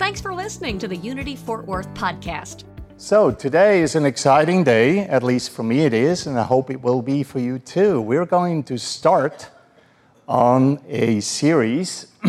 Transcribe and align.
Thanks 0.00 0.22
for 0.22 0.32
listening 0.32 0.78
to 0.78 0.88
the 0.88 0.96
Unity 0.96 1.36
Fort 1.36 1.66
Worth 1.66 1.92
podcast. 1.92 2.64
So, 2.96 3.30
today 3.30 3.82
is 3.82 3.96
an 3.96 4.06
exciting 4.06 4.64
day, 4.64 5.00
at 5.00 5.22
least 5.22 5.50
for 5.50 5.62
me 5.62 5.80
it 5.80 5.92
is, 5.92 6.26
and 6.26 6.40
I 6.40 6.42
hope 6.42 6.70
it 6.70 6.80
will 6.80 7.02
be 7.02 7.22
for 7.22 7.38
you 7.38 7.58
too. 7.58 8.00
We're 8.00 8.24
going 8.24 8.62
to 8.62 8.78
start 8.78 9.50
on 10.26 10.82
a 10.88 11.20
series 11.20 12.06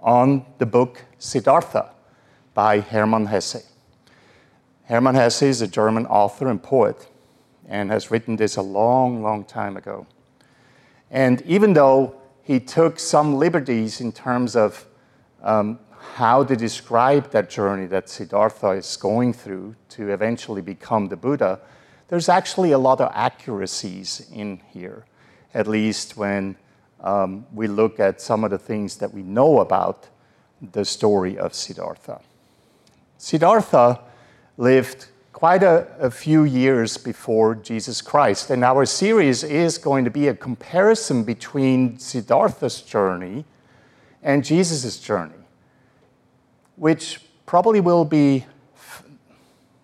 on 0.00 0.44
the 0.58 0.66
book 0.66 1.02
Siddhartha 1.18 1.92
by 2.52 2.80
Hermann 2.80 3.24
Hesse. 3.24 3.66
Hermann 4.84 5.14
Hesse 5.14 5.44
is 5.44 5.62
a 5.62 5.66
German 5.66 6.04
author 6.04 6.48
and 6.48 6.62
poet 6.62 7.08
and 7.70 7.90
has 7.90 8.10
written 8.10 8.36
this 8.36 8.58
a 8.58 8.62
long, 8.62 9.22
long 9.22 9.44
time 9.44 9.78
ago. 9.78 10.06
And 11.10 11.40
even 11.46 11.72
though 11.72 12.20
he 12.42 12.60
took 12.60 12.98
some 12.98 13.36
liberties 13.36 14.02
in 14.02 14.12
terms 14.12 14.54
of 14.54 14.86
um, 15.42 15.78
how 16.00 16.42
they 16.42 16.56
describe 16.56 17.30
that 17.30 17.50
journey 17.50 17.86
that 17.86 18.08
Siddhartha 18.08 18.70
is 18.70 18.96
going 18.96 19.32
through 19.32 19.76
to 19.90 20.10
eventually 20.10 20.62
become 20.62 21.08
the 21.08 21.16
Buddha, 21.16 21.60
there's 22.08 22.28
actually 22.28 22.72
a 22.72 22.78
lot 22.78 23.00
of 23.00 23.10
accuracies 23.14 24.28
in 24.32 24.60
here, 24.72 25.04
at 25.54 25.66
least 25.66 26.16
when 26.16 26.56
um, 27.00 27.46
we 27.52 27.66
look 27.66 28.00
at 28.00 28.20
some 28.20 28.44
of 28.44 28.50
the 28.50 28.58
things 28.58 28.96
that 28.96 29.12
we 29.14 29.22
know 29.22 29.60
about 29.60 30.08
the 30.72 30.84
story 30.84 31.38
of 31.38 31.54
Siddhartha. 31.54 32.20
Siddhartha 33.16 34.00
lived 34.56 35.06
quite 35.32 35.62
a, 35.62 35.86
a, 35.98 36.10
few 36.10 36.44
years 36.44 36.98
before 36.98 37.54
Jesus 37.54 38.02
Christ, 38.02 38.50
and 38.50 38.64
our 38.64 38.84
series 38.84 39.42
is 39.42 39.78
going 39.78 40.04
to 40.04 40.10
be 40.10 40.28
a 40.28 40.34
comparison 40.34 41.24
between 41.24 41.98
Siddhartha's 41.98 42.82
journey 42.82 43.44
and 44.22 44.44
Jesus' 44.44 44.98
journey, 44.98 45.39
which 46.80 47.20
probably 47.44 47.78
will 47.78 48.06
be 48.06 48.46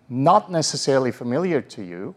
not 0.09 0.51
necessarily 0.51 1.11
familiar 1.11 1.61
to 1.61 1.83
you 1.83 2.15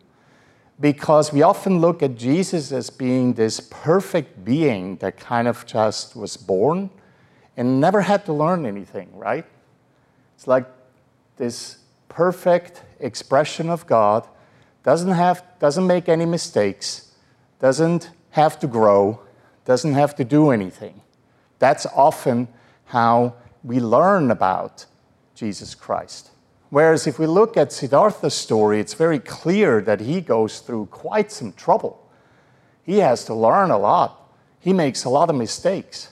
because 0.80 1.34
we 1.34 1.42
often 1.42 1.80
look 1.80 2.02
at 2.02 2.16
Jesus 2.16 2.72
as 2.72 2.88
being 2.88 3.34
this 3.34 3.60
perfect 3.60 4.42
being 4.42 4.96
that 4.96 5.18
kind 5.18 5.46
of 5.46 5.66
just 5.66 6.16
was 6.16 6.38
born 6.38 6.88
and 7.58 7.78
never 7.78 8.00
had 8.00 8.24
to 8.24 8.32
learn 8.32 8.64
anything, 8.64 9.10
right? 9.14 9.44
It's 10.34 10.46
like 10.46 10.64
this 11.36 11.80
perfect 12.08 12.82
expression 13.00 13.68
of 13.68 13.86
God, 13.86 14.26
doesn't, 14.82 15.12
have, 15.12 15.44
doesn't 15.58 15.86
make 15.86 16.08
any 16.08 16.24
mistakes, 16.24 17.12
doesn't 17.58 18.12
have 18.30 18.58
to 18.60 18.66
grow, 18.66 19.20
doesn't 19.66 19.92
have 19.92 20.16
to 20.16 20.24
do 20.24 20.48
anything. 20.48 21.02
That's 21.58 21.84
often 21.84 22.48
how 22.86 23.34
we 23.62 23.80
learn 23.80 24.30
about 24.30 24.86
Jesus 25.34 25.74
Christ. 25.74 26.30
Whereas 26.70 27.06
if 27.06 27.18
we 27.18 27.26
look 27.26 27.56
at 27.56 27.72
Siddhartha's 27.72 28.34
story, 28.34 28.78
it's 28.80 28.94
very 28.94 29.18
clear 29.18 29.80
that 29.82 30.00
he 30.00 30.20
goes 30.20 30.60
through 30.60 30.86
quite 30.86 31.32
some 31.32 31.52
trouble. 31.52 32.08
He 32.84 32.98
has 32.98 33.24
to 33.24 33.34
learn 33.34 33.70
a 33.70 33.78
lot, 33.78 34.32
he 34.60 34.72
makes 34.72 35.04
a 35.04 35.10
lot 35.10 35.30
of 35.30 35.36
mistakes. 35.36 36.08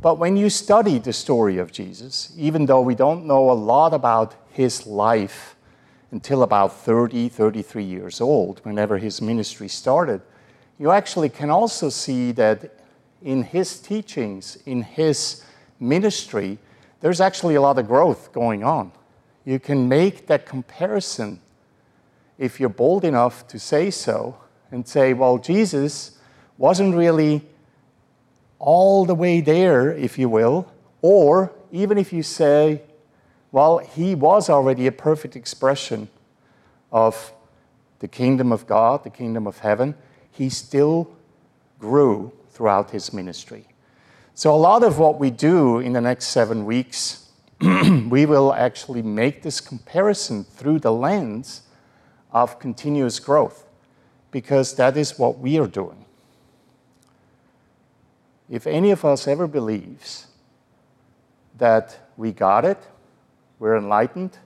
But 0.00 0.18
when 0.18 0.36
you 0.36 0.50
study 0.50 0.98
the 0.98 1.12
story 1.12 1.58
of 1.58 1.70
Jesus, 1.70 2.32
even 2.36 2.66
though 2.66 2.80
we 2.80 2.96
don't 2.96 3.24
know 3.24 3.50
a 3.50 3.52
lot 3.52 3.94
about 3.94 4.34
his 4.50 4.84
life 4.84 5.54
until 6.10 6.42
about 6.42 6.72
30, 6.72 7.28
33 7.28 7.84
years 7.84 8.20
old, 8.20 8.60
whenever 8.64 8.98
his 8.98 9.22
ministry 9.22 9.68
started, 9.68 10.20
you 10.78 10.90
actually 10.90 11.28
can 11.28 11.50
also 11.50 11.88
see 11.88 12.32
that 12.32 12.78
in 13.22 13.44
his 13.44 13.78
teachings, 13.78 14.58
in 14.66 14.82
his 14.82 15.44
ministry, 15.82 16.58
there's 17.00 17.20
actually 17.20 17.56
a 17.56 17.60
lot 17.60 17.78
of 17.78 17.86
growth 17.86 18.32
going 18.32 18.62
on. 18.64 18.92
You 19.44 19.58
can 19.58 19.88
make 19.88 20.28
that 20.28 20.46
comparison 20.46 21.40
if 22.38 22.60
you're 22.60 22.68
bold 22.68 23.04
enough 23.04 23.46
to 23.48 23.58
say 23.58 23.90
so 23.90 24.36
and 24.70 24.86
say, 24.86 25.12
well, 25.12 25.38
Jesus 25.38 26.18
wasn't 26.56 26.94
really 26.94 27.42
all 28.58 29.04
the 29.04 29.14
way 29.14 29.40
there, 29.40 29.90
if 29.90 30.18
you 30.18 30.28
will, 30.28 30.70
or 31.02 31.52
even 31.72 31.98
if 31.98 32.12
you 32.12 32.22
say, 32.22 32.82
well, 33.50 33.78
he 33.78 34.14
was 34.14 34.48
already 34.48 34.86
a 34.86 34.92
perfect 34.92 35.34
expression 35.36 36.08
of 36.92 37.32
the 37.98 38.08
kingdom 38.08 38.52
of 38.52 38.66
God, 38.66 39.04
the 39.04 39.10
kingdom 39.10 39.46
of 39.46 39.58
heaven, 39.58 39.94
he 40.30 40.48
still 40.48 41.10
grew 41.78 42.32
throughout 42.50 42.90
his 42.90 43.12
ministry. 43.12 43.66
So, 44.34 44.54
a 44.54 44.56
lot 44.56 44.82
of 44.82 44.98
what 44.98 45.18
we 45.20 45.30
do 45.30 45.78
in 45.78 45.92
the 45.92 46.00
next 46.00 46.26
seven 46.26 46.64
weeks, 46.64 47.28
we 47.60 48.26
will 48.26 48.52
actually 48.52 49.02
make 49.02 49.42
this 49.42 49.60
comparison 49.60 50.44
through 50.44 50.80
the 50.80 50.92
lens 50.92 51.62
of 52.32 52.58
continuous 52.58 53.20
growth, 53.20 53.66
because 54.30 54.74
that 54.76 54.96
is 54.96 55.18
what 55.18 55.38
we 55.38 55.58
are 55.58 55.66
doing 55.66 56.02
if 58.52 58.66
any 58.66 58.90
of 58.90 59.02
us 59.02 59.26
ever 59.26 59.46
believes 59.46 60.26
that 61.56 62.10
we 62.18 62.32
got 62.32 62.66
it, 62.66 62.76
we're 63.58 63.78
enlightened, 63.78 64.36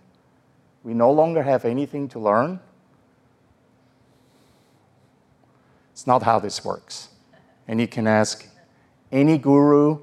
we 0.84 0.94
no 0.94 1.10
longer 1.10 1.42
have 1.42 1.64
anything 1.64 2.08
to 2.10 2.20
learn, 2.20 2.60
it's 5.90 6.06
not 6.06 6.22
how 6.22 6.38
this 6.38 6.64
works. 6.64 7.08
And 7.66 7.80
you 7.80 7.88
can 7.88 8.06
ask 8.06 8.46
any 9.12 9.38
guru, 9.38 9.98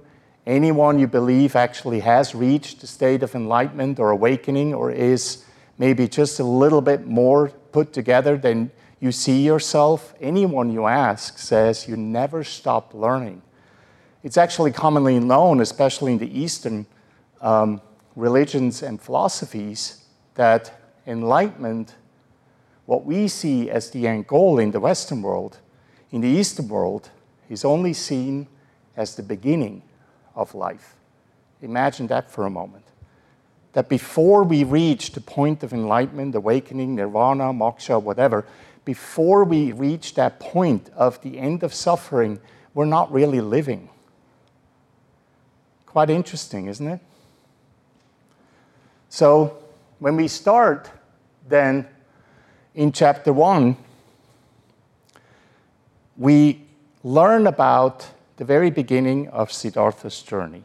anyone 0.46 1.00
you 1.00 1.08
believe 1.08 1.56
actually 1.56 2.02
has 2.02 2.36
reached 2.36 2.82
the 2.82 2.88
state 2.88 3.24
of 3.24 3.36
enlightenment 3.36 4.00
or 4.00 4.12
awakening 4.12 4.74
or 4.74 4.92
is 4.92 5.46
maybe 5.78 6.08
just 6.08 6.40
a 6.40 6.44
little 6.44 6.82
bit 6.82 7.06
more 7.06 7.50
put 7.72 7.94
together 7.94 8.38
than 8.38 8.72
you 9.00 9.12
see 9.12 9.42
yourself, 9.42 10.14
anyone 10.22 10.72
you 10.72 10.86
ask 10.86 11.38
says 11.38 11.88
you 11.88 11.98
never 11.98 12.44
stop 12.44 12.94
learning. 12.94 13.42
It's 14.24 14.38
actually 14.38 14.72
commonly 14.72 15.20
known, 15.20 15.60
especially 15.60 16.14
in 16.14 16.20
the 16.20 16.40
Eastern 16.40 16.86
um, 17.42 17.82
religions 18.16 18.82
and 18.82 19.02
philosophies, 19.02 20.06
that 20.36 20.72
enlightenment, 21.06 21.96
what 22.86 23.06
we 23.06 23.28
see 23.28 23.70
as 23.70 23.90
the 23.92 24.08
end 24.08 24.28
goal 24.28 24.60
in 24.60 24.72
the 24.72 24.80
Western 24.80 25.22
world, 25.22 25.58
in 26.12 26.22
the 26.22 26.30
Eastern 26.30 26.70
world, 26.70 27.10
is 27.50 27.66
only 27.66 27.92
seen 27.92 28.48
as 28.96 29.16
the 29.16 29.24
beginning 29.24 29.82
of 30.36 30.54
life. 30.56 30.96
Imagine 31.62 32.08
that 32.08 32.30
for 32.30 32.46
a 32.46 32.50
moment. 32.50 32.84
That 33.74 33.90
before 33.90 34.44
we 34.44 34.64
reach 34.64 35.14
the 35.14 35.22
point 35.22 35.64
of 35.64 35.74
enlightenment, 35.74 36.36
awakening, 36.36 36.96
nirvana, 36.96 37.46
moksha, 37.46 38.02
whatever, 38.02 38.46
before 38.86 39.44
we 39.46 39.72
reach 39.72 40.14
that 40.16 40.40
point 40.40 40.90
of 40.96 41.22
the 41.22 41.40
end 41.40 41.64
of 41.64 41.74
suffering, 41.74 42.40
we're 42.74 42.86
not 42.86 43.12
really 43.12 43.42
living. 43.42 43.90
Quite 45.86 46.10
interesting, 46.10 46.68
isn't 46.68 46.88
it? 46.88 47.00
So, 49.10 49.58
when 50.00 50.16
we 50.16 50.28
start 50.28 50.90
then 51.48 51.88
in 52.76 52.92
chapter 52.92 53.32
1, 53.32 53.78
we 56.18 56.62
learn 57.04 57.48
about 57.48 58.08
the 58.38 58.46
very 58.46 58.70
beginning 58.70 59.28
of 59.30 59.52
Siddhartha's 59.52 60.22
journey, 60.22 60.64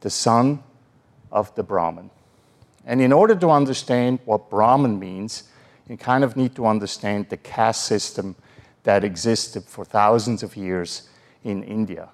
the 0.00 0.10
son 0.10 0.62
of 1.30 1.54
the 1.54 1.62
Brahmin. 1.62 2.10
And 2.84 3.00
in 3.00 3.12
order 3.12 3.34
to 3.36 3.50
understand 3.50 4.20
what 4.24 4.50
Brahmin 4.50 4.98
means, 4.98 5.44
you 5.88 5.96
kind 5.96 6.24
of 6.24 6.36
need 6.36 6.54
to 6.56 6.66
understand 6.66 7.28
the 7.28 7.36
caste 7.36 7.84
system 7.84 8.36
that 8.82 9.04
existed 9.04 9.64
for 9.64 9.84
thousands 9.84 10.42
of 10.42 10.56
years 10.56 11.08
in 11.44 11.62
India. 11.62 12.08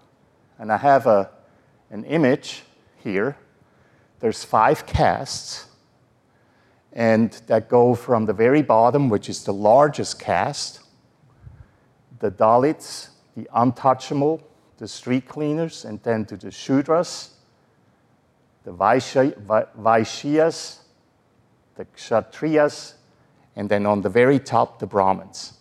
And 0.58 0.72
I 0.72 0.76
have 0.76 1.06
a 1.06 1.30
an 1.94 2.04
image 2.04 2.64
here. 3.02 3.36
There's 4.18 4.42
five 4.42 4.84
castes, 4.84 5.66
and 6.92 7.30
that 7.46 7.68
go 7.68 7.94
from 7.94 8.26
the 8.26 8.32
very 8.32 8.62
bottom, 8.62 9.08
which 9.08 9.28
is 9.28 9.44
the 9.44 9.52
largest 9.52 10.18
caste, 10.18 10.80
the 12.18 12.30
Dalits, 12.30 13.10
the 13.36 13.48
untouchable, 13.54 14.42
the 14.78 14.88
street 14.88 15.28
cleaners, 15.28 15.84
and 15.84 16.02
then 16.02 16.24
to 16.26 16.36
the 16.36 16.48
Shudras, 16.48 17.30
the 18.64 18.72
Vaishyas, 18.72 20.78
the 21.76 21.84
Kshatriyas, 21.84 22.94
and 23.56 23.68
then 23.68 23.86
on 23.86 24.02
the 24.02 24.08
very 24.08 24.38
top, 24.38 24.78
the 24.78 24.86
Brahmins. 24.86 25.54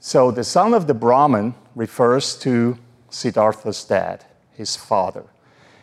So 0.00 0.30
the 0.30 0.44
son 0.44 0.74
of 0.74 0.86
the 0.86 0.94
Brahmin 0.94 1.54
refers 1.74 2.36
to 2.40 2.78
Siddhartha's 3.10 3.84
dad, 3.84 4.24
his 4.52 4.76
father. 4.76 5.24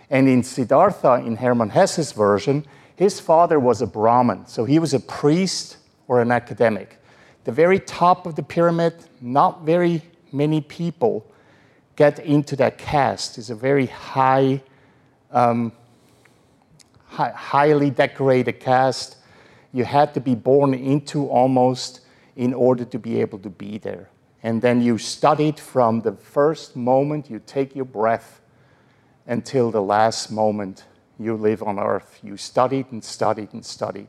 And 0.09 0.27
in 0.27 0.43
Siddhartha, 0.43 1.23
in 1.25 1.37
Hermann 1.37 1.69
Hesse's 1.69 2.11
version, 2.11 2.65
his 2.95 3.19
father 3.19 3.59
was 3.59 3.81
a 3.81 3.87
Brahmin, 3.87 4.45
so 4.45 4.65
he 4.65 4.77
was 4.77 4.93
a 4.93 4.99
priest 4.99 5.77
or 6.07 6.21
an 6.21 6.31
academic. 6.31 6.97
The 7.45 7.51
very 7.51 7.79
top 7.79 8.27
of 8.27 8.35
the 8.35 8.43
pyramid, 8.43 8.93
not 9.21 9.63
very 9.63 10.03
many 10.33 10.61
people 10.61 11.25
get 11.95 12.19
into 12.19 12.55
that 12.55 12.77
caste. 12.77 13.37
It's 13.37 13.49
a 13.49 13.55
very 13.55 13.87
high, 13.87 14.61
um, 15.31 15.71
high, 17.05 17.31
highly 17.31 17.89
decorated 17.89 18.59
caste. 18.59 19.17
You 19.73 19.85
had 19.85 20.13
to 20.13 20.19
be 20.19 20.35
born 20.35 20.73
into 20.73 21.27
almost 21.27 22.01
in 22.35 22.53
order 22.53 22.85
to 22.85 22.99
be 22.99 23.21
able 23.21 23.39
to 23.39 23.49
be 23.49 23.77
there. 23.77 24.09
And 24.43 24.61
then 24.61 24.81
you 24.81 24.97
studied 24.97 25.59
from 25.59 26.01
the 26.01 26.13
first 26.13 26.75
moment 26.75 27.29
you 27.29 27.41
take 27.45 27.75
your 27.75 27.85
breath 27.85 28.41
until 29.27 29.69
the 29.71 29.81
last 29.81 30.31
moment 30.31 30.85
you 31.19 31.35
live 31.35 31.61
on 31.61 31.77
earth. 31.77 32.19
You 32.23 32.37
studied 32.37 32.91
and 32.91 33.03
studied 33.03 33.53
and 33.53 33.65
studied. 33.65 34.07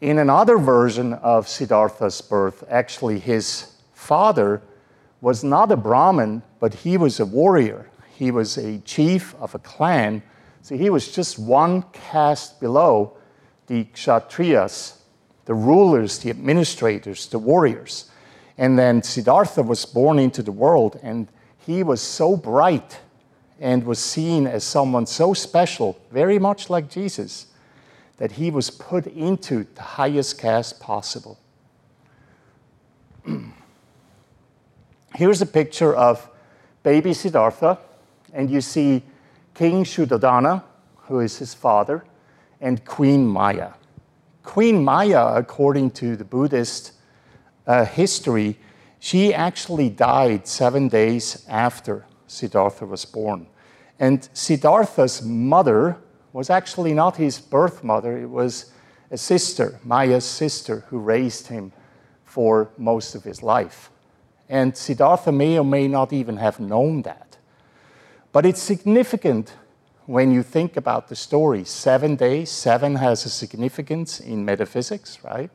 In 0.00 0.18
another 0.18 0.58
version 0.58 1.12
of 1.12 1.46
Siddhartha's 1.46 2.20
birth, 2.22 2.64
actually, 2.68 3.18
his 3.18 3.72
father 3.92 4.62
was 5.22 5.42
not 5.44 5.72
a 5.72 5.76
Brahmin, 5.76 6.42
but 6.60 6.74
he 6.74 6.98
was 6.98 7.20
a 7.20 7.24
warrior. 7.24 7.88
He 8.14 8.30
was 8.30 8.58
a 8.58 8.78
chief 8.80 9.34
of 9.36 9.54
a 9.54 9.58
clan. 9.60 10.22
So 10.60 10.76
he 10.76 10.90
was 10.90 11.14
just 11.14 11.38
one 11.38 11.82
caste 11.92 12.60
below 12.60 13.16
the 13.68 13.84
Kshatriyas, 13.84 14.98
the 15.44 15.54
rulers, 15.54 16.18
the 16.18 16.28
administrators, 16.28 17.28
the 17.28 17.38
warriors. 17.38 18.10
And 18.58 18.78
then 18.78 19.02
Siddhartha 19.02 19.62
was 19.62 19.86
born 19.86 20.18
into 20.18 20.42
the 20.42 20.52
world, 20.52 20.98
and 21.02 21.28
he 21.56 21.82
was 21.82 22.02
so 22.02 22.36
bright 22.36 22.98
and 23.60 23.84
was 23.84 24.00
seen 24.00 24.48
as 24.48 24.64
someone 24.64 25.06
so 25.06 25.32
special, 25.34 25.96
very 26.10 26.38
much 26.38 26.68
like 26.68 26.90
Jesus, 26.90 27.46
that 28.16 28.32
he 28.32 28.50
was 28.50 28.70
put 28.70 29.06
into 29.06 29.66
the 29.76 29.82
highest 29.82 30.38
caste 30.38 30.80
possible. 30.80 31.38
Here's 35.14 35.42
a 35.42 35.46
picture 35.46 35.94
of 35.94 36.26
baby 36.82 37.12
Siddhartha, 37.12 37.78
and 38.32 38.50
you 38.50 38.62
see 38.62 39.02
King 39.54 39.84
Shuddhodana, 39.84 40.64
who 41.02 41.20
is 41.20 41.36
his 41.36 41.52
father, 41.52 42.04
and 42.62 42.82
Queen 42.86 43.26
Maya. 43.26 43.72
Queen 44.42 44.82
Maya, 44.82 45.34
according 45.34 45.90
to 45.90 46.16
the 46.16 46.24
Buddhist 46.24 46.92
uh, 47.66 47.84
history, 47.84 48.58
she 49.00 49.34
actually 49.34 49.90
died 49.90 50.48
seven 50.48 50.88
days 50.88 51.44
after 51.46 52.06
Siddhartha 52.26 52.86
was 52.86 53.04
born. 53.04 53.46
And 53.98 54.26
Siddhartha's 54.32 55.20
mother 55.20 55.98
was 56.32 56.48
actually 56.48 56.94
not 56.94 57.16
his 57.16 57.38
birth 57.38 57.84
mother, 57.84 58.16
it 58.16 58.30
was 58.30 58.72
a 59.10 59.18
sister, 59.18 59.78
Maya's 59.84 60.24
sister, 60.24 60.84
who 60.88 60.98
raised 60.98 61.48
him 61.48 61.70
for 62.24 62.70
most 62.78 63.14
of 63.14 63.24
his 63.24 63.42
life. 63.42 63.91
And 64.48 64.76
Siddhartha 64.76 65.32
may 65.32 65.58
or 65.58 65.64
may 65.64 65.88
not 65.88 66.12
even 66.12 66.36
have 66.36 66.60
known 66.60 67.02
that. 67.02 67.36
But 68.32 68.46
it's 68.46 68.62
significant 68.62 69.54
when 70.06 70.32
you 70.32 70.42
think 70.42 70.76
about 70.76 71.08
the 71.08 71.16
story. 71.16 71.64
Seven 71.64 72.16
days, 72.16 72.50
seven 72.50 72.96
has 72.96 73.24
a 73.24 73.30
significance 73.30 74.20
in 74.20 74.44
metaphysics, 74.44 75.18
right? 75.22 75.50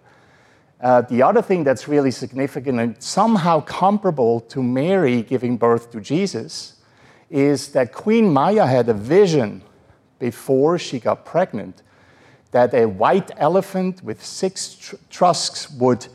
Uh, 0.79 1.01
the 1.01 1.23
other 1.23 1.41
thing 1.41 1.63
that's 1.63 1.87
really 1.87 2.11
significant 2.11 2.79
and 2.79 3.01
somehow 3.01 3.59
comparable 3.61 4.39
to 4.41 4.61
Mary 4.61 5.23
giving 5.23 5.57
birth 5.57 5.91
to 5.91 5.99
Jesus 5.99 6.75
is 7.29 7.69
that 7.69 7.91
Queen 7.91 8.31
Maya 8.31 8.65
had 8.65 8.87
a 8.87 8.93
vision 8.93 9.63
before 10.19 10.77
she 10.77 10.99
got 10.99 11.25
pregnant 11.25 11.81
that 12.51 12.73
a 12.73 12.85
white 12.85 13.31
elephant 13.37 14.03
with 14.03 14.23
six 14.23 14.75
tr- 15.09 15.25
would 15.77 16.07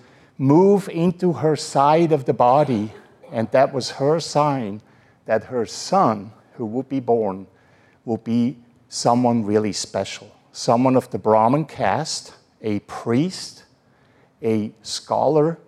move 0.43 0.89
into 0.89 1.35
her 1.35 1.55
side 1.55 2.13
of 2.13 2.25
the 2.25 2.35
body, 2.35 2.93
and 3.31 3.51
that 3.53 3.73
was 3.73 3.93
her 3.93 4.19
sign 4.19 4.83
that 5.25 5.45
her 5.45 5.65
son, 5.65 6.33
who 6.55 6.67
would 6.67 6.89
be 6.89 7.01
born, 7.01 7.47
would 8.05 8.25
be 8.25 8.59
someone 8.89 9.45
really 9.45 9.73
special, 9.73 10.35
someone 10.51 10.97
of 10.97 11.09
the 11.11 11.19
Brahmin 11.19 11.65
caste, 11.65 12.35
a 12.61 12.81
priest 12.81 13.63
a 14.43 14.73
scholar, 14.83 15.59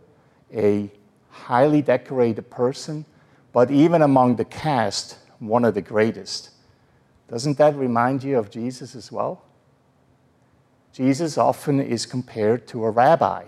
a 0.53 0.91
highly 1.31 1.81
decorated 1.81 2.51
person, 2.51 3.05
but 3.53 3.71
even 3.71 4.03
among 4.03 4.37
the 4.37 4.45
caste, 4.45 5.19
one 5.39 5.65
of 5.65 5.75
the 5.75 5.83
greatest. 5.83 6.51
Doesn't 7.29 7.57
that 7.59 7.77
remind 7.77 8.25
you 8.25 8.39
of 8.39 8.51
Jesus 8.51 8.95
as 8.95 9.13
well? 9.13 9.45
Jesus 10.93 11.39
often 11.39 11.81
is 11.81 12.07
compared 12.07 12.67
to 12.69 12.85
a 12.85 12.91
rabbi, 12.91 13.45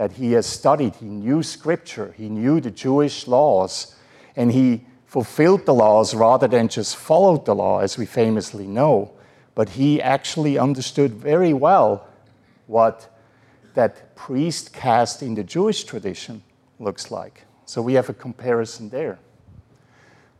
that 0.00 0.12
he 0.12 0.32
has 0.32 0.46
studied, 0.46 0.94
he 0.94 1.04
knew 1.04 1.42
scripture, 1.42 2.14
he 2.16 2.30
knew 2.30 2.58
the 2.58 2.70
Jewish 2.70 3.26
laws, 3.26 3.94
and 4.34 4.50
he 4.50 4.86
fulfilled 5.04 5.66
the 5.66 5.74
laws 5.74 6.14
rather 6.14 6.48
than 6.48 6.68
just 6.68 6.96
followed 6.96 7.44
the 7.44 7.54
law, 7.54 7.80
as 7.80 7.98
we 7.98 8.06
famously 8.06 8.66
know. 8.66 9.10
But 9.54 9.68
he 9.68 10.00
actually 10.00 10.56
understood 10.56 11.12
very 11.12 11.52
well 11.52 12.08
what 12.66 13.14
that 13.74 14.16
priest 14.16 14.72
caste 14.72 15.20
in 15.20 15.34
the 15.34 15.44
Jewish 15.44 15.84
tradition 15.84 16.42
looks 16.78 17.10
like. 17.10 17.44
So 17.66 17.82
we 17.82 17.92
have 17.92 18.08
a 18.08 18.14
comparison 18.14 18.88
there. 18.88 19.18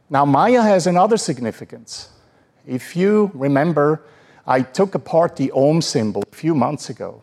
Now, 0.09 0.25
Maya 0.25 0.63
has 0.63 0.87
another 0.87 1.19
significance. 1.19 2.09
If 2.67 2.97
you 2.97 3.31
remember, 3.35 4.07
I 4.47 4.63
took 4.63 4.95
apart 4.95 5.37
the 5.37 5.53
Om 5.53 5.83
symbol 5.83 6.23
a 6.33 6.35
few 6.35 6.55
months 6.55 6.89
ago. 6.89 7.23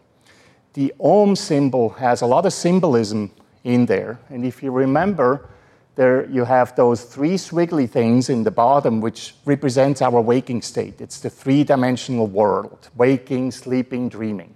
The 0.77 0.93
Om 0.99 1.35
symbol 1.35 1.89
has 1.97 2.21
a 2.21 2.27
lot 2.27 2.45
of 2.45 2.53
symbolism 2.53 3.31
in 3.63 3.87
there. 3.87 4.19
And 4.29 4.45
if 4.45 4.61
you 4.61 4.69
remember, 4.69 5.49
there 5.95 6.29
you 6.29 6.45
have 6.45 6.75
those 6.75 7.01
three 7.01 7.33
squiggly 7.33 7.89
things 7.89 8.29
in 8.29 8.43
the 8.43 8.51
bottom, 8.51 9.01
which 9.01 9.33
represents 9.43 10.03
our 10.03 10.21
waking 10.21 10.61
state. 10.61 11.01
It's 11.01 11.19
the 11.19 11.31
three 11.31 11.63
dimensional 11.63 12.27
world 12.27 12.89
waking, 12.95 13.49
sleeping, 13.53 14.07
dreaming. 14.07 14.53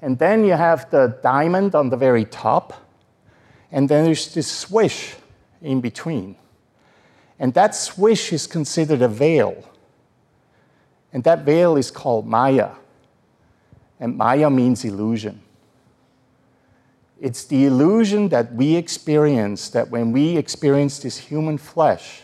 And 0.00 0.18
then 0.18 0.46
you 0.46 0.54
have 0.54 0.88
the 0.88 1.18
diamond 1.22 1.74
on 1.74 1.90
the 1.90 1.96
very 1.98 2.24
top, 2.24 2.72
and 3.70 3.86
then 3.86 4.06
there's 4.06 4.32
this 4.32 4.50
swish 4.50 5.14
in 5.60 5.82
between. 5.82 6.36
And 7.38 7.52
that 7.52 7.74
swish 7.74 8.32
is 8.32 8.46
considered 8.46 9.02
a 9.02 9.08
veil. 9.08 9.62
And 11.12 11.22
that 11.24 11.44
veil 11.44 11.76
is 11.76 11.90
called 11.90 12.26
Maya. 12.26 12.70
And 14.00 14.16
Maya 14.16 14.48
means 14.48 14.86
illusion. 14.86 15.42
It's 17.20 17.44
the 17.44 17.66
illusion 17.66 18.30
that 18.30 18.54
we 18.54 18.76
experience, 18.76 19.68
that 19.70 19.90
when 19.90 20.10
we 20.10 20.38
experience 20.38 20.98
this 20.98 21.18
human 21.18 21.58
flesh, 21.58 22.22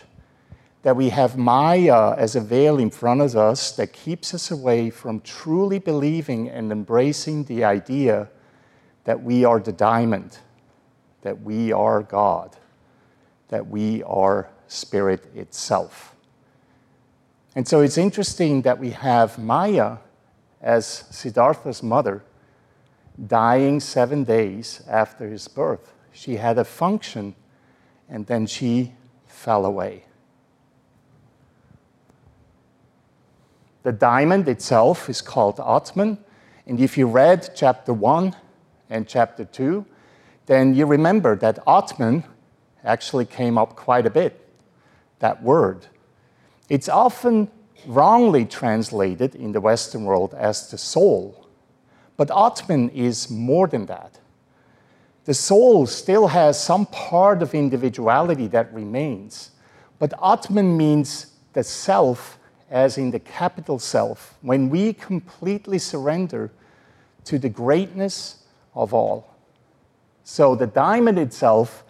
that 0.81 0.95
we 0.95 1.09
have 1.09 1.37
Maya 1.37 2.15
as 2.17 2.35
a 2.35 2.41
veil 2.41 2.79
in 2.79 2.89
front 2.89 3.21
of 3.21 3.35
us 3.35 3.73
that 3.73 3.93
keeps 3.93 4.33
us 4.33 4.49
away 4.49 4.89
from 4.89 5.19
truly 5.19 5.77
believing 5.77 6.49
and 6.49 6.71
embracing 6.71 7.43
the 7.43 7.63
idea 7.63 8.29
that 9.03 9.21
we 9.21 9.45
are 9.45 9.59
the 9.59 9.71
diamond, 9.71 10.39
that 11.21 11.41
we 11.41 11.71
are 11.71 12.01
God, 12.01 12.55
that 13.49 13.67
we 13.67 14.01
are 14.03 14.49
Spirit 14.67 15.25
itself. 15.35 16.15
And 17.55 17.67
so 17.67 17.81
it's 17.81 17.97
interesting 17.97 18.63
that 18.63 18.79
we 18.79 18.91
have 18.91 19.37
Maya 19.37 19.97
as 20.61 21.05
Siddhartha's 21.11 21.83
mother 21.83 22.23
dying 23.25 23.79
seven 23.79 24.23
days 24.23 24.81
after 24.87 25.27
his 25.27 25.47
birth. 25.47 25.93
She 26.11 26.35
had 26.35 26.57
a 26.57 26.65
function 26.65 27.35
and 28.09 28.25
then 28.27 28.45
she 28.45 28.93
fell 29.25 29.65
away. 29.65 30.03
The 33.83 33.91
diamond 33.91 34.47
itself 34.49 35.09
is 35.09 35.21
called 35.21 35.59
Atman. 35.59 36.17
And 36.65 36.79
if 36.79 36.97
you 36.97 37.07
read 37.07 37.49
chapter 37.55 37.93
1 37.93 38.35
and 38.89 39.07
chapter 39.07 39.45
2, 39.45 39.85
then 40.45 40.75
you 40.75 40.85
remember 40.85 41.35
that 41.37 41.59
Atman 41.67 42.23
actually 42.83 43.25
came 43.25 43.57
up 43.57 43.75
quite 43.75 44.05
a 44.05 44.09
bit, 44.09 44.49
that 45.19 45.41
word. 45.41 45.85
It's 46.69 46.89
often 46.89 47.49
wrongly 47.85 48.45
translated 48.45 49.35
in 49.35 49.51
the 49.51 49.61
Western 49.61 50.03
world 50.03 50.33
as 50.33 50.69
the 50.69 50.77
soul. 50.77 51.46
But 52.17 52.31
Atman 52.31 52.89
is 52.89 53.29
more 53.29 53.67
than 53.67 53.85
that. 53.85 54.19
The 55.25 55.33
soul 55.33 55.85
still 55.85 56.27
has 56.27 56.61
some 56.61 56.85
part 56.87 57.41
of 57.41 57.53
individuality 57.53 58.47
that 58.47 58.73
remains. 58.73 59.51
But 59.99 60.13
Atman 60.21 60.75
means 60.75 61.27
the 61.53 61.63
self 61.63 62.37
as 62.69 62.97
in 62.97 63.11
the 63.11 63.19
capital 63.19 63.79
self, 63.79 64.37
when 64.41 64.69
we 64.69 64.93
completely 64.93 65.79
surrender 65.79 66.51
to 67.23 67.39
the 67.39 67.49
greatness 67.49 68.43
of 68.75 68.93
all. 68.93 69.33
So 70.23 70.55
the 70.55 70.67
diamond 70.67 71.17
itself 71.17 71.83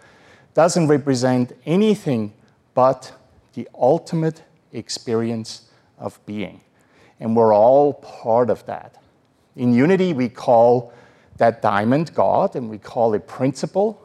doesn't 0.54 0.86
represent 0.86 1.52
anything 1.66 2.32
but 2.74 3.12
the 3.54 3.68
ultimate 3.74 4.42
experience 4.72 5.68
of 5.98 6.24
being. 6.26 6.60
And 7.18 7.34
we're 7.34 7.54
all 7.54 7.94
part 7.94 8.50
of 8.50 8.64
that. 8.66 8.96
In 9.58 9.74
unity, 9.74 10.12
we 10.12 10.28
call 10.28 10.92
that 11.36 11.60
diamond 11.60 12.14
God 12.14 12.54
and 12.54 12.70
we 12.70 12.78
call 12.78 13.12
it 13.14 13.26
principle. 13.26 14.00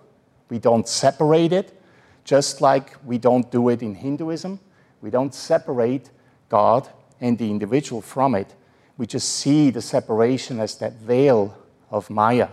We 0.50 0.58
don't 0.58 0.88
separate 0.88 1.54
it, 1.54 1.80
just 2.24 2.60
like 2.60 2.98
we 3.06 3.20
don't 3.20 3.50
do 3.52 3.70
it 3.70 3.84
in 3.84 3.94
Hinduism. 3.94 4.60
We 5.02 5.12
don't 5.12 5.34
separate 5.34 6.10
God 6.50 6.90
and 7.22 7.38
the 7.38 7.52
individual 7.52 8.02
from 8.02 8.34
it. 8.34 8.56
We 8.98 9.06
just 9.06 9.30
see 9.30 9.70
the 9.70 9.82
separation 9.82 10.60
as 10.60 10.76
that 10.80 10.94
veil 10.94 11.56
of 11.92 12.10
Maya. 12.10 12.48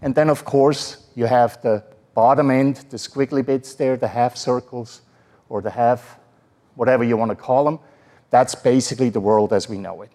And 0.00 0.14
then, 0.14 0.30
of 0.30 0.44
course, 0.44 1.08
you 1.16 1.26
have 1.26 1.60
the 1.62 1.82
bottom 2.14 2.52
end, 2.52 2.84
the 2.90 2.98
squiggly 2.98 3.44
bits 3.44 3.74
there, 3.74 3.96
the 3.96 4.06
half 4.06 4.36
circles, 4.36 5.00
or 5.48 5.60
the 5.60 5.70
half, 5.70 6.20
whatever 6.76 7.02
you 7.02 7.16
want 7.16 7.30
to 7.30 7.36
call 7.36 7.64
them. 7.64 7.80
That's 8.30 8.54
basically 8.54 9.08
the 9.08 9.20
world 9.20 9.52
as 9.52 9.68
we 9.68 9.76
know 9.76 10.02
it. 10.02 10.10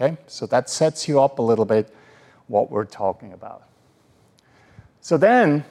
Okay? 0.00 0.16
So 0.26 0.46
that 0.46 0.70
sets 0.70 1.08
you 1.08 1.20
up 1.20 1.38
a 1.38 1.42
little 1.42 1.64
bit 1.64 1.92
what 2.46 2.70
we're 2.70 2.84
talking 2.84 3.32
about. 3.32 3.64
So 5.00 5.16
then 5.16 5.64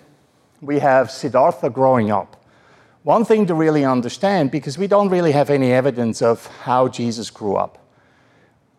we 0.61 0.79
have 0.79 1.11
Siddhartha 1.11 1.69
growing 1.69 2.11
up. 2.11 2.43
One 3.03 3.23
thing 3.23 3.45
to 3.45 3.53
really 3.53 3.85
understand, 3.85 4.51
because 4.51 4.77
we 4.77 4.87
don't 4.87 5.09
really 5.09 5.31
have 5.31 5.49
any 5.49 5.71
evidence 5.71 6.21
of 6.21 6.45
how 6.63 6.87
Jesus 6.89 7.29
grew 7.29 7.55
up. 7.55 7.77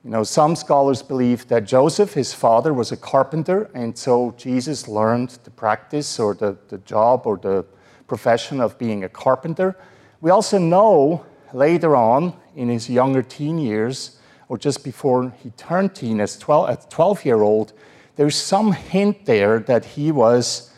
You 0.05 0.11
know, 0.11 0.23
some 0.23 0.55
scholars 0.55 1.03
believe 1.03 1.49
that 1.49 1.65
Joseph, 1.65 2.13
his 2.13 2.35
father, 2.35 2.73
was 2.73 2.93
a 2.93 2.97
carpenter, 2.97 3.71
and 3.75 3.97
so 3.97 4.35
Jesus 4.37 4.87
learned 4.87 5.39
the 5.45 5.51
practice 5.51 6.19
or 6.19 6.35
the, 6.35 6.57
the 6.69 6.79
job 6.79 7.27
or 7.27 7.37
the 7.37 7.65
profession 8.07 8.61
of 8.61 8.79
being 8.79 9.05
a 9.05 9.09
carpenter. 9.09 9.77
We 10.21 10.31
also 10.31 10.59
know 10.59 11.25
later 11.53 11.97
on 11.97 12.35
in 12.55 12.69
his 12.69 12.89
younger 12.91 13.23
teen 13.23 13.59
years, 13.59 14.18
or 14.49 14.59
just 14.59 14.83
before 14.83 15.33
he 15.43 15.51
turned 15.51 15.95
teen, 15.95 16.21
as 16.21 16.39
12, 16.39 16.71
as 16.71 16.87
12 16.87 17.25
year 17.25 17.43
old, 17.43 17.73
there's 18.17 18.37
some 18.37 18.73
hint 18.73 19.27
there 19.27 19.61
that 19.61 19.85
he 19.85 20.11
was 20.11 20.73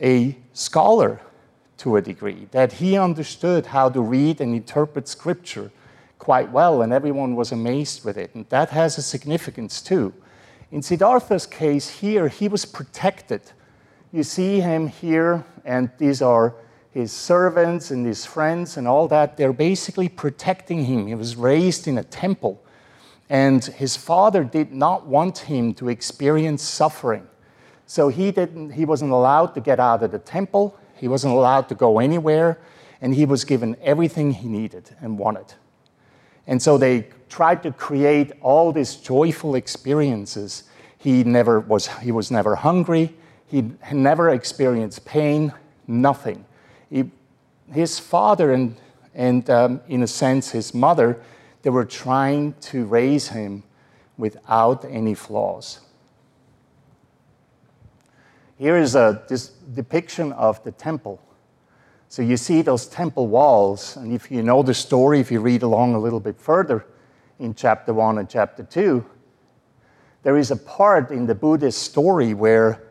a 0.00 0.36
scholar 0.52 1.20
to 1.78 1.96
a 1.96 2.02
degree, 2.02 2.46
that 2.50 2.72
he 2.74 2.96
understood 2.96 3.66
how 3.66 3.88
to 3.88 4.00
read 4.00 4.40
and 4.40 4.54
interpret 4.54 5.08
scripture 5.08 5.70
quite 6.18 6.50
well, 6.52 6.82
and 6.82 6.92
everyone 6.92 7.34
was 7.34 7.52
amazed 7.52 8.04
with 8.04 8.16
it. 8.16 8.34
And 8.34 8.48
that 8.50 8.70
has 8.70 8.98
a 8.98 9.02
significance 9.02 9.80
too. 9.80 10.12
In 10.70 10.82
Siddhartha's 10.82 11.46
case 11.46 11.88
here, 11.88 12.28
he 12.28 12.46
was 12.46 12.64
protected. 12.64 13.40
You 14.12 14.22
see 14.22 14.60
him 14.60 14.86
here, 14.86 15.44
and 15.64 15.90
these 15.98 16.22
are 16.22 16.54
his 16.92 17.12
servants 17.12 17.90
and 17.90 18.06
his 18.06 18.24
friends 18.24 18.76
and 18.76 18.86
all 18.86 19.08
that. 19.08 19.36
They're 19.36 19.52
basically 19.52 20.08
protecting 20.08 20.84
him. 20.84 21.06
He 21.06 21.14
was 21.14 21.36
raised 21.36 21.88
in 21.88 21.98
a 21.98 22.04
temple, 22.04 22.62
and 23.30 23.64
his 23.64 23.96
father 23.96 24.42
did 24.42 24.72
not 24.72 25.06
want 25.06 25.38
him 25.38 25.72
to 25.74 25.88
experience 25.88 26.62
suffering. 26.62 27.26
So 27.86 28.08
he, 28.08 28.32
didn't, 28.32 28.72
he 28.72 28.84
wasn't 28.84 29.12
allowed 29.12 29.54
to 29.54 29.60
get 29.60 29.78
out 29.80 30.02
of 30.02 30.10
the 30.10 30.18
temple, 30.18 30.76
he 30.96 31.08
wasn't 31.08 31.34
allowed 31.34 31.68
to 31.70 31.74
go 31.74 32.00
anywhere, 32.00 32.58
and 33.00 33.14
he 33.14 33.24
was 33.24 33.44
given 33.44 33.76
everything 33.80 34.32
he 34.32 34.48
needed 34.48 34.90
and 35.00 35.16
wanted. 35.16 35.54
And 36.46 36.60
so 36.60 36.76
they 36.76 37.06
tried 37.28 37.62
to 37.62 37.72
create 37.72 38.32
all 38.42 38.72
these 38.72 38.96
joyful 38.96 39.54
experiences. 39.54 40.64
He 40.98 41.22
never 41.22 41.60
was, 41.60 41.86
he 41.86 42.10
was 42.10 42.30
never 42.30 42.56
hungry. 42.56 43.14
He 43.46 43.70
never 43.92 44.30
experienced 44.30 45.04
pain, 45.04 45.52
nothing. 45.86 46.44
He, 46.88 47.10
his 47.72 47.98
father 47.98 48.52
and, 48.52 48.76
and 49.14 49.48
um, 49.48 49.80
in 49.88 50.02
a 50.02 50.06
sense, 50.06 50.50
his 50.50 50.74
mother, 50.74 51.20
they 51.62 51.70
were 51.70 51.84
trying 51.84 52.54
to 52.60 52.84
raise 52.84 53.28
him 53.28 53.62
without 54.16 54.84
any 54.84 55.14
flaws. 55.14 55.80
Here 58.58 58.76
is 58.76 58.94
a 58.94 59.22
this 59.28 59.48
depiction 59.48 60.32
of 60.32 60.62
the 60.64 60.72
temple. 60.72 61.20
So 62.08 62.22
you 62.22 62.36
see 62.36 62.60
those 62.60 62.86
temple 62.86 63.28
walls, 63.28 63.96
and 63.96 64.12
if 64.12 64.30
you 64.30 64.42
know 64.42 64.62
the 64.62 64.74
story, 64.74 65.20
if 65.20 65.30
you 65.30 65.40
read 65.40 65.62
along 65.62 65.94
a 65.94 65.98
little 65.98 66.20
bit 66.20 66.40
further 66.40 66.84
in 67.38 67.54
chapter 67.54 67.94
1 67.94 68.18
and 68.18 68.28
chapter 68.28 68.64
2, 68.64 69.04
there 70.22 70.36
is 70.36 70.50
a 70.50 70.56
part 70.56 71.10
in 71.10 71.26
the 71.26 71.34
Buddhist 71.34 71.82
story 71.82 72.34
where 72.34 72.82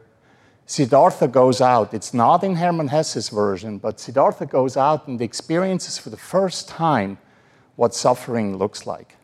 Siddhartha 0.65 1.27
goes 1.27 1.61
out. 1.61 1.93
It's 1.93 2.13
not 2.13 2.43
in 2.43 2.55
Hermann 2.55 2.87
Hesse's 2.87 3.29
version, 3.29 3.77
but 3.77 3.99
Siddhartha 3.99 4.45
goes 4.45 4.77
out 4.77 5.07
and 5.07 5.21
experiences 5.21 5.97
for 5.97 6.09
the 6.09 6.17
first 6.17 6.67
time 6.69 7.17
what 7.79 7.95
suffering 7.95 8.57
looks 8.57 8.85
like. 8.85 9.15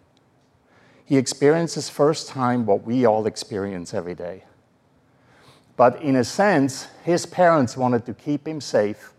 He 1.03 1.17
experiences 1.17 1.89
first 1.89 2.29
time 2.29 2.65
what 2.65 2.85
we 2.85 3.05
all 3.05 3.27
experience 3.27 3.93
every 3.93 4.15
day. 4.15 4.45
But 5.75 6.01
in 6.01 6.15
a 6.15 6.23
sense, 6.23 6.87
his 7.03 7.25
parents 7.25 7.75
wanted 7.75 8.05
to 8.05 8.13
keep 8.13 8.47
him 8.47 8.61
safe 8.61 9.11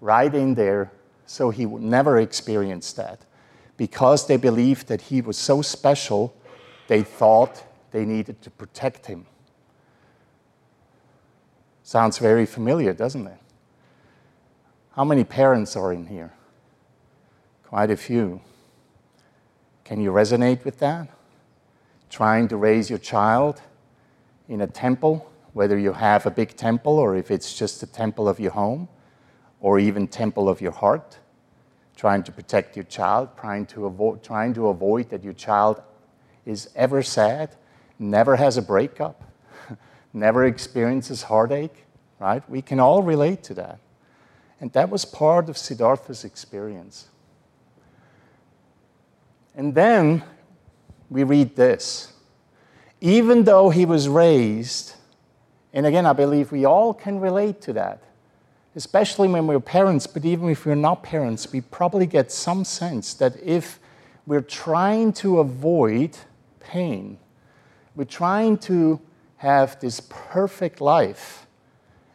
right 0.00 0.34
in 0.34 0.54
there 0.54 0.90
so 1.26 1.50
he 1.50 1.66
would 1.66 1.82
never 1.82 2.18
experience 2.18 2.94
that. 2.94 3.26
Because 3.76 4.26
they 4.26 4.38
believed 4.38 4.88
that 4.88 5.02
he 5.02 5.20
was 5.20 5.36
so 5.36 5.60
special, 5.60 6.34
they 6.86 7.02
thought 7.02 7.62
they 7.90 8.06
needed 8.06 8.40
to 8.40 8.48
protect 8.48 9.04
him. 9.04 9.26
Sounds 11.82 12.16
very 12.16 12.46
familiar, 12.46 12.94
doesn't 12.94 13.26
it? 13.26 13.40
How 14.92 15.04
many 15.04 15.24
parents 15.24 15.76
are 15.76 15.92
in 15.92 16.06
here? 16.06 16.32
Quite 17.64 17.90
a 17.90 17.96
few. 17.98 18.40
Can 19.88 20.02
you 20.02 20.12
resonate 20.12 20.66
with 20.66 20.80
that? 20.80 21.08
Trying 22.10 22.48
to 22.48 22.58
raise 22.58 22.90
your 22.90 22.98
child 22.98 23.62
in 24.46 24.60
a 24.60 24.66
temple, 24.66 25.32
whether 25.54 25.78
you 25.78 25.94
have 25.94 26.26
a 26.26 26.30
big 26.30 26.54
temple 26.56 26.98
or 26.98 27.16
if 27.16 27.30
it's 27.30 27.54
just 27.54 27.82
a 27.82 27.86
temple 27.86 28.28
of 28.28 28.38
your 28.38 28.50
home 28.50 28.86
or 29.60 29.78
even 29.78 30.06
temple 30.06 30.46
of 30.46 30.60
your 30.60 30.72
heart, 30.72 31.16
trying 31.96 32.22
to 32.24 32.30
protect 32.30 32.76
your 32.76 32.84
child, 32.84 33.30
trying 33.40 33.64
to 33.64 33.86
avoid, 33.86 34.22
trying 34.22 34.52
to 34.52 34.68
avoid 34.68 35.08
that 35.08 35.24
your 35.24 35.32
child 35.32 35.80
is 36.44 36.68
ever 36.76 37.02
sad, 37.02 37.56
never 37.98 38.36
has 38.36 38.58
a 38.58 38.62
breakup, 38.62 39.22
never 40.12 40.44
experiences 40.44 41.22
heartache, 41.22 41.86
right? 42.18 42.42
We 42.50 42.60
can 42.60 42.78
all 42.78 43.02
relate 43.02 43.42
to 43.44 43.54
that. 43.54 43.78
And 44.60 44.70
that 44.74 44.90
was 44.90 45.06
part 45.06 45.48
of 45.48 45.56
Siddhartha's 45.56 46.24
experience. 46.24 47.08
And 49.58 49.74
then 49.74 50.22
we 51.10 51.22
read 51.22 51.54
this. 51.54 52.14
Even 53.02 53.44
though 53.44 53.68
he 53.68 53.84
was 53.84 54.08
raised, 54.08 54.94
and 55.74 55.84
again, 55.84 56.06
I 56.06 56.14
believe 56.14 56.50
we 56.50 56.64
all 56.64 56.94
can 56.94 57.20
relate 57.20 57.60
to 57.62 57.74
that 57.74 58.02
especially 58.78 59.26
when 59.26 59.44
we're 59.48 59.58
parents, 59.58 60.06
but 60.06 60.24
even 60.24 60.48
if 60.48 60.64
we're 60.64 60.76
not 60.76 61.02
parents, 61.02 61.50
we 61.52 61.60
probably 61.60 62.06
get 62.06 62.30
some 62.30 62.64
sense 62.64 63.12
that 63.14 63.34
if 63.42 63.80
we're 64.24 64.40
trying 64.40 65.12
to 65.12 65.40
avoid 65.40 66.16
pain, 66.60 67.18
we're 67.96 68.04
trying 68.04 68.56
to 68.56 69.00
have 69.38 69.80
this 69.80 70.00
perfect 70.08 70.80
life, 70.80 71.44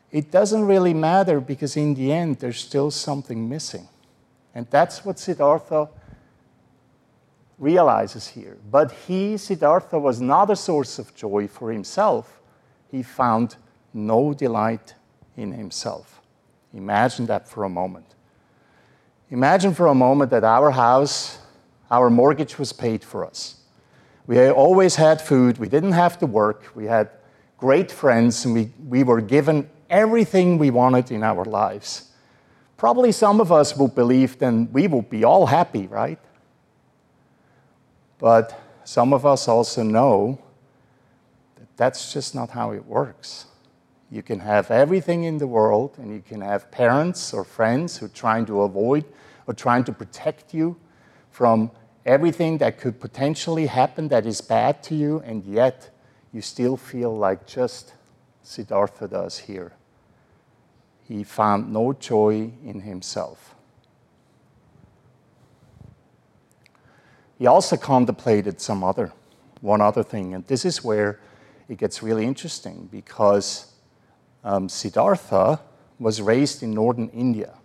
it 0.09 0.31
doesn't 0.31 0.63
really 0.63 0.93
matter 0.93 1.41
because 1.41 1.75
in 1.75 1.95
the 1.95 2.13
end, 2.13 2.39
there's 2.39 2.59
still 2.59 2.89
something 2.89 3.50
missing. 3.50 3.89
And 4.55 4.65
that's 4.69 5.03
what 5.03 5.19
Siddhartha 5.19 5.89
realizes 7.57 8.27
here. 8.27 8.57
But 8.69 8.91
he, 8.91 9.38
Siddhartha, 9.38 10.00
was 10.00 10.19
not 10.22 10.50
a 10.50 10.55
source 10.55 11.00
of 11.00 11.13
joy 11.15 11.48
for 11.48 11.72
himself. 11.72 12.41
He 12.89 13.03
found 13.03 13.55
no 13.93 14.33
delight 14.33 14.95
in 15.38 15.51
himself. 15.51 16.22
Imagine 16.74 17.25
that 17.27 17.48
for 17.48 17.63
a 17.63 17.69
moment. 17.69 18.15
Imagine 19.29 19.74
for 19.74 19.88
a 19.88 19.95
moment 19.95 20.31
that 20.31 20.43
our 20.43 20.72
house, 20.72 21.39
our 21.89 22.10
mortgage 22.10 22.57
was 22.57 22.74
paid 22.74 23.03
for 23.03 23.25
us. 23.25 23.57
We 24.25 24.50
always 24.50 24.95
had 24.95 25.22
food, 25.22 25.57
we 25.57 25.67
didn't 25.67 25.91
have 25.93 26.17
to 26.19 26.25
work, 26.25 26.72
we 26.75 26.86
had 26.86 27.10
great 27.57 27.91
friends, 27.91 28.45
and 28.45 28.53
we, 28.53 28.72
we 28.88 29.03
were 29.03 29.22
given 29.22 29.69
everything 29.89 30.57
we 30.57 30.69
wanted 30.69 31.12
in 31.12 31.24
our 31.24 31.45
lives. 31.45 32.10
Probably 32.77 33.12
some 33.12 33.41
of 33.41 33.51
us 33.51 33.75
would 33.75 33.95
believe 33.95 34.39
then 34.39 34.72
we 34.72 34.88
would 34.88 35.10
be 35.10 35.24
all 35.24 35.45
happy, 35.45 35.88
right? 35.88 36.19
But 38.23 38.57
some 38.85 39.11
of 39.11 39.25
us 39.25 39.49
also 39.49 39.83
know 39.83 40.39
that 41.57 41.67
that's 41.75 42.13
just 42.13 42.33
not 42.33 42.51
how 42.51 42.71
it 42.71 42.85
works. 42.85 43.47
You 44.09 44.23
can 44.23 44.39
have 44.39 44.71
everything 44.71 45.25
in 45.25 45.39
the 45.39 45.45
world, 45.45 45.97
and 45.97 46.09
you 46.09 46.21
can 46.21 46.39
have 46.39 46.71
parents 46.71 47.33
or 47.33 47.43
friends 47.43 47.97
who 47.97 48.05
are 48.05 48.15
trying 48.23 48.45
to 48.45 48.61
avoid 48.61 49.03
or 49.45 49.53
trying 49.53 49.83
to 49.83 49.91
protect 49.91 50.53
you 50.53 50.77
from 51.31 51.69
everything 52.05 52.59
that 52.59 52.79
could 52.79 53.01
potentially 53.01 53.65
happen 53.65 54.07
that 54.07 54.25
is 54.25 54.39
bad 54.39 54.81
to 54.83 54.95
you, 54.95 55.21
and 55.25 55.43
yet 55.43 55.89
you 56.31 56.41
still 56.41 56.77
feel 56.77 57.13
like 57.13 57.45
just 57.45 57.93
Siddhartha 58.41 59.09
does 59.09 59.37
here. 59.37 59.73
He 61.09 61.25
found 61.25 61.73
no 61.73 61.91
joy 61.91 62.53
in 62.63 62.79
himself. 62.83 63.52
He 67.43 67.47
also 67.47 67.75
contemplated 67.75 68.62
some 68.62 68.85
other, 68.85 69.12
one 69.59 69.81
other 69.81 70.01
thing, 70.01 70.33
and 70.33 70.47
this 70.47 70.63
is 70.63 70.81
where 70.81 71.19
it 71.67 71.77
gets 71.77 72.01
really 72.01 72.23
interesting 72.25 72.88
because 72.89 73.73
um, 74.45 74.69
Siddhartha 74.69 75.59
was 76.00 76.21
raised 76.21 76.63
in 76.63 76.71
northern 76.71 77.09
India. 77.09 77.55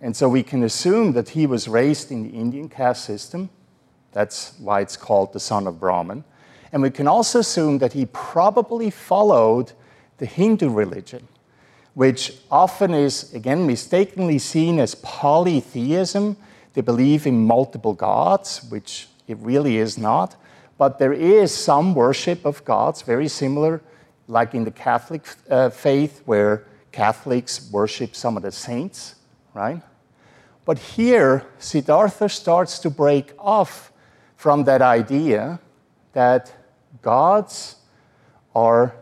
And 0.00 0.16
so 0.16 0.26
we 0.26 0.42
can 0.42 0.62
assume 0.62 1.12
that 1.12 1.28
he 1.28 1.46
was 1.46 1.68
raised 1.68 2.10
in 2.12 2.22
the 2.22 2.30
Indian 2.30 2.70
caste 2.70 3.04
system. 3.04 3.50
That's 4.12 4.54
why 4.58 4.80
it's 4.80 4.96
called 4.96 5.34
the 5.34 5.38
son 5.38 5.66
of 5.66 5.78
Brahman. 5.78 6.24
And 6.72 6.80
we 6.80 6.88
can 6.88 7.06
also 7.06 7.40
assume 7.40 7.80
that 7.80 7.92
he 7.92 8.06
probably 8.06 8.88
followed 8.88 9.72
the 10.16 10.24
Hindu 10.24 10.70
religion, 10.70 11.28
which 11.92 12.38
often 12.50 12.94
is, 12.94 13.34
again, 13.34 13.66
mistakenly 13.66 14.38
seen 14.38 14.78
as 14.78 14.94
polytheism. 14.94 16.38
They 16.74 16.80
believe 16.80 17.26
in 17.26 17.46
multiple 17.46 17.94
gods, 17.94 18.66
which 18.68 19.08
it 19.26 19.38
really 19.38 19.78
is 19.78 19.96
not. 19.96 20.36
But 20.76 20.98
there 20.98 21.12
is 21.12 21.54
some 21.54 21.94
worship 21.94 22.44
of 22.44 22.64
gods, 22.64 23.02
very 23.02 23.28
similar, 23.28 23.80
like 24.26 24.54
in 24.54 24.64
the 24.64 24.70
Catholic 24.70 25.22
uh, 25.48 25.70
faith, 25.70 26.22
where 26.24 26.64
Catholics 26.90 27.70
worship 27.72 28.16
some 28.16 28.36
of 28.36 28.42
the 28.42 28.52
saints, 28.52 29.14
right? 29.54 29.80
But 30.64 30.78
here, 30.78 31.46
Siddhartha 31.58 32.28
starts 32.28 32.78
to 32.80 32.90
break 32.90 33.32
off 33.38 33.92
from 34.36 34.64
that 34.64 34.82
idea 34.82 35.60
that 36.12 36.52
gods 37.02 37.76
are 38.54 38.94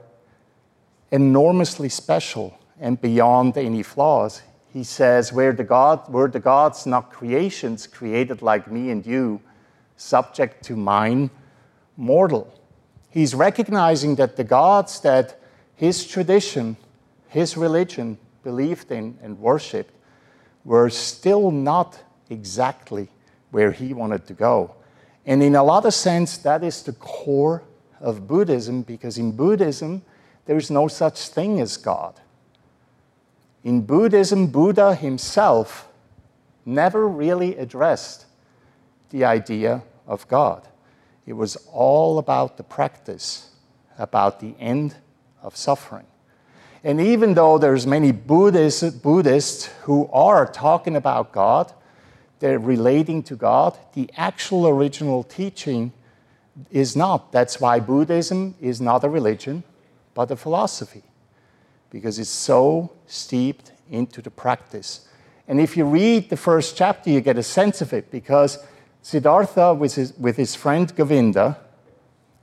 enormously 1.11 1.89
special 1.89 2.59
and 2.81 3.01
beyond 3.01 3.57
any 3.57 3.83
flaws. 3.83 4.43
He 4.73 4.85
says, 4.85 5.33
Were 5.33 5.53
the, 5.53 5.65
God, 5.65 6.09
were 6.09 6.29
the 6.29 6.41
gods 6.41 6.87
not 6.87 7.13
creations 7.13 7.87
created 7.87 8.41
like 8.41 8.71
me 8.71 8.91
and 8.91 9.05
you, 9.05 9.41
subject 9.97 10.65
to 10.65 10.77
mine, 10.77 11.31
mortal? 11.97 12.59
He's 13.11 13.35
recognizing 13.35 14.15
that 14.17 14.37
the 14.37 14.45
gods 14.45 15.01
that 15.01 15.39
his 15.75 16.07
tradition, 16.07 16.77
his 17.29 17.57
religion 17.57 18.17
believed 18.43 18.91
in 18.91 19.19
and 19.23 19.39
worshiped 19.39 19.95
were 20.65 20.89
still 20.89 21.51
not 21.51 22.03
exactly 22.31 23.09
where 23.51 23.73
he 23.73 23.93
wanted 23.93 24.27
to 24.27 24.33
go. 24.33 24.75
And 25.27 25.43
in 25.43 25.55
a 25.55 25.63
lot 25.63 25.85
of 25.85 25.93
sense, 25.93 26.39
that 26.39 26.65
is 26.65 26.83
the 26.83 26.95
core 26.95 27.63
of 28.01 28.27
Buddhism, 28.27 28.83
because 28.83 29.19
in 29.19 29.33
Buddhism, 29.33 30.03
there's 30.47 30.71
no 30.71 30.89
such 30.89 31.29
thing 31.29 31.61
as 31.61 31.77
God. 31.77 32.21
In 33.65 33.83
Buddhism, 33.83 34.49
Buddha 34.49 34.95
himself 34.95 35.89
never 36.65 37.07
really 37.07 37.57
addressed 37.57 38.27
the 39.11 39.25
idea 39.25 39.83
of 40.07 40.27
God. 40.29 40.67
It 41.27 41.35
was 41.35 41.57
all 41.73 42.19
about 42.19 42.57
the 42.57 42.65
practice, 42.65 43.51
about 43.99 44.41
the 44.41 44.55
end 44.59 44.97
of 45.43 45.57
suffering. 45.57 46.07
And 46.85 47.01
even 47.01 47.35
though 47.35 47.59
there's 47.59 47.87
many 47.87 48.11
Buddhists, 48.11 48.91
Buddhists 48.91 49.67
who 49.83 50.09
are 50.13 50.47
talking 50.47 50.97
about 50.97 51.31
God, 51.31 51.73
they're 52.41 52.59
relating 52.59 53.23
to 53.25 53.37
God, 53.37 53.79
the 53.95 54.11
actual 54.17 54.67
original 54.67 55.23
teaching 55.23 55.93
is 56.73 56.97
not. 56.97 57.31
That's 57.31 57.61
why 57.61 57.79
Buddhism 57.79 58.57
is 58.61 58.81
not 58.81 59.05
a 59.05 59.09
religion, 59.09 59.63
but 60.15 60.31
a 60.33 60.37
philosophy, 60.37 61.05
because 61.93 62.19
it's 62.19 62.31
so 62.31 62.91
steeped 63.07 63.71
into 63.91 64.23
the 64.23 64.31
practice. 64.31 65.07
And 65.47 65.61
if 65.61 65.77
you 65.77 65.85
read 65.85 66.31
the 66.31 66.39
first 66.39 66.75
chapter, 66.75 67.11
you 67.11 67.21
get 67.21 67.37
a 67.37 67.43
sense 67.43 67.83
of 67.83 67.93
it, 67.93 68.11
because 68.11 68.59
Siddhartha, 69.03 69.75
with 69.75 69.95
his, 69.95 70.17
with 70.17 70.37
his 70.39 70.55
friend 70.55 70.95
Govinda, 70.97 71.59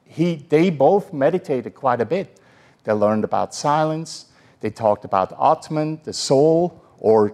he, 0.05 0.35
they 0.35 0.69
both 0.69 1.11
meditated 1.11 1.73
quite 1.73 1.99
a 1.99 2.05
bit. 2.05 2.39
They 2.83 2.93
learned 2.93 3.23
about 3.23 3.55
silence, 3.55 4.25
they 4.61 4.69
talked 4.69 5.03
about 5.03 5.33
Atman, 5.41 6.01
the 6.03 6.13
soul, 6.13 6.83
or 6.99 7.33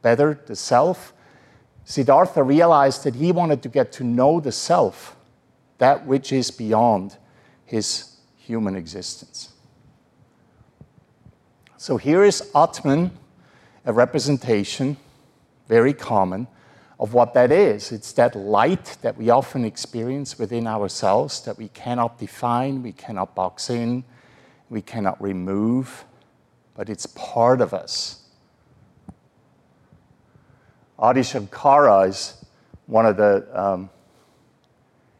better, 0.00 0.40
the 0.46 0.54
self. 0.54 1.12
Siddhartha 1.84 2.42
realized 2.42 3.02
that 3.02 3.16
he 3.16 3.32
wanted 3.32 3.62
to 3.62 3.68
get 3.68 3.90
to 3.92 4.04
know 4.04 4.38
the 4.38 4.52
self, 4.52 5.16
that 5.78 6.06
which 6.06 6.32
is 6.32 6.50
beyond 6.52 7.16
his 7.64 8.16
human 8.36 8.76
existence. 8.76 9.47
So 11.78 11.96
here 11.96 12.22
is 12.22 12.50
Atman, 12.54 13.10
a 13.86 13.92
representation, 13.92 14.98
very 15.66 15.94
common, 15.94 16.46
of 17.00 17.14
what 17.14 17.32
that 17.34 17.50
is. 17.50 17.92
It's 17.92 18.12
that 18.12 18.36
light 18.36 18.98
that 19.00 19.16
we 19.16 19.30
often 19.30 19.64
experience 19.64 20.38
within 20.38 20.66
ourselves 20.66 21.40
that 21.42 21.56
we 21.56 21.68
cannot 21.68 22.18
define, 22.18 22.82
we 22.82 22.92
cannot 22.92 23.34
box 23.34 23.70
in, 23.70 24.04
we 24.68 24.82
cannot 24.82 25.22
remove 25.22 26.04
but 26.78 26.88
it's 26.88 27.06
part 27.06 27.60
of 27.60 27.74
us. 27.74 28.20
Adi 30.96 31.22
Shankara 31.22 32.08
is 32.08 32.44
one 32.86 33.04
of 33.04 33.16
the 33.16 33.48
um, 33.52 33.90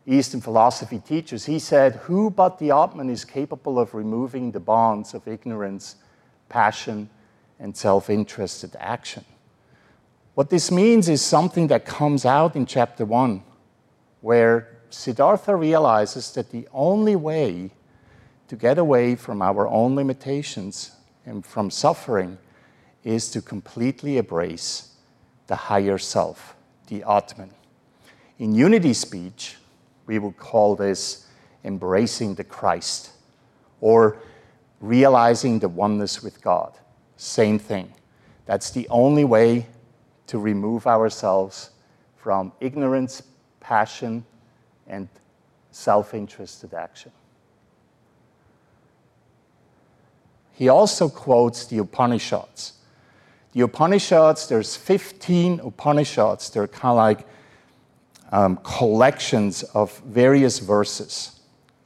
Eastern 0.06 0.40
philosophy 0.40 1.00
teachers. 1.00 1.46
He 1.46 1.58
said, 1.58 1.96
Who 2.04 2.30
but 2.30 2.60
the 2.60 2.70
Atman 2.70 3.10
is 3.10 3.24
capable 3.24 3.80
of 3.80 3.92
removing 3.92 4.52
the 4.52 4.60
bonds 4.60 5.14
of 5.14 5.26
ignorance, 5.26 5.96
passion, 6.48 7.10
and 7.58 7.76
self 7.76 8.08
interested 8.08 8.76
action? 8.78 9.24
What 10.34 10.50
this 10.50 10.70
means 10.70 11.08
is 11.08 11.20
something 11.20 11.66
that 11.68 11.84
comes 11.84 12.24
out 12.24 12.54
in 12.54 12.66
chapter 12.66 13.04
one, 13.04 13.42
where 14.20 14.78
Siddhartha 14.90 15.54
realizes 15.56 16.32
that 16.32 16.50
the 16.50 16.68
only 16.72 17.16
way 17.16 17.70
to 18.48 18.56
get 18.56 18.78
away 18.78 19.14
from 19.14 19.42
our 19.42 19.66
own 19.68 19.94
limitations 19.94 20.92
and 21.26 21.44
from 21.44 21.70
suffering 21.70 22.38
is 23.04 23.30
to 23.30 23.42
completely 23.42 24.16
embrace 24.16 24.94
the 25.46 25.56
higher 25.56 25.98
self, 25.98 26.54
the 26.86 27.02
Atman. 27.02 27.50
In 28.38 28.54
unity 28.54 28.94
speech, 28.94 29.56
we 30.06 30.18
would 30.18 30.36
call 30.36 30.76
this 30.76 31.26
embracing 31.64 32.34
the 32.34 32.44
Christ 32.44 33.10
or 33.80 34.18
realizing 34.80 35.58
the 35.58 35.68
oneness 35.68 36.22
with 36.22 36.40
God. 36.40 36.72
Same 37.16 37.58
thing. 37.58 37.92
That's 38.46 38.70
the 38.70 38.88
only 38.88 39.24
way 39.24 39.66
to 40.28 40.38
remove 40.38 40.86
ourselves 40.86 41.70
from 42.16 42.52
ignorance, 42.60 43.22
passion, 43.60 44.24
and 44.86 45.08
self 45.70 46.14
interested 46.14 46.74
action. 46.74 47.12
He 50.52 50.68
also 50.68 51.08
quotes 51.08 51.66
the 51.66 51.78
Upanishads. 51.78 52.72
The 53.52 53.60
Upanishads, 53.60 54.48
there's 54.48 54.76
15 54.76 55.60
Upanishads. 55.60 56.50
They're 56.50 56.66
kind 56.66 56.90
of 56.90 56.96
like 56.96 57.26
um, 58.32 58.58
collections 58.62 59.62
of 59.62 59.98
various 60.00 60.58
verses. 60.58 61.37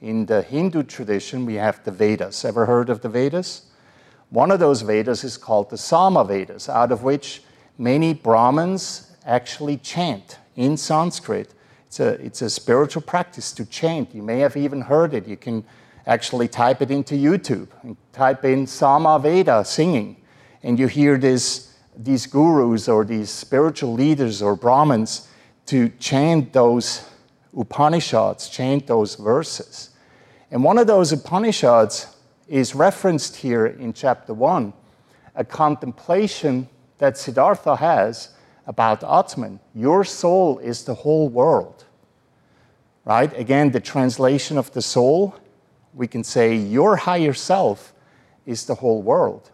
In 0.03 0.27
the 0.27 0.43
Hindu 0.43 0.83
tradition, 0.83 1.47
we 1.47 1.55
have 1.55 1.85
the 1.85 1.93
Vedas. 1.93 2.45
Ever 2.45 2.67
heard 2.67 2.91
of 2.91 3.03
the 3.03 3.09
Vedas? 3.09 3.67
One 4.31 4.51
of 4.51 4.59
those 4.59 4.83
Vedas 4.83 5.23
is 5.23 5.37
called 5.37 5.71
the 5.71 5.79
Sama 5.79 6.25
Vedas, 6.25 6.69
out 6.69 6.91
of 6.91 7.05
which 7.05 7.45
many 7.79 8.13
Brahmins 8.13 9.13
actually 9.25 9.77
chant 9.77 10.39
in 10.57 10.77
Sanskrit. 10.77 11.55
It's 11.87 12.01
a, 12.01 12.09
it's 12.15 12.43
a 12.43 12.51
spiritual 12.51 13.03
practice 13.03 13.53
to 13.53 13.65
chant. 13.65 14.13
You 14.13 14.23
may 14.23 14.41
have 14.41 14.57
even 14.57 14.81
heard 14.81 15.15
it. 15.15 15.29
You 15.29 15.37
can 15.37 15.65
actually 16.05 16.49
type 16.49 16.83
it 16.83 16.91
into 16.91 17.15
YouTube 17.15 17.69
and 17.85 17.97
type 18.13 18.45
in 18.45 18.67
Sama 18.67 19.21
Veda 19.21 19.65
singing, 19.65 20.17
and 20.65 20.81
you 20.81 20.89
hear 20.89 21.17
this, 21.17 21.77
these 21.97 22.27
gurus 22.27 22.89
or 22.89 23.05
these 23.05 23.31
spiritual 23.31 23.93
leaders 23.93 24.43
or 24.43 24.57
Brahmins 24.57 25.29
to 25.67 25.91
chant 26.01 26.53
those 26.53 27.09
Upanishads, 27.57 28.49
chant 28.49 28.89
those 28.89 29.15
verses. 29.15 29.91
And 30.53 30.63
one 30.63 30.77
of 30.77 30.87
those 30.87 31.13
Upanishads 31.13 32.15
is 32.47 32.75
referenced 32.75 33.37
here 33.37 33.65
in 33.65 33.95
chapter 33.95 34.35
1, 34.35 34.75
a 35.35 35.45
contemplation 35.45 36.69
that 36.99 37.17
Siddhartha 37.17 37.77
has 37.77 38.35
about 38.67 39.03
Atman. 39.03 39.61
Your 39.75 40.05
soul 40.05 40.59
is 40.59 40.85
the 40.85 40.93
whole 40.93 41.31
world. 41.31 41.87
Right? 43.07 43.37
Again, 43.37 43.71
the 43.71 43.81
translation 43.81 44.59
of 44.59 44.71
the 44.73 44.83
soul 44.83 45.35
we 45.95 46.07
can 46.07 46.23
say 46.23 46.55
your 46.55 46.97
higher 46.97 47.33
self 47.33 47.95
is 48.45 48.67
the 48.67 48.75
whole 48.75 49.01
world. 49.01 49.51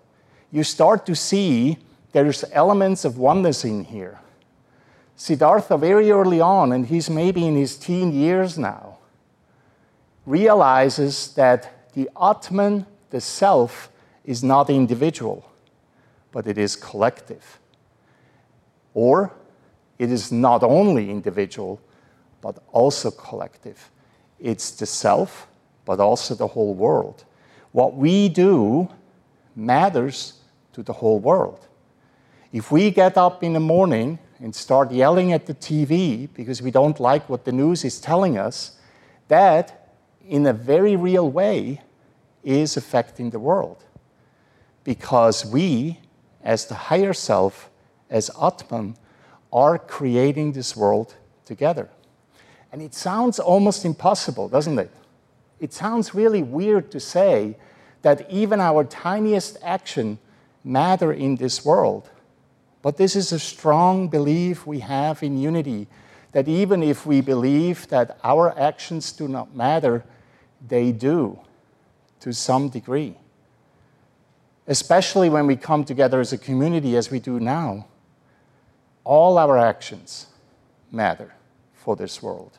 You 0.50 0.64
start 0.64 1.06
to 1.06 1.14
see 1.14 1.78
there's 2.10 2.44
elements 2.52 3.04
of 3.04 3.18
oneness 3.18 3.64
in 3.64 3.84
here. 3.84 4.18
Siddhartha, 5.14 5.78
very 5.78 6.10
early 6.10 6.40
on, 6.40 6.72
and 6.72 6.86
he's 6.86 7.08
maybe 7.08 7.46
in 7.46 7.54
his 7.54 7.76
teen 7.76 8.12
years 8.12 8.58
now, 8.58 8.87
realizes 10.28 11.32
that 11.34 11.92
the 11.94 12.08
Atman, 12.20 12.86
the 13.10 13.20
self, 13.20 13.90
is 14.24 14.44
not 14.44 14.68
individual, 14.68 15.50
but 16.32 16.46
it 16.46 16.58
is 16.58 16.76
collective. 16.76 17.58
Or 18.92 19.32
it 19.98 20.12
is 20.12 20.30
not 20.30 20.62
only 20.62 21.10
individual, 21.10 21.80
but 22.40 22.62
also 22.72 23.10
collective. 23.10 23.90
It's 24.38 24.70
the 24.70 24.86
self, 24.86 25.48
but 25.84 25.98
also 25.98 26.34
the 26.34 26.46
whole 26.46 26.74
world. 26.74 27.24
What 27.72 27.96
we 27.96 28.28
do 28.28 28.88
matters 29.56 30.34
to 30.72 30.82
the 30.82 30.92
whole 30.92 31.18
world. 31.18 31.66
If 32.52 32.70
we 32.70 32.90
get 32.90 33.16
up 33.16 33.42
in 33.42 33.54
the 33.54 33.60
morning 33.60 34.18
and 34.40 34.54
start 34.54 34.92
yelling 34.92 35.32
at 35.32 35.46
the 35.46 35.54
TV 35.54 36.28
because 36.34 36.62
we 36.62 36.70
don't 36.70 37.00
like 37.00 37.28
what 37.28 37.44
the 37.44 37.52
news 37.52 37.84
is 37.84 38.00
telling 38.00 38.38
us, 38.38 38.78
that, 39.28 39.77
in 40.28 40.46
a 40.46 40.52
very 40.52 40.94
real 40.94 41.28
way, 41.30 41.80
is 42.44 42.76
affecting 42.76 43.30
the 43.30 43.38
world. 43.38 43.82
Because 44.84 45.44
we, 45.44 45.98
as 46.44 46.66
the 46.66 46.74
higher 46.74 47.12
self, 47.12 47.70
as 48.10 48.30
Atman, 48.40 48.96
are 49.52 49.78
creating 49.78 50.52
this 50.52 50.76
world 50.76 51.14
together. 51.44 51.88
And 52.70 52.82
it 52.82 52.94
sounds 52.94 53.38
almost 53.38 53.84
impossible, 53.84 54.48
doesn't 54.48 54.78
it? 54.78 54.90
It 55.58 55.72
sounds 55.72 56.14
really 56.14 56.42
weird 56.42 56.90
to 56.92 57.00
say 57.00 57.56
that 58.02 58.30
even 58.30 58.60
our 58.60 58.84
tiniest 58.84 59.56
action 59.62 60.18
matter 60.62 61.12
in 61.12 61.36
this 61.36 61.64
world. 61.64 62.10
But 62.82 62.96
this 62.96 63.16
is 63.16 63.32
a 63.32 63.38
strong 63.38 64.08
belief 64.08 64.66
we 64.66 64.80
have 64.80 65.22
in 65.22 65.38
unity 65.38 65.88
that 66.32 66.46
even 66.46 66.82
if 66.82 67.06
we 67.06 67.20
believe 67.22 67.88
that 67.88 68.18
our 68.22 68.56
actions 68.58 69.12
do 69.12 69.26
not 69.26 69.56
matter, 69.56 70.04
they 70.66 70.92
do 70.92 71.38
to 72.20 72.32
some 72.32 72.68
degree. 72.68 73.14
Especially 74.66 75.28
when 75.28 75.46
we 75.46 75.56
come 75.56 75.84
together 75.84 76.20
as 76.20 76.32
a 76.32 76.38
community 76.38 76.96
as 76.96 77.10
we 77.10 77.18
do 77.18 77.40
now 77.40 77.86
all 79.08 79.38
our 79.38 79.56
actions 79.56 80.26
matter 80.92 81.32
for 81.72 81.96
this 81.96 82.22
world. 82.22 82.58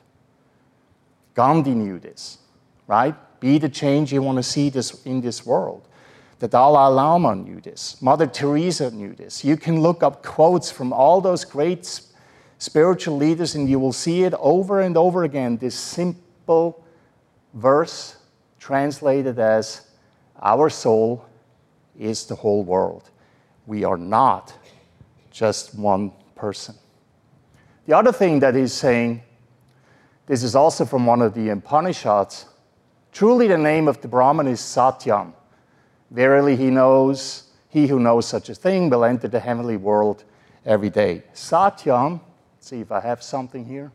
Gandhi 1.35 1.75
knew 1.75 1.99
this, 1.99 2.39
right? 2.87 3.15
Be 3.39 3.59
the 3.59 3.69
change 3.69 4.11
you 4.11 4.23
want 4.23 4.37
to 4.37 4.43
see 4.43 4.69
this, 4.69 5.05
in 5.05 5.21
this 5.21 5.45
world. 5.45 5.87
The 6.39 6.47
Dalai 6.47 6.91
Lama 6.91 7.35
knew 7.35 7.61
this. 7.61 8.01
Mother 8.01 8.25
Teresa 8.25 8.89
knew 8.89 9.13
this. 9.13 9.45
You 9.45 9.57
can 9.57 9.81
look 9.81 10.01
up 10.01 10.23
quotes 10.23 10.71
from 10.71 10.91
all 10.91 11.21
those 11.21 11.45
great 11.45 12.01
spiritual 12.57 13.17
leaders, 13.17 13.53
and 13.53 13.69
you 13.69 13.79
will 13.79 13.93
see 13.93 14.23
it 14.23 14.33
over 14.39 14.81
and 14.81 14.97
over 14.97 15.23
again. 15.23 15.57
This 15.57 15.75
simple 15.75 16.83
verse 17.53 18.17
translated 18.59 19.39
as 19.39 19.87
Our 20.41 20.69
soul 20.69 21.25
is 21.97 22.25
the 22.25 22.35
whole 22.35 22.63
world. 22.63 23.09
We 23.67 23.83
are 23.83 23.97
not 23.97 24.53
just 25.31 25.77
one 25.77 26.13
person. 26.35 26.75
The 27.85 27.97
other 27.97 28.11
thing 28.11 28.39
that 28.39 28.55
he's 28.55 28.73
saying, 28.73 29.23
this 30.27 30.43
is 30.43 30.55
also 30.55 30.85
from 30.85 31.05
one 31.05 31.21
of 31.21 31.33
the 31.33 31.49
Upanishads, 31.49 32.45
truly 33.11 33.47
the 33.47 33.57
name 33.57 33.87
of 33.87 33.99
the 34.01 34.07
Brahman 34.07 34.47
is 34.47 34.61
Satyam. 34.61 35.33
Verily 36.11 36.55
he 36.55 36.69
knows, 36.69 37.51
he 37.67 37.87
who 37.87 37.99
knows 37.99 38.27
such 38.27 38.49
a 38.49 38.55
thing 38.55 38.89
will 38.89 39.03
enter 39.03 39.27
the 39.27 39.39
heavenly 39.39 39.77
world 39.77 40.23
every 40.65 40.89
day. 40.89 41.23
Satyam, 41.33 42.21
see 42.59 42.79
if 42.79 42.91
I 42.91 42.99
have 43.01 43.21
something 43.21 43.65
here. 43.65 43.91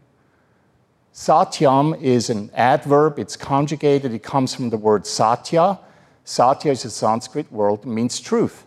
Satyam 1.15 2.01
is 2.03 2.29
an 2.29 2.51
adverb, 2.55 3.21
it's 3.21 3.37
conjugated, 3.37 4.13
it 4.13 4.25
comes 4.25 4.53
from 4.53 4.71
the 4.71 4.77
word 4.77 5.07
satya. 5.07 5.79
Satya 6.25 6.73
is 6.73 6.85
a 6.85 6.91
Sanskrit 6.91 7.51
word, 7.53 7.85
means 7.87 8.19
truth. 8.19 8.67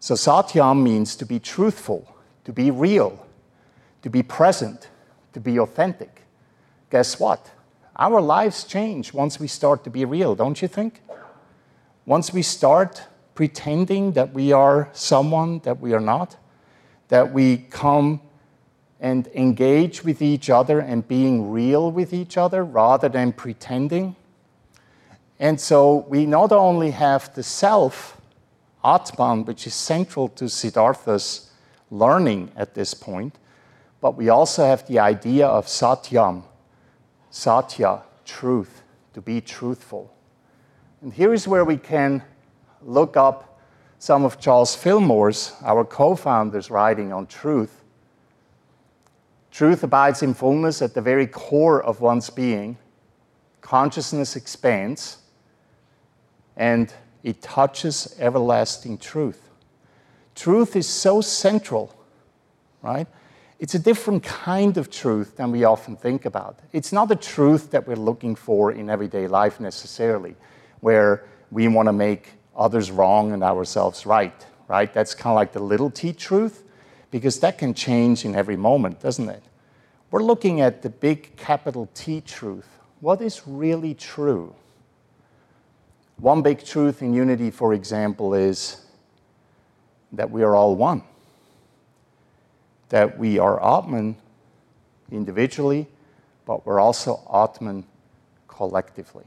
So 0.00 0.14
satyam 0.14 0.82
means 0.82 1.14
to 1.16 1.24
be 1.24 1.38
truthful, 1.38 2.12
to 2.44 2.52
be 2.52 2.72
real, 2.72 3.24
to 4.02 4.10
be 4.10 4.24
present, 4.24 4.88
to 5.32 5.38
be 5.38 5.60
authentic. 5.60 6.22
Guess 6.90 7.20
what? 7.20 7.52
Our 7.96 8.20
lives 8.20 8.64
change 8.64 9.12
once 9.12 9.38
we 9.38 9.46
start 9.46 9.84
to 9.84 9.90
be 9.90 10.04
real, 10.04 10.34
don't 10.34 10.60
you 10.60 10.66
think? 10.66 11.02
Once 12.04 12.32
we 12.32 12.42
start 12.42 13.04
pretending 13.36 14.12
that 14.12 14.32
we 14.32 14.52
are 14.52 14.88
someone 14.92 15.60
that 15.60 15.78
we 15.80 15.92
are 15.92 16.00
not, 16.00 16.36
that 17.08 17.32
we 17.32 17.58
come 17.58 18.20
and 19.00 19.26
engage 19.28 20.04
with 20.04 20.20
each 20.20 20.50
other 20.50 20.78
and 20.78 21.08
being 21.08 21.50
real 21.50 21.90
with 21.90 22.12
each 22.12 22.36
other 22.36 22.62
rather 22.64 23.08
than 23.08 23.32
pretending. 23.32 24.14
And 25.38 25.58
so 25.58 26.04
we 26.08 26.26
not 26.26 26.52
only 26.52 26.90
have 26.90 27.34
the 27.34 27.42
self 27.42 28.20
Atman, 28.84 29.44
which 29.44 29.66
is 29.66 29.74
central 29.74 30.28
to 30.28 30.48
Siddhartha's 30.48 31.50
learning 31.90 32.50
at 32.56 32.74
this 32.74 32.94
point, 32.94 33.36
but 34.00 34.16
we 34.16 34.28
also 34.28 34.64
have 34.64 34.86
the 34.86 34.98
idea 34.98 35.46
of 35.46 35.66
Satyam, 35.66 36.44
Satya, 37.30 38.02
truth, 38.24 38.82
to 39.12 39.20
be 39.20 39.40
truthful. 39.40 40.14
And 41.02 41.12
here 41.12 41.34
is 41.34 41.46
where 41.46 41.64
we 41.64 41.76
can 41.76 42.22
look 42.82 43.16
up 43.16 43.60
some 43.98 44.24
of 44.24 44.40
Charles 44.40 44.74
Fillmore's, 44.74 45.52
our 45.62 45.84
co 45.84 46.16
founder's, 46.16 46.70
writing 46.70 47.12
on 47.12 47.26
truth. 47.26 47.79
Truth 49.50 49.82
abides 49.82 50.22
in 50.22 50.34
fullness 50.34 50.80
at 50.80 50.94
the 50.94 51.02
very 51.02 51.26
core 51.26 51.82
of 51.82 52.00
one's 52.00 52.30
being. 52.30 52.78
Consciousness 53.60 54.36
expands, 54.36 55.18
and 56.56 56.92
it 57.22 57.42
touches 57.42 58.16
everlasting 58.18 58.98
truth. 58.98 59.48
Truth 60.34 60.76
is 60.76 60.88
so 60.88 61.20
central, 61.20 61.94
right? 62.82 63.06
It's 63.58 63.74
a 63.74 63.78
different 63.78 64.22
kind 64.22 64.78
of 64.78 64.90
truth 64.90 65.36
than 65.36 65.52
we 65.52 65.64
often 65.64 65.94
think 65.94 66.24
about. 66.24 66.60
It's 66.72 66.92
not 66.92 67.08
the 67.08 67.16
truth 67.16 67.70
that 67.72 67.86
we're 67.86 67.96
looking 67.96 68.34
for 68.34 68.72
in 68.72 68.88
everyday 68.88 69.26
life 69.26 69.60
necessarily, 69.60 70.34
where 70.80 71.26
we 71.50 71.68
want 71.68 71.86
to 71.86 71.92
make 71.92 72.30
others 72.56 72.90
wrong 72.90 73.32
and 73.32 73.42
ourselves 73.42 74.06
right, 74.06 74.46
right? 74.68 74.92
That's 74.94 75.14
kind 75.14 75.32
of 75.32 75.36
like 75.36 75.52
the 75.52 75.60
little 75.60 75.90
t 75.90 76.12
truth, 76.12 76.64
because 77.10 77.40
that 77.40 77.58
can 77.58 77.74
change 77.74 78.24
in 78.24 78.34
every 78.34 78.56
moment, 78.56 79.00
doesn't 79.00 79.28
it? 79.28 79.42
We're 80.10 80.22
looking 80.22 80.60
at 80.60 80.82
the 80.82 80.90
big 80.90 81.36
capital 81.36 81.88
T 81.94 82.20
truth. 82.20 82.66
What 83.00 83.20
is 83.20 83.42
really 83.46 83.94
true? 83.94 84.54
One 86.18 86.42
big 86.42 86.64
truth 86.64 87.00
in 87.00 87.14
unity, 87.14 87.50
for 87.50 87.72
example, 87.72 88.34
is 88.34 88.84
that 90.12 90.30
we 90.30 90.42
are 90.42 90.54
all 90.54 90.76
one. 90.76 91.02
That 92.90 93.18
we 93.18 93.38
are 93.38 93.62
Atman 93.62 94.16
individually, 95.10 95.86
but 96.44 96.66
we're 96.66 96.80
also 96.80 97.20
Atman 97.32 97.86
collectively. 98.48 99.24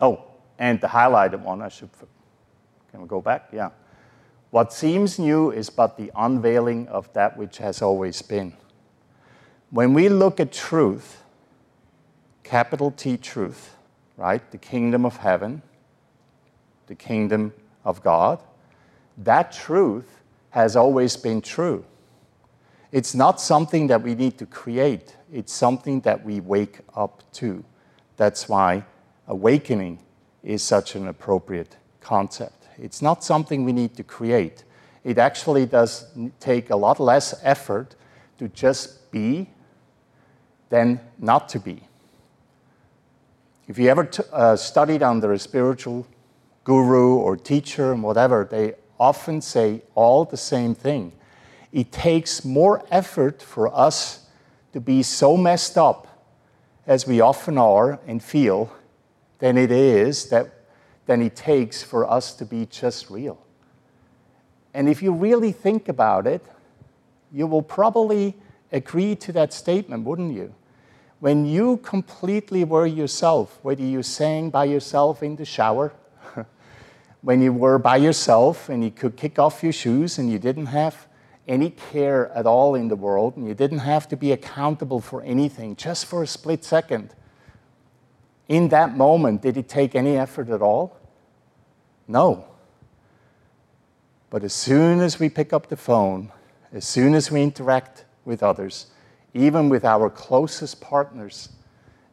Oh, 0.00 0.24
and 0.58 0.80
the 0.80 0.88
highlighted 0.88 1.40
one, 1.40 1.62
I 1.62 1.68
should. 1.68 1.90
Can 2.90 3.02
we 3.02 3.06
go 3.06 3.20
back? 3.20 3.48
Yeah. 3.52 3.70
What 4.52 4.70
seems 4.70 5.18
new 5.18 5.50
is 5.50 5.70
but 5.70 5.96
the 5.96 6.12
unveiling 6.14 6.86
of 6.88 7.10
that 7.14 7.38
which 7.38 7.56
has 7.56 7.80
always 7.80 8.20
been. 8.20 8.52
When 9.70 9.94
we 9.94 10.10
look 10.10 10.40
at 10.40 10.52
truth, 10.52 11.22
capital 12.42 12.90
T 12.90 13.16
truth, 13.16 13.74
right? 14.18 14.42
The 14.50 14.58
kingdom 14.58 15.06
of 15.06 15.16
heaven, 15.16 15.62
the 16.86 16.94
kingdom 16.94 17.54
of 17.82 18.02
God. 18.02 18.40
That 19.16 19.52
truth 19.52 20.20
has 20.50 20.76
always 20.76 21.16
been 21.16 21.40
true. 21.40 21.86
It's 22.90 23.14
not 23.14 23.40
something 23.40 23.86
that 23.86 24.02
we 24.02 24.14
need 24.14 24.36
to 24.36 24.44
create, 24.44 25.16
it's 25.32 25.54
something 25.54 26.02
that 26.02 26.26
we 26.26 26.40
wake 26.40 26.80
up 26.94 27.22
to. 27.40 27.64
That's 28.18 28.50
why 28.50 28.84
awakening 29.26 30.00
is 30.42 30.62
such 30.62 30.94
an 30.94 31.08
appropriate 31.08 31.78
concept. 32.02 32.61
It's 32.78 33.02
not 33.02 33.24
something 33.24 33.64
we 33.64 33.72
need 33.72 33.96
to 33.96 34.02
create. 34.02 34.64
It 35.04 35.18
actually 35.18 35.66
does 35.66 36.06
take 36.40 36.70
a 36.70 36.76
lot 36.76 37.00
less 37.00 37.34
effort 37.42 37.96
to 38.38 38.48
just 38.48 39.10
be 39.10 39.48
than 40.68 41.00
not 41.18 41.48
to 41.50 41.58
be. 41.58 41.82
If 43.68 43.78
you 43.78 43.88
ever 43.88 44.08
uh, 44.32 44.56
studied 44.56 45.02
under 45.02 45.32
a 45.32 45.38
spiritual 45.38 46.06
guru 46.64 47.16
or 47.16 47.36
teacher 47.36 47.92
and 47.92 48.02
whatever, 48.02 48.46
they 48.50 48.74
often 48.98 49.40
say 49.40 49.82
all 49.94 50.24
the 50.24 50.36
same 50.36 50.74
thing. 50.74 51.12
It 51.72 51.90
takes 51.90 52.44
more 52.44 52.84
effort 52.90 53.42
for 53.42 53.74
us 53.74 54.26
to 54.72 54.80
be 54.80 55.02
so 55.02 55.36
messed 55.36 55.76
up 55.76 56.06
as 56.86 57.06
we 57.06 57.20
often 57.20 57.58
are 57.58 57.98
and 58.06 58.22
feel 58.22 58.72
than 59.38 59.56
it 59.56 59.70
is 59.70 60.28
that 60.30 60.61
than 61.06 61.22
it 61.22 61.36
takes 61.36 61.82
for 61.82 62.08
us 62.08 62.34
to 62.34 62.44
be 62.44 62.66
just 62.66 63.10
real. 63.10 63.38
And 64.74 64.88
if 64.88 65.02
you 65.02 65.12
really 65.12 65.52
think 65.52 65.88
about 65.88 66.26
it, 66.26 66.44
you 67.32 67.46
will 67.46 67.62
probably 67.62 68.34
agree 68.70 69.14
to 69.16 69.32
that 69.32 69.52
statement, 69.52 70.04
wouldn't 70.04 70.34
you? 70.34 70.54
When 71.20 71.46
you 71.46 71.76
completely 71.78 72.64
were 72.64 72.86
yourself, 72.86 73.58
whether 73.62 73.82
you 73.82 74.02
sang 74.02 74.50
by 74.50 74.64
yourself 74.64 75.22
in 75.22 75.36
the 75.36 75.44
shower, 75.44 75.92
when 77.22 77.40
you 77.40 77.52
were 77.52 77.78
by 77.78 77.96
yourself 77.96 78.68
and 78.68 78.82
you 78.82 78.90
could 78.90 79.16
kick 79.16 79.38
off 79.38 79.62
your 79.62 79.72
shoes 79.72 80.18
and 80.18 80.30
you 80.30 80.38
didn't 80.38 80.66
have 80.66 81.06
any 81.46 81.70
care 81.70 82.30
at 82.32 82.46
all 82.46 82.74
in 82.74 82.88
the 82.88 82.96
world 82.96 83.36
and 83.36 83.46
you 83.46 83.54
didn't 83.54 83.80
have 83.80 84.08
to 84.08 84.16
be 84.16 84.32
accountable 84.32 85.00
for 85.00 85.22
anything 85.22 85.76
just 85.76 86.06
for 86.06 86.22
a 86.22 86.26
split 86.26 86.64
second. 86.64 87.14
In 88.48 88.68
that 88.68 88.96
moment, 88.96 89.42
did 89.42 89.56
it 89.56 89.68
take 89.68 89.94
any 89.94 90.16
effort 90.16 90.48
at 90.48 90.62
all? 90.62 90.96
No. 92.08 92.44
But 94.30 94.44
as 94.44 94.52
soon 94.52 95.00
as 95.00 95.18
we 95.18 95.28
pick 95.28 95.52
up 95.52 95.68
the 95.68 95.76
phone, 95.76 96.32
as 96.72 96.86
soon 96.86 97.14
as 97.14 97.30
we 97.30 97.42
interact 97.42 98.04
with 98.24 98.42
others, 98.42 98.86
even 99.34 99.68
with 99.68 99.84
our 99.84 100.10
closest 100.10 100.80
partners, 100.80 101.50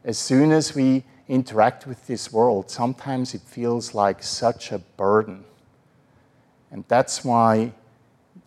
as 0.04 0.18
soon 0.18 0.52
as 0.52 0.74
we 0.74 1.04
interact 1.28 1.86
with 1.86 2.06
this 2.06 2.32
world, 2.32 2.70
sometimes 2.70 3.34
it 3.34 3.42
feels 3.42 3.94
like 3.94 4.22
such 4.22 4.72
a 4.72 4.78
burden. 4.78 5.44
And 6.70 6.84
that's 6.88 7.24
why 7.24 7.72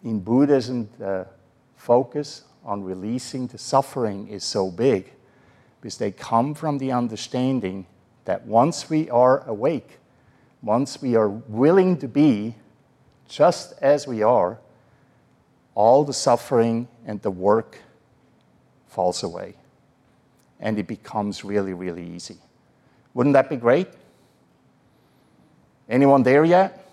in 0.04 0.20
Buddhism, 0.20 0.90
the 0.98 1.28
focus 1.76 2.44
on 2.64 2.84
releasing 2.84 3.48
the 3.48 3.58
suffering 3.58 4.28
is 4.28 4.44
so 4.44 4.72
big, 4.72 5.14
because 5.84 5.98
they 5.98 6.12
come 6.12 6.54
from 6.54 6.78
the 6.78 6.94
understanding 6.94 7.86
that 8.24 8.46
once 8.46 8.90
we 8.90 9.10
are 9.10 9.46
awake, 9.46 10.00
once 10.62 11.02
we 11.02 11.14
are 11.18 11.28
willing 11.28 11.98
to 11.98 12.08
be 12.08 12.56
just 13.28 13.74
as 13.82 14.08
we 14.08 14.24
are, 14.24 14.58
all 15.76 16.06
the 16.06 16.14
suffering 16.14 16.88
and 17.06 17.22
the 17.22 17.30
work 17.30 17.80
falls 18.88 19.24
away. 19.24 19.56
And 20.58 20.80
it 20.80 20.88
becomes 20.88 21.44
really, 21.44 21.74
really 21.74 22.16
easy. 22.16 22.38
Wouldn't 23.14 23.34
that 23.34 23.50
be 23.50 23.58
great? 23.58 23.90
Anyone 25.90 26.24
there 26.24 26.46
yet? 26.46 26.88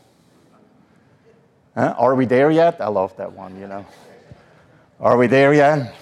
Huh? 1.76 1.94
Are 1.96 2.16
we 2.16 2.24
there 2.26 2.50
yet? 2.50 2.80
I 2.80 2.88
love 2.88 3.16
that 3.18 3.30
one, 3.30 3.56
you 3.60 3.68
know. 3.68 3.86
Are 4.98 5.16
we 5.16 5.28
there 5.28 5.54
yet? 5.54 5.94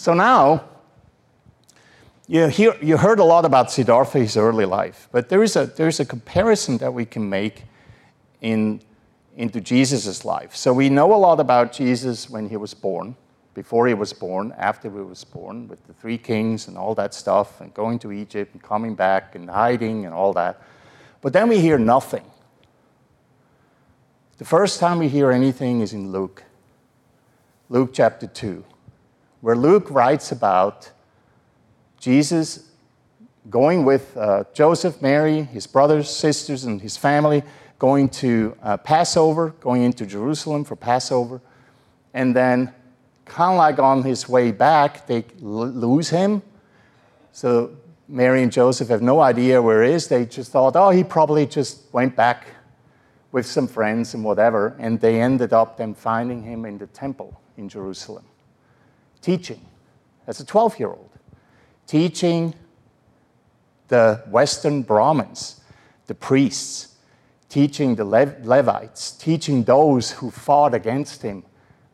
So 0.00 0.14
now, 0.14 0.64
you, 2.26 2.46
hear, 2.46 2.76
you 2.80 2.96
heard 2.96 3.18
a 3.18 3.24
lot 3.24 3.44
about 3.44 3.70
Siddhartha, 3.70 4.18
his 4.18 4.36
early 4.36 4.64
life, 4.64 5.08
but 5.12 5.28
there 5.28 5.42
is 5.42 5.56
a, 5.56 5.66
there 5.66 5.88
is 5.88 6.00
a 6.00 6.04
comparison 6.04 6.78
that 6.78 6.92
we 6.92 7.04
can 7.04 7.28
make 7.28 7.64
in, 8.40 8.80
into 9.36 9.60
Jesus' 9.60 10.24
life. 10.24 10.54
So 10.54 10.72
we 10.72 10.88
know 10.88 11.12
a 11.14 11.16
lot 11.16 11.40
about 11.40 11.72
Jesus 11.72 12.30
when 12.30 12.48
he 12.48 12.56
was 12.56 12.74
born, 12.74 13.16
before 13.54 13.86
he 13.86 13.94
was 13.94 14.12
born, 14.12 14.54
after 14.56 14.90
he 14.90 15.00
was 15.00 15.24
born, 15.24 15.68
with 15.68 15.86
the 15.86 15.92
three 15.92 16.18
kings 16.18 16.68
and 16.68 16.78
all 16.78 16.94
that 16.94 17.14
stuff, 17.14 17.60
and 17.60 17.74
going 17.74 17.98
to 18.00 18.12
Egypt 18.12 18.54
and 18.54 18.62
coming 18.62 18.94
back 18.94 19.34
and 19.34 19.50
hiding 19.50 20.04
and 20.04 20.14
all 20.14 20.32
that. 20.32 20.62
But 21.20 21.32
then 21.32 21.48
we 21.48 21.60
hear 21.60 21.78
nothing 21.78 22.24
the 24.40 24.46
first 24.46 24.80
time 24.80 24.98
we 24.98 25.08
hear 25.08 25.30
anything 25.30 25.82
is 25.82 25.92
in 25.92 26.12
Luke, 26.12 26.44
Luke 27.68 27.90
chapter 27.92 28.26
2, 28.26 28.64
where 29.40 29.56
Luke 29.56 29.90
writes 29.90 30.32
about 30.32 30.90
Jesus 31.98 32.68
going 33.48 33.84
with 33.84 34.16
uh, 34.16 34.44
Joseph, 34.52 35.00
Mary, 35.00 35.42
his 35.42 35.66
brothers, 35.66 36.08
sisters, 36.08 36.64
and 36.64 36.80
his 36.80 36.96
family, 36.96 37.42
going 37.78 38.08
to 38.08 38.56
uh, 38.62 38.76
Passover, 38.76 39.50
going 39.60 39.82
into 39.82 40.04
Jerusalem 40.06 40.64
for 40.64 40.76
Passover. 40.76 41.40
And 42.12 42.36
then, 42.36 42.72
kind 43.24 43.52
of 43.52 43.58
like 43.58 43.78
on 43.78 44.02
his 44.02 44.28
way 44.28 44.50
back, 44.52 45.06
they 45.06 45.24
lose 45.40 46.10
him. 46.10 46.42
So 47.32 47.70
Mary 48.08 48.42
and 48.42 48.52
Joseph 48.52 48.88
have 48.88 49.02
no 49.02 49.20
idea 49.20 49.62
where 49.62 49.82
he 49.82 49.92
is. 49.92 50.08
They 50.08 50.26
just 50.26 50.50
thought, 50.52 50.76
oh, 50.76 50.90
he 50.90 51.04
probably 51.04 51.46
just 51.46 51.92
went 51.92 52.16
back 52.16 52.46
with 53.32 53.46
some 53.46 53.68
friends 53.68 54.14
and 54.14 54.24
whatever, 54.24 54.76
and 54.78 55.00
they 55.00 55.20
ended 55.20 55.52
up 55.52 55.76
then 55.76 55.94
finding 55.94 56.42
him 56.42 56.64
in 56.64 56.78
the 56.78 56.88
temple 56.88 57.40
in 57.56 57.68
Jerusalem, 57.68 58.24
teaching 59.22 59.60
as 60.26 60.40
a 60.40 60.44
12 60.44 60.78
year 60.78 60.88
old, 60.88 61.10
teaching 61.86 62.54
the 63.88 64.22
Western 64.28 64.82
Brahmins, 64.82 65.60
the 66.06 66.14
priests, 66.14 66.96
teaching 67.48 67.96
the 67.96 68.04
Levites, 68.04 69.10
teaching 69.10 69.64
those 69.64 70.12
who 70.12 70.30
fought 70.30 70.72
against 70.72 71.22
him 71.22 71.42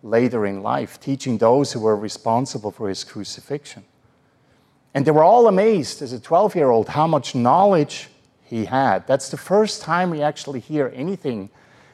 later 0.03 0.47
in 0.47 0.63
life, 0.63 1.01
teaching 1.01 1.39
those 1.39 1.73
who 1.73 1.81
were 1.81 1.97
responsible 1.97 2.71
for 2.71 2.89
his 2.89 3.03
crucifixion. 3.03 3.85
And 4.95 5.05
they 5.05 5.11
were 5.11 5.25
all 5.25 5.49
amazed 5.49 6.01
as 6.03 6.13
a 6.13 6.21
12 6.21 6.55
year 6.55 6.71
old 6.71 6.89
how 6.91 7.07
much 7.07 7.35
knowledge 7.35 8.09
he 8.45 8.67
had. 8.67 9.07
That's 9.07 9.31
the 9.31 9.37
first 9.37 9.83
time 9.83 10.11
we 10.11 10.23
actually 10.23 10.61
hear 10.61 10.93
anything 10.95 11.51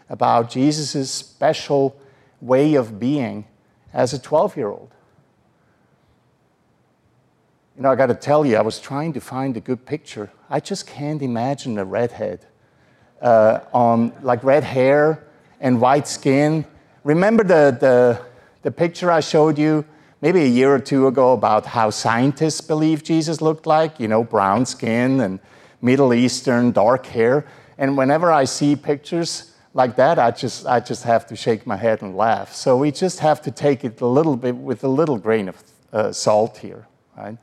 about 0.09 0.51
Jesus' 0.51 1.11
special 1.11 1.97
way 2.41 2.75
of 2.75 3.01
being 3.01 3.47
as 3.93 4.13
a 4.13 4.21
12 4.21 4.57
year 4.57 4.69
old. 4.69 4.91
You 7.83 7.89
know, 7.89 7.95
I 7.95 7.97
got 7.97 8.07
to 8.07 8.15
tell 8.15 8.47
you, 8.47 8.57
I 8.57 8.61
was 8.61 8.79
trying 8.79 9.13
to 9.15 9.21
find 9.21 9.57
a 9.57 9.61
good 9.61 9.85
picture. 9.85 10.31
I 10.49 10.61
just 10.61 10.87
can't 10.87 11.21
imagine 11.21 11.77
a 11.79 11.85
redhead 11.85 12.47
uh, 13.21 13.59
on 13.75 14.13
like 14.23 14.45
red 14.45 14.63
hair 14.63 15.27
and 15.61 15.81
white 15.81 16.07
skin. 16.07 16.65
Remember 17.03 17.43
the, 17.43 17.77
the, 17.81 18.23
the 18.63 18.71
picture 18.71 19.11
I 19.11 19.19
showed 19.19 19.59
you 19.59 19.85
maybe 20.21 20.43
a 20.43 20.47
year 20.47 20.73
or 20.73 20.79
two 20.79 21.09
ago 21.09 21.33
about 21.33 21.67
how 21.67 21.91
scientists 21.91 22.61
believe 22.61 23.03
Jesus 23.03 23.41
looked 23.41 23.67
like? 23.67 23.99
You 23.99 24.07
know, 24.07 24.23
brown 24.23 24.65
skin 24.65 25.19
and 25.19 25.41
Middle 25.81 26.15
Eastern, 26.15 26.71
dark 26.71 27.05
hair. 27.07 27.49
And 27.79 27.97
whenever 27.97 28.31
I 28.31 28.45
see 28.45 28.77
pictures 28.77 29.57
like 29.75 29.97
that, 29.97 30.21
I 30.21 30.31
just, 30.31 30.67
I 30.67 30.79
just 30.79 31.03
have 31.03 31.27
to 31.27 31.35
shake 31.35 31.67
my 31.67 31.77
head 31.77 32.01
and 32.01 32.17
laugh. 32.17 32.53
So 32.53 32.77
we 32.77 32.93
just 32.93 33.19
have 33.19 33.43
to 33.43 33.51
take 33.51 33.85
it 33.85 34.01
a 34.01 34.07
little 34.07 34.37
bit 34.37 34.55
with 34.57 34.85
a 34.85 34.89
little 34.89 35.19
grain 35.19 35.49
of 35.49 35.57
uh, 35.93 36.13
salt 36.13 36.59
here, 36.59 36.87
right? 37.19 37.37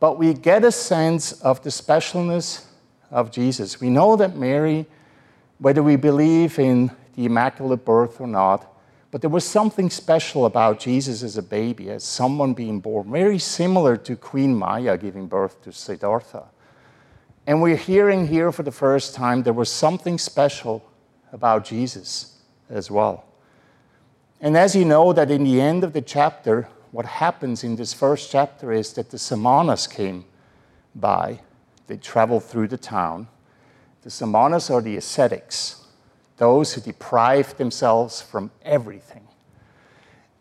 But 0.00 0.18
we 0.18 0.34
get 0.34 0.64
a 0.64 0.72
sense 0.72 1.32
of 1.42 1.62
the 1.62 1.70
specialness 1.70 2.64
of 3.10 3.30
Jesus. 3.30 3.80
We 3.80 3.90
know 3.90 4.16
that 4.16 4.36
Mary, 4.36 4.86
whether 5.58 5.82
we 5.82 5.96
believe 5.96 6.58
in 6.58 6.90
the 7.16 7.26
Immaculate 7.26 7.84
Birth 7.84 8.20
or 8.20 8.26
not, 8.26 8.74
but 9.10 9.22
there 9.22 9.30
was 9.30 9.44
something 9.44 9.88
special 9.88 10.44
about 10.44 10.78
Jesus 10.78 11.22
as 11.22 11.36
a 11.38 11.42
baby, 11.42 11.90
as 11.90 12.04
someone 12.04 12.52
being 12.52 12.78
born, 12.78 13.10
very 13.10 13.38
similar 13.38 13.96
to 13.96 14.16
Queen 14.16 14.54
Maya 14.54 14.98
giving 14.98 15.26
birth 15.26 15.62
to 15.62 15.72
Siddhartha. 15.72 16.44
And 17.46 17.62
we're 17.62 17.76
hearing 17.76 18.26
here 18.26 18.52
for 18.52 18.62
the 18.62 18.70
first 18.70 19.14
time 19.14 19.42
there 19.42 19.54
was 19.54 19.72
something 19.72 20.18
special 20.18 20.84
about 21.32 21.64
Jesus 21.64 22.36
as 22.68 22.90
well. 22.90 23.24
And 24.40 24.56
as 24.56 24.76
you 24.76 24.84
know, 24.84 25.14
that 25.14 25.30
in 25.30 25.44
the 25.44 25.60
end 25.60 25.82
of 25.82 25.94
the 25.94 26.02
chapter, 26.02 26.68
what 26.90 27.06
happens 27.06 27.64
in 27.64 27.76
this 27.76 27.92
first 27.92 28.30
chapter 28.30 28.72
is 28.72 28.92
that 28.94 29.10
the 29.10 29.16
Samanas 29.16 29.88
came 29.88 30.24
by. 30.94 31.40
They 31.86 31.96
traveled 31.96 32.44
through 32.44 32.68
the 32.68 32.78
town. 32.78 33.28
The 34.02 34.10
Samanas 34.10 34.70
are 34.70 34.80
the 34.80 34.96
ascetics, 34.96 35.86
those 36.36 36.74
who 36.74 36.80
deprive 36.80 37.56
themselves 37.56 38.22
from 38.22 38.50
everything. 38.62 39.26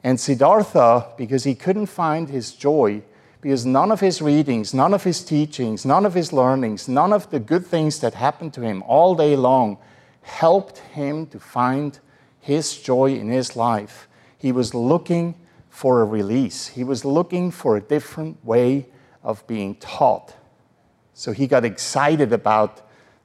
And 0.03 0.19
Siddhartha, 0.19 1.13
because 1.17 1.43
he 1.43 1.55
couldn't 1.55 1.87
find 1.87 2.29
his 2.29 2.53
joy 2.53 3.03
because 3.41 3.65
none 3.65 3.91
of 3.91 3.99
his 3.99 4.21
readings, 4.21 4.73
none 4.73 4.93
of 4.93 5.03
his 5.03 5.23
teachings, 5.23 5.85
none 5.85 6.05
of 6.05 6.13
his 6.13 6.33
learnings, 6.33 6.87
none 6.87 7.13
of 7.13 7.29
the 7.29 7.39
good 7.39 7.65
things 7.65 7.99
that 7.99 8.13
happened 8.13 8.53
to 8.53 8.61
him 8.61 8.83
all 8.87 9.15
day 9.15 9.35
long 9.35 9.77
helped 10.21 10.79
him 10.79 11.25
to 11.27 11.39
find 11.39 11.99
his 12.39 12.77
joy 12.77 13.13
in 13.13 13.29
his 13.29 13.55
life. 13.55 14.07
He 14.37 14.51
was 14.51 14.73
looking 14.73 15.35
for 15.77 16.01
a 16.01 16.05
release, 16.05 16.69
he 16.69 16.83
was 16.83 17.05
looking 17.05 17.51
for 17.51 17.77
a 17.77 17.81
different 17.81 18.43
way 18.43 18.87
of 19.21 19.45
being 19.45 19.75
taught. 19.75 20.33
So 21.13 21.31
he 21.31 21.45
got 21.45 21.63
excited 21.63 22.33
about 22.33 22.81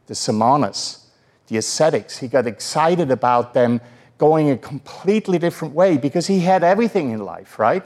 the 0.07 0.13
samanas, 0.13 1.07
the 1.47 1.57
ascetics. 1.57 2.19
He 2.19 2.29
got 2.29 2.47
excited 2.47 3.11
about 3.11 3.55
them 3.55 3.81
going 4.19 4.51
a 4.51 4.59
completely 4.59 5.39
different 5.39 5.73
way 5.73 5.97
because 5.97 6.27
he 6.27 6.41
had 6.41 6.63
everything 6.63 7.11
in 7.13 7.25
life, 7.25 7.59
right? 7.59 7.85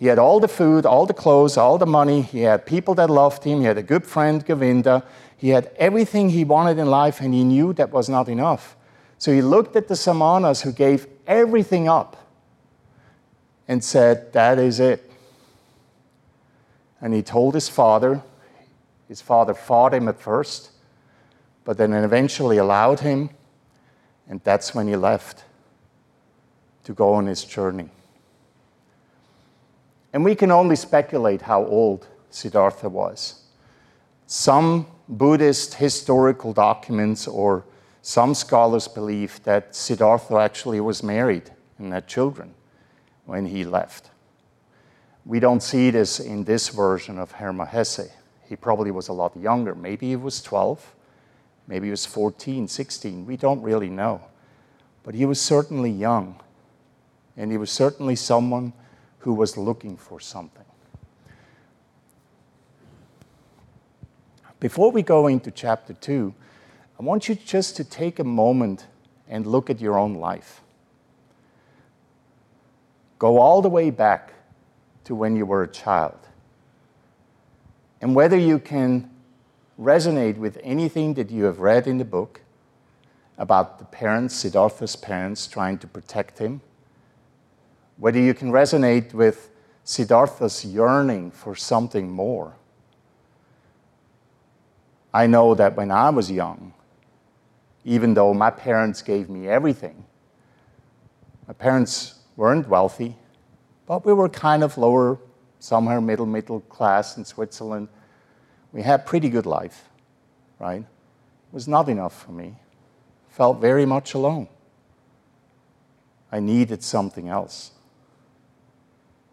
He 0.00 0.06
had 0.06 0.18
all 0.18 0.40
the 0.40 0.48
food, 0.48 0.84
all 0.84 1.06
the 1.06 1.14
clothes, 1.14 1.56
all 1.56 1.78
the 1.78 1.86
money. 1.86 2.22
He 2.22 2.40
had 2.40 2.66
people 2.66 2.96
that 2.96 3.08
loved 3.08 3.44
him. 3.44 3.60
He 3.60 3.66
had 3.66 3.78
a 3.78 3.84
good 3.84 4.04
friend, 4.04 4.44
Govinda. 4.44 5.04
He 5.36 5.50
had 5.50 5.70
everything 5.76 6.30
he 6.30 6.42
wanted 6.42 6.76
in 6.80 6.88
life, 6.90 7.20
and 7.20 7.32
he 7.32 7.44
knew 7.44 7.72
that 7.74 7.92
was 7.92 8.08
not 8.08 8.28
enough. 8.28 8.76
So 9.16 9.30
he 9.30 9.42
looked 9.42 9.76
at 9.76 9.86
the 9.86 9.94
Samanas 9.94 10.62
who 10.62 10.72
gave 10.72 11.06
everything 11.28 11.88
up 11.88 12.25
and 13.68 13.82
said, 13.82 14.32
That 14.32 14.58
is 14.58 14.80
it. 14.80 15.10
And 17.00 17.12
he 17.12 17.22
told 17.22 17.54
his 17.54 17.68
father. 17.68 18.22
His 19.08 19.20
father 19.20 19.54
fought 19.54 19.94
him 19.94 20.08
at 20.08 20.20
first, 20.20 20.70
but 21.64 21.78
then 21.78 21.92
eventually 21.92 22.56
allowed 22.56 23.00
him. 23.00 23.30
And 24.28 24.40
that's 24.42 24.74
when 24.74 24.88
he 24.88 24.96
left 24.96 25.44
to 26.84 26.92
go 26.92 27.14
on 27.14 27.26
his 27.26 27.44
journey. 27.44 27.88
And 30.12 30.24
we 30.24 30.34
can 30.34 30.50
only 30.50 30.74
speculate 30.74 31.42
how 31.42 31.64
old 31.66 32.08
Siddhartha 32.30 32.88
was. 32.88 33.42
Some 34.26 34.86
Buddhist 35.08 35.74
historical 35.74 36.52
documents 36.52 37.28
or 37.28 37.64
some 38.02 38.34
scholars 38.34 38.88
believe 38.88 39.40
that 39.44 39.76
Siddhartha 39.76 40.34
actually 40.36 40.80
was 40.80 41.02
married 41.02 41.50
and 41.78 41.92
had 41.92 42.08
children 42.08 42.54
when 43.26 43.46
he 43.46 43.64
left. 43.64 44.10
We 45.24 45.40
don't 45.40 45.62
see 45.62 45.90
this 45.90 46.20
in 46.20 46.44
this 46.44 46.68
version 46.68 47.18
of 47.18 47.32
Hermann 47.32 47.66
Hesse. 47.66 48.08
He 48.48 48.56
probably 48.56 48.92
was 48.92 49.08
a 49.08 49.12
lot 49.12 49.36
younger. 49.36 49.74
Maybe 49.74 50.08
he 50.08 50.16
was 50.16 50.40
12, 50.40 50.94
maybe 51.66 51.88
he 51.88 51.90
was 51.90 52.06
14, 52.06 52.68
16. 52.68 53.26
We 53.26 53.36
don't 53.36 53.60
really 53.60 53.90
know. 53.90 54.22
But 55.02 55.14
he 55.14 55.26
was 55.26 55.40
certainly 55.40 55.90
young, 55.90 56.40
and 57.36 57.50
he 57.50 57.58
was 57.58 57.70
certainly 57.70 58.16
someone 58.16 58.72
who 59.18 59.34
was 59.34 59.56
looking 59.56 59.96
for 59.96 60.20
something. 60.20 60.64
Before 64.58 64.90
we 64.90 65.02
go 65.02 65.26
into 65.26 65.50
chapter 65.50 65.92
2, 65.92 66.32
I 66.98 67.02
want 67.02 67.28
you 67.28 67.34
just 67.34 67.76
to 67.76 67.84
take 67.84 68.18
a 68.18 68.24
moment 68.24 68.86
and 69.28 69.46
look 69.46 69.68
at 69.68 69.80
your 69.80 69.98
own 69.98 70.14
life. 70.14 70.62
Go 73.18 73.38
all 73.38 73.62
the 73.62 73.68
way 73.68 73.90
back 73.90 74.32
to 75.04 75.14
when 75.14 75.36
you 75.36 75.46
were 75.46 75.62
a 75.62 75.68
child. 75.68 76.18
And 78.00 78.14
whether 78.14 78.36
you 78.36 78.58
can 78.58 79.10
resonate 79.80 80.36
with 80.36 80.58
anything 80.62 81.14
that 81.14 81.30
you 81.30 81.44
have 81.44 81.60
read 81.60 81.86
in 81.86 81.98
the 81.98 82.04
book 82.04 82.40
about 83.38 83.78
the 83.78 83.84
parents, 83.84 84.34
Siddhartha's 84.34 84.96
parents, 84.96 85.46
trying 85.46 85.78
to 85.78 85.86
protect 85.86 86.38
him, 86.38 86.60
whether 87.98 88.18
you 88.18 88.34
can 88.34 88.50
resonate 88.50 89.14
with 89.14 89.50
Siddhartha's 89.84 90.64
yearning 90.64 91.30
for 91.30 91.54
something 91.54 92.10
more. 92.10 92.56
I 95.14 95.26
know 95.26 95.54
that 95.54 95.76
when 95.76 95.90
I 95.90 96.10
was 96.10 96.30
young, 96.30 96.74
even 97.84 98.14
though 98.14 98.34
my 98.34 98.50
parents 98.50 99.00
gave 99.00 99.30
me 99.30 99.48
everything, 99.48 100.04
my 101.46 101.54
parents 101.54 102.15
weren't 102.36 102.68
wealthy, 102.68 103.16
but 103.86 104.04
we 104.04 104.12
were 104.12 104.28
kind 104.28 104.62
of 104.62 104.76
lower, 104.76 105.18
somewhere 105.58 106.00
middle, 106.00 106.26
middle 106.26 106.60
class 106.60 107.16
in 107.16 107.24
Switzerland. 107.24 107.88
We 108.72 108.82
had 108.82 109.06
pretty 109.06 109.28
good 109.28 109.46
life, 109.46 109.88
right? 110.58 110.82
It 110.82 111.52
was 111.52 111.66
not 111.66 111.88
enough 111.88 112.24
for 112.24 112.32
me. 112.32 112.56
Felt 113.28 113.60
very 113.60 113.86
much 113.86 114.14
alone. 114.14 114.48
I 116.30 116.40
needed 116.40 116.82
something 116.82 117.28
else. 117.28 117.70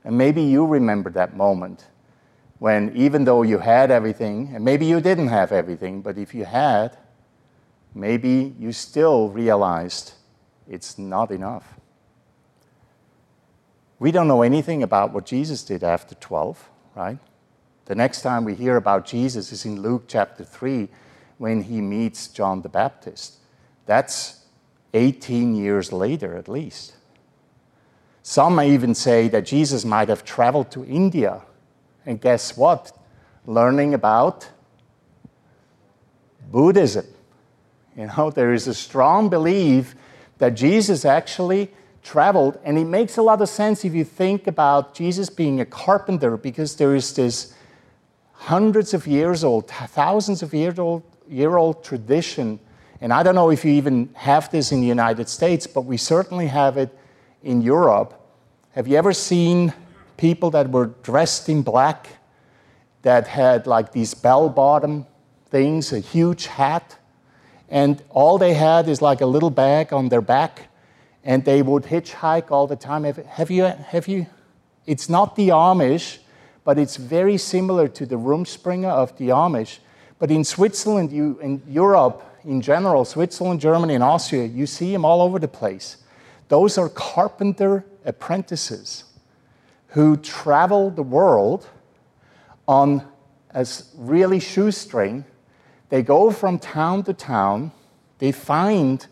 And 0.04 0.18
maybe 0.18 0.42
you 0.42 0.66
remember 0.66 1.10
that 1.12 1.36
moment 1.36 1.88
when, 2.60 2.96
even 2.96 3.26
though 3.26 3.42
you 3.42 3.58
had 3.58 3.92
everything, 3.92 4.52
and 4.54 4.64
maybe 4.64 4.86
you 4.86 5.02
didn't 5.02 5.28
have 5.28 5.52
everything, 5.52 6.02
but 6.02 6.18
if 6.18 6.34
you 6.34 6.46
had, 6.46 6.98
maybe 7.94 8.56
you 8.58 8.72
still 8.72 9.30
realized 9.30 10.14
it's 10.70 10.98
not 10.98 11.32
enough. 11.32 11.80
We 14.00 14.12
don't 14.12 14.28
know 14.28 14.42
anything 14.42 14.84
about 14.84 15.14
what 15.14 15.26
Jesus 15.26 15.64
did 15.64 15.84
after 15.84 16.16
12, 16.16 16.70
right? 16.96 17.20
The 17.86 17.96
next 17.96 18.22
time 18.22 18.46
we 18.46 18.56
hear 18.56 18.78
about 18.78 19.06
Jesus 19.06 19.52
is 19.52 19.66
in 19.66 19.82
Luke 19.82 20.06
chapter 20.08 20.44
3 20.44 20.88
when 21.38 21.64
he 21.64 21.82
meets 21.82 22.28
John 22.28 22.62
the 22.62 22.70
Baptist. 22.70 23.38
That's 23.86 24.46
18 24.94 25.56
years 25.56 25.92
later, 25.92 26.38
at 26.38 26.48
least. 26.48 26.94
Some 28.22 28.56
may 28.56 28.72
even 28.72 28.96
say 28.96 29.28
that 29.28 29.46
Jesus 29.46 29.84
might 29.84 30.08
have 30.08 30.24
traveled 30.24 30.72
to 30.72 30.86
India. 30.86 31.42
And 32.06 32.22
guess 32.22 32.56
what? 32.56 32.98
Learning 33.46 33.94
about 33.94 34.50
Buddhism. 36.50 37.06
You 37.98 38.08
know, 38.08 38.32
there 38.32 38.54
is 38.54 38.68
a 38.68 38.74
strong 38.74 39.30
belief 39.30 39.96
that 40.38 40.52
Jesus 40.52 41.04
actually 41.04 41.72
traveled, 42.04 42.60
and 42.64 42.78
it 42.78 42.86
makes 42.86 43.18
a 43.18 43.22
lot 43.22 43.42
of 43.42 43.50
sense 43.50 43.86
if 43.86 43.94
you 43.94 44.04
think 44.04 44.48
about 44.48 44.94
Jesus 44.94 45.30
being 45.30 45.62
a 45.62 45.66
carpenter, 45.66 46.38
because 46.38 46.76
there 46.76 46.96
is 46.96 47.14
this 47.14 47.54
hundreds 48.34 48.94
of 48.94 49.08
years 49.08 49.44
old, 49.44 49.68
thousands 49.70 50.44
of 50.44 50.54
year 50.54 50.74
old, 50.78 51.04
year 51.30 51.56
old 51.56 51.84
tradition. 51.84 52.60
And 53.00 53.14
I 53.14 53.24
don't 53.24 53.36
know 53.36 53.50
if 53.50 53.64
you 53.64 53.72
even 53.72 54.10
have 54.14 54.52
this 54.52 54.72
in 54.72 54.82
the 54.82 54.88
United 54.88 55.30
States, 55.30 55.66
but 55.66 55.82
we 55.82 55.98
certainly 55.98 56.48
have 56.48 56.78
it 56.78 56.98
in 57.44 57.62
Europe, 57.62 58.20
have 58.72 58.88
you 58.88 58.98
ever 58.98 59.14
seen 59.14 59.74
people 60.18 60.50
that 60.52 60.72
were 60.72 60.88
dressed 61.04 61.50
in 61.50 61.62
black 61.62 62.08
that 63.02 63.28
had 63.28 63.68
like 63.68 63.92
these 63.92 64.14
bell 64.14 64.50
bottom 64.50 65.06
things, 65.48 65.92
a 65.92 66.00
huge 66.00 66.48
hat, 66.48 66.98
and 67.70 68.02
all 68.10 68.38
they 68.38 68.54
had 68.54 68.88
is 68.88 69.02
like 69.02 69.22
a 69.22 69.26
little 69.26 69.50
bag 69.50 69.92
on 69.92 70.10
their 70.10 70.22
back, 70.22 70.70
and 71.24 71.46
they 71.46 71.62
would 71.62 71.84
hitchhike 71.84 72.52
all 72.52 72.68
the 72.68 72.76
time? 72.76 73.04
Have, 73.04 73.18
have 73.18 73.52
you? 73.52 73.64
Have 73.64 74.08
you? 74.08 74.28
It's 74.86 75.10
not 75.10 75.36
the 75.36 75.50
Amish, 75.50 76.20
but 76.64 76.78
it's 76.78 76.98
very 76.98 77.38
similar 77.38 77.88
to 77.88 78.06
the 78.06 78.16
Rumspringa 78.16 78.90
of 78.90 79.18
the 79.18 79.30
Amish. 79.30 79.80
But 80.20 80.32
in 80.32 80.44
Switzerland, 80.44 81.12
you, 81.12 81.40
in 81.40 81.62
Europe 81.68 82.24
in 82.46 82.62
general, 82.62 83.06
Switzerland, 83.06 83.62
Germany, 83.62 83.96
and 83.96 84.04
Austria, 84.04 84.46
you 84.46 84.66
see 84.66 84.92
them 84.92 85.06
all 85.06 85.22
over 85.22 85.40
the 85.40 85.48
place. 85.48 85.98
Those 86.50 86.78
are 86.78 86.90
carpenter 86.90 87.86
apprentices 88.06 89.06
who 89.88 90.18
travel 90.18 90.90
the 90.90 91.04
world 91.04 91.68
on 92.68 93.08
a 93.54 93.66
really 93.96 94.40
shoestring. 94.40 95.26
They 95.90 96.02
go 96.02 96.32
from 96.32 96.60
town 96.60 97.04
to 97.04 97.14
town, 97.14 97.72
they 98.20 98.32
find 98.32 99.06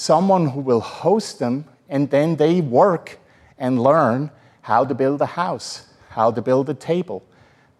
someone 0.00 0.46
who 0.48 0.60
will 0.60 0.80
host 0.80 1.38
them, 1.38 1.62
and 1.90 2.08
then 2.08 2.36
they 2.36 2.62
work 2.62 3.18
and 3.58 3.82
learn 3.82 4.30
how 4.62 4.82
to 4.82 4.94
build 4.94 5.20
a 5.20 5.26
house, 5.26 5.88
how 6.08 6.30
to 6.30 6.40
build 6.40 6.70
a 6.70 6.74
table, 6.74 7.22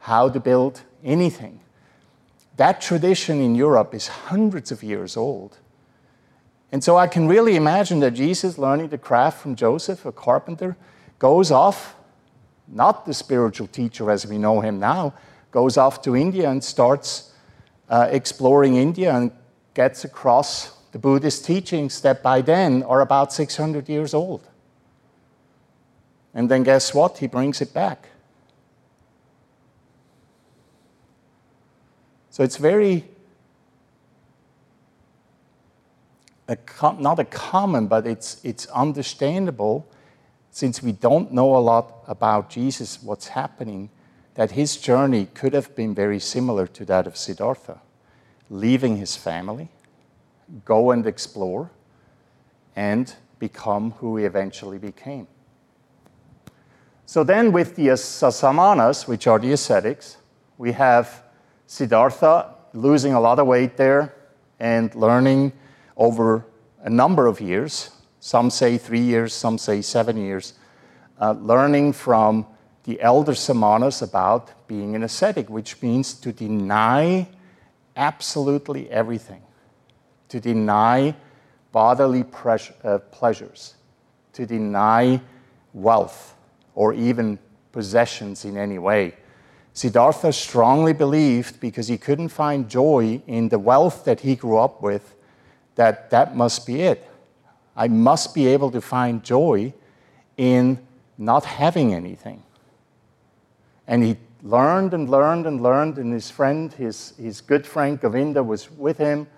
how 0.01 0.29
to 0.29 0.39
build 0.39 0.83
anything. 1.03 1.59
That 2.59 2.83
tradition 2.83 3.41
in 3.41 3.55
Europe 3.55 3.95
is 3.95 4.07
hundreds 4.09 4.71
of 4.71 4.83
years 4.83 5.17
old. 5.17 5.57
And 6.71 6.85
so 6.85 6.99
I 6.99 7.07
can 7.07 7.27
really 7.27 7.57
imagine 7.57 8.01
that 8.01 8.11
Jesus, 8.11 8.59
learning 8.59 8.89
the 8.89 8.99
craft 8.99 9.41
from 9.41 9.57
Joseph, 9.57 10.05
a 10.05 10.13
carpenter, 10.13 10.77
goes 11.19 11.51
off, 11.51 11.97
not 12.69 13.07
the 13.07 13.15
spiritual 13.15 13.67
teacher 13.67 14.11
as 14.11 14.27
we 14.27 14.37
know 14.37 14.61
him 14.61 14.79
now, 14.79 15.15
goes 15.51 15.79
off 15.79 16.03
to 16.03 16.15
India 16.15 16.51
and 16.51 16.63
starts 16.63 17.33
uh, 17.89 18.09
exploring 18.11 18.77
India 18.77 19.11
and 19.11 19.33
gets 19.73 20.05
across 20.05 20.77
the 20.93 20.99
Buddhist 20.99 21.45
teachings 21.45 22.01
that 22.01 22.23
by 22.23 22.41
then 22.41 22.83
are 22.83 23.01
about 23.01 23.33
600 23.33 23.89
years 23.89 24.15
old. 24.15 24.47
And 26.35 26.51
then 26.51 26.63
guess 26.63 26.95
what? 26.95 27.19
He 27.19 27.27
brings 27.27 27.61
it 27.61 27.73
back. 27.75 28.09
So 32.31 32.45
it's 32.45 32.57
very 32.57 33.05
a, 36.49 36.57
not 36.99 37.19
a 37.19 37.25
common, 37.25 37.87
but 37.87 38.07
it's, 38.07 38.45
it's 38.45 38.67
understandable 38.67 39.87
since 40.51 40.83
we 40.83 40.93
don't 40.93 41.33
know 41.33 41.57
a 41.57 41.59
lot 41.59 42.03
about 42.09 42.51
Jesus, 42.51 43.03
what's 43.03 43.29
happening, 43.29 43.89
that 44.35 44.53
his 44.53 44.77
journey 44.77 45.27
could 45.27 45.53
have 45.53 45.75
been 45.77 45.95
very 45.95 46.19
similar 46.19 46.67
to 46.67 46.85
that 46.87 47.07
of 47.07 47.17
Siddhartha, 47.17 47.81
leaving 48.49 48.97
his 48.97 49.17
family, 49.17 49.69
go 50.65 50.91
and 50.91 51.07
explore, 51.07 51.71
and 52.77 53.15
become 53.39 53.93
who 53.93 54.17
he 54.17 54.25
eventually 54.25 54.79
became. 54.79 55.27
So 57.07 57.25
then, 57.25 57.53
with 57.53 57.75
the 57.75 57.89
Sasamanas, 57.89 59.09
which 59.09 59.27
are 59.27 59.39
the 59.39 59.53
ascetics, 59.53 60.17
we 60.59 60.73
have 60.73 61.25
Siddhartha 61.67 62.55
losing 62.73 63.15
a 63.15 63.21
lot 63.21 63.39
of 63.39 63.47
weight 63.47 63.77
there 63.77 64.15
and 64.61 64.95
learning 64.95 65.53
over 65.97 66.47
a 66.83 66.91
number 66.91 67.27
of 67.27 67.41
years. 67.41 67.91
Some 68.21 68.51
say 68.51 68.79
three 68.79 69.01
years, 69.01 69.33
some 69.33 69.59
say 69.59 69.83
seven 69.83 70.17
years, 70.17 70.55
uh, 71.21 71.33
learning 71.33 71.95
from 71.95 72.47
the 72.85 73.01
elder 73.01 73.33
Samanas 73.33 74.03
about 74.03 74.67
being 74.67 74.95
an 74.95 75.03
ascetic, 75.03 75.51
which 75.51 75.81
means 75.83 76.15
to 76.15 76.33
deny 76.33 77.29
absolutely 77.97 78.91
everything, 78.91 79.43
to 80.31 80.41
deny 80.41 81.15
bodily 81.73 82.25
uh, 82.83 82.99
pleasures, 83.11 83.75
to 84.33 84.47
deny 84.47 85.21
wealth 85.75 86.35
or 86.75 86.95
even 86.95 87.39
possessions 87.73 88.45
in 88.45 88.57
any 88.57 88.79
way. 88.79 89.15
Siddhartha 89.73 90.33
strongly 90.33 90.93
believed, 90.93 91.61
because 91.61 91.87
he 91.87 91.97
couldn't 91.97 92.29
find 92.29 92.69
joy 92.69 93.23
in 93.27 93.49
the 93.49 93.59
wealth 93.59 94.05
that 94.05 94.21
he 94.21 94.35
grew 94.35 94.59
up 94.59 94.83
with, 94.83 95.15
that 95.77 96.11
that 96.11 96.37
must 96.37 96.67
be 96.67 96.83
it. 96.83 97.09
I 97.77 97.89
must 97.89 98.35
be 98.35 98.47
able 98.49 98.71
to 98.73 98.81
find 98.81 99.23
joy 99.23 99.73
in 100.37 100.79
not 101.17 101.45
having 101.45 101.95
anything. 101.95 102.43
And 103.87 104.03
he 104.03 104.17
learned 104.43 104.93
and 104.93 105.09
learned 105.09 105.47
and 105.47 105.63
learned, 105.63 105.99
and 105.99 106.13
his 106.13 106.31
friend, 106.31 106.73
his, 106.73 107.15
his 107.17 107.41
good 107.41 107.67
friend 107.67 108.01
Govinda, 108.01 108.43
was 108.43 108.71
with 108.71 108.99
him. 108.99 109.29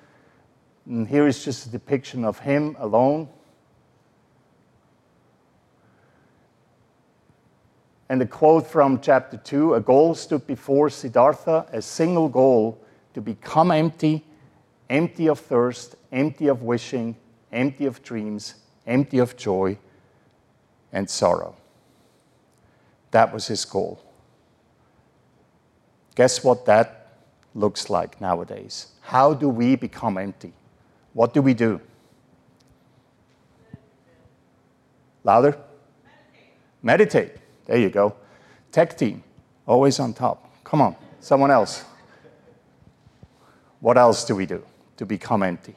And 0.87 1.07
here 1.07 1.27
is 1.27 1.45
just 1.45 1.67
a 1.67 1.71
depiction 1.71 2.25
of 2.25 2.41
him 2.41 2.77
alone. 2.79 3.29
And 8.09 8.21
the 8.21 8.27
quote 8.27 8.67
from 8.67 9.01
chapter 9.01 9.37
2 9.39 9.75
a 9.75 9.81
goal 9.81 10.15
stood 10.15 10.47
before 10.47 10.91
Siddhartha, 10.91 11.67
a 11.73 11.81
single 11.81 12.29
goal 12.29 12.79
to 13.15 13.21
become 13.21 13.71
empty, 13.71 14.25
empty 14.91 15.29
of 15.29 15.39
thirst, 15.39 15.97
empty 16.11 16.49
of 16.49 16.63
wishing, 16.63 17.17
empty 17.53 17.87
of 17.87 18.03
dreams, 18.03 18.57
empty 18.87 19.19
of 19.19 19.37
joy 19.37 19.79
and 20.93 21.09
sorrow. 21.09 21.57
That 23.13 23.33
was 23.33 23.47
his 23.47 23.65
goal. 23.65 24.03
Guess 26.15 26.45
what 26.45 26.67
that 26.67 27.21
looks 27.55 27.89
like 27.89 28.21
nowadays? 28.21 28.89
How 29.01 29.33
do 29.33 29.49
we 29.49 29.77
become 29.77 30.19
empty? 30.19 30.53
What 31.13 31.35
do 31.35 31.43
we 31.43 31.55
do? 31.55 31.81
Louder? 35.25 35.59
Meditate. 36.83 37.29
Meditate. 37.29 37.43
There 37.67 37.79
you 37.79 37.91
go. 37.91 38.15
Tech 38.73 38.97
team, 38.97 39.23
always 39.67 40.01
on 40.01 40.15
top. 40.15 40.65
Come 40.65 40.81
on, 40.81 40.97
someone 41.21 41.51
else. 41.51 41.85
What 43.81 43.99
else 43.99 44.25
do 44.25 44.35
we 44.35 44.47
do 44.47 44.65
to 44.97 45.07
become 45.07 45.43
empty? 45.43 45.75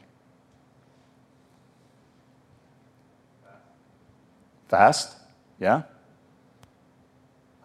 Fast? 4.67 5.15
Yeah? 5.59 5.83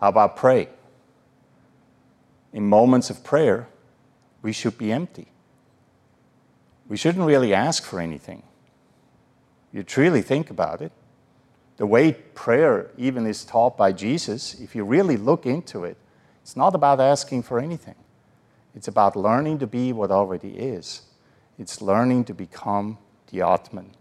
How 0.01 0.09
about 0.09 0.37
pray? 0.37 0.68
In 2.53 2.66
moments 2.66 3.11
of 3.11 3.23
prayer, 3.23 3.68
we 4.43 4.53
should 4.53 4.77
be 4.77 4.91
empty. 4.91 5.30
We 6.91 6.97
shouldn't 6.97 7.24
really 7.24 7.55
ask 7.55 7.84
for 7.84 8.01
anything. 8.01 8.43
You 9.72 9.84
truly 9.84 10.22
think 10.22 10.51
about 10.51 10.82
it. 10.82 10.91
The 11.76 11.86
way 11.86 12.12
prayer 12.12 12.91
even 12.99 13.26
is 13.26 13.45
taught 13.45 13.76
by 13.76 13.93
Jesus, 13.93 14.61
if 14.61 14.74
you 14.74 14.84
really 14.84 15.16
look 15.16 15.47
into 15.47 15.84
it, 15.84 15.97
it's 16.43 16.57
not 16.57 16.74
about 16.74 17.01
asking 17.01 17.45
for 17.45 17.61
anything. 17.61 17.95
It's 18.74 18.88
about 18.88 19.14
learning 19.14 19.61
to 19.61 19.68
be 19.68 19.93
what 19.93 20.11
already 20.11 20.51
is. 20.51 21.03
It's 21.61 21.80
learning 21.80 22.24
to 22.24 22.34
become 22.34 22.99
the 23.30 23.43
Atman, 23.43 23.93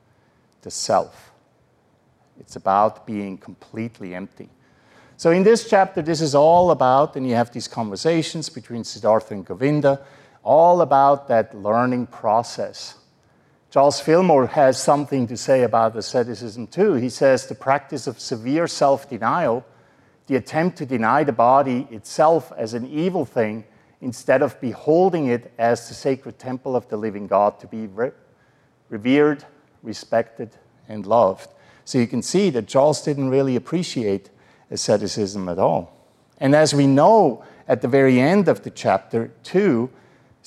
the 0.63 0.71
self. 0.71 1.31
It's 2.39 2.55
about 2.55 3.05
being 3.05 3.37
completely 3.37 4.15
empty. 4.15 4.49
So, 5.15 5.29
in 5.29 5.43
this 5.43 5.69
chapter, 5.69 6.01
this 6.01 6.21
is 6.21 6.33
all 6.33 6.71
about, 6.71 7.15
and 7.15 7.27
you 7.27 7.35
have 7.35 7.51
these 7.51 7.67
conversations 7.67 8.49
between 8.49 8.83
Siddhartha 8.83 9.35
and 9.35 9.45
Govinda, 9.45 10.01
all 10.43 10.81
about 10.81 11.27
that 11.27 11.55
learning 11.55 12.07
process. 12.07 12.95
Charles 13.71 13.99
Fillmore 13.99 14.47
has 14.47 14.81
something 14.81 15.27
to 15.27 15.37
say 15.37 15.63
about 15.63 15.95
asceticism 15.95 16.67
too. 16.67 16.93
He 16.95 17.09
says 17.09 17.45
the 17.45 17.55
practice 17.55 18.07
of 18.07 18.19
severe 18.19 18.67
self 18.67 19.09
denial, 19.09 19.63
the 20.27 20.35
attempt 20.37 20.77
to 20.79 20.85
deny 20.85 21.23
the 21.23 21.33
body 21.33 21.87
itself 21.91 22.51
as 22.57 22.73
an 22.73 22.87
evil 22.87 23.25
thing, 23.25 23.63
instead 24.01 24.41
of 24.41 24.59
beholding 24.59 25.27
it 25.27 25.51
as 25.57 25.87
the 25.87 25.93
sacred 25.93 26.39
temple 26.39 26.75
of 26.75 26.87
the 26.89 26.97
living 26.97 27.27
God 27.27 27.59
to 27.59 27.67
be 27.67 27.87
re- 27.87 28.11
revered, 28.89 29.45
respected, 29.83 30.55
and 30.87 31.05
loved. 31.05 31.49
So 31.85 31.97
you 31.97 32.07
can 32.07 32.21
see 32.21 32.49
that 32.51 32.67
Charles 32.67 33.01
didn't 33.01 33.29
really 33.29 33.55
appreciate 33.55 34.29
asceticism 34.71 35.49
at 35.49 35.59
all. 35.59 35.93
And 36.39 36.55
as 36.55 36.73
we 36.73 36.87
know 36.87 37.43
at 37.67 37.81
the 37.81 37.87
very 37.87 38.19
end 38.19 38.47
of 38.47 38.63
the 38.63 38.71
chapter, 38.71 39.31
too, 39.43 39.89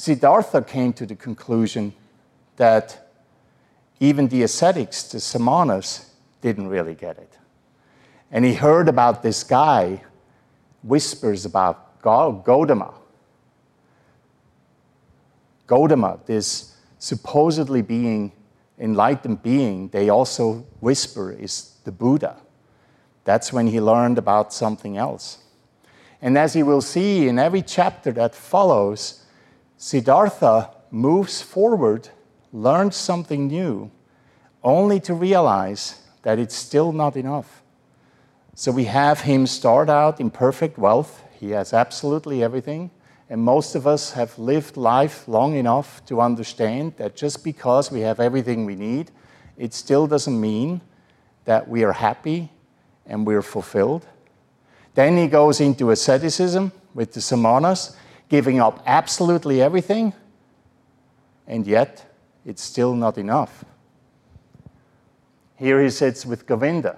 Siddhartha 0.02 0.62
came 0.62 0.92
to 0.94 1.06
the 1.06 1.14
conclusion 1.14 1.94
that 2.56 3.08
even 4.00 4.26
the 4.26 4.42
ascetics, 4.42 5.04
the 5.04 5.18
samanas, 5.18 6.06
didn't 6.40 6.66
really 6.66 6.96
get 6.96 7.18
it. 7.18 7.38
And 8.32 8.44
he 8.44 8.54
heard 8.54 8.88
about 8.88 9.22
this 9.22 9.44
guy, 9.44 10.02
whispers 10.82 11.44
about 11.44 12.02
Gautama. 12.02 12.94
Gautama, 15.68 16.18
this 16.26 16.74
supposedly 16.98 17.80
being 17.80 18.32
enlightened 18.80 19.40
being, 19.44 19.86
they 19.90 20.08
also 20.08 20.66
whisper 20.80 21.30
is 21.30 21.76
the 21.84 21.92
Buddha. 21.92 22.38
That's 23.22 23.52
when 23.52 23.68
he 23.68 23.80
learned 23.80 24.18
about 24.18 24.52
something 24.52 24.96
else. 24.96 25.38
And 26.20 26.36
as 26.36 26.54
he 26.54 26.64
will 26.64 26.82
see 26.82 27.28
in 27.28 27.38
every 27.38 27.62
chapter 27.62 28.10
that 28.10 28.34
follows, 28.34 29.21
Siddhartha 29.82 30.70
moves 30.92 31.42
forward, 31.42 32.08
learns 32.52 32.94
something 32.94 33.48
new, 33.48 33.90
only 34.62 35.00
to 35.00 35.12
realize 35.12 36.02
that 36.22 36.38
it's 36.38 36.54
still 36.54 36.92
not 36.92 37.16
enough. 37.16 37.64
So 38.54 38.70
we 38.70 38.84
have 38.84 39.22
him 39.22 39.44
start 39.44 39.90
out 39.90 40.20
in 40.20 40.30
perfect 40.30 40.78
wealth. 40.78 41.24
He 41.32 41.50
has 41.50 41.72
absolutely 41.72 42.44
everything. 42.44 42.92
And 43.28 43.42
most 43.42 43.74
of 43.74 43.88
us 43.88 44.12
have 44.12 44.38
lived 44.38 44.76
life 44.76 45.26
long 45.26 45.56
enough 45.56 46.06
to 46.06 46.20
understand 46.20 46.94
that 46.98 47.16
just 47.16 47.42
because 47.42 47.90
we 47.90 48.02
have 48.02 48.20
everything 48.20 48.64
we 48.64 48.76
need, 48.76 49.10
it 49.58 49.74
still 49.74 50.06
doesn't 50.06 50.40
mean 50.40 50.80
that 51.44 51.66
we 51.68 51.82
are 51.82 51.94
happy 51.94 52.52
and 53.04 53.26
we're 53.26 53.42
fulfilled. 53.42 54.06
Then 54.94 55.16
he 55.16 55.26
goes 55.26 55.60
into 55.60 55.90
asceticism 55.90 56.70
with 56.94 57.14
the 57.14 57.20
samanas, 57.20 57.96
giving 58.32 58.58
up 58.58 58.82
absolutely 58.86 59.60
everything, 59.60 60.12
and 61.46 61.66
yet 61.66 62.10
it's 62.44 62.62
still 62.62 62.94
not 62.94 63.18
enough. 63.18 63.64
Here 65.56 65.80
he 65.82 65.90
sits 65.90 66.24
with 66.26 66.46
Govinda 66.46 66.96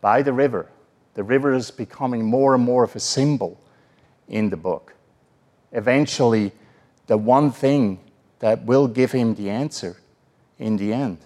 by 0.00 0.22
the 0.22 0.32
river. 0.32 0.70
The 1.14 1.24
river 1.24 1.52
is 1.52 1.72
becoming 1.72 2.24
more 2.24 2.54
and 2.54 2.62
more 2.62 2.84
of 2.84 2.94
a 2.94 3.00
symbol 3.00 3.60
in 4.28 4.48
the 4.48 4.56
book 4.56 4.94
eventually 5.72 6.52
the 7.06 7.18
one 7.18 7.50
thing 7.50 7.98
that 8.38 8.64
will 8.64 8.86
give 8.86 9.12
him 9.12 9.34
the 9.34 9.50
answer 9.50 9.96
in 10.58 10.76
the 10.76 10.92
end. 10.92 11.18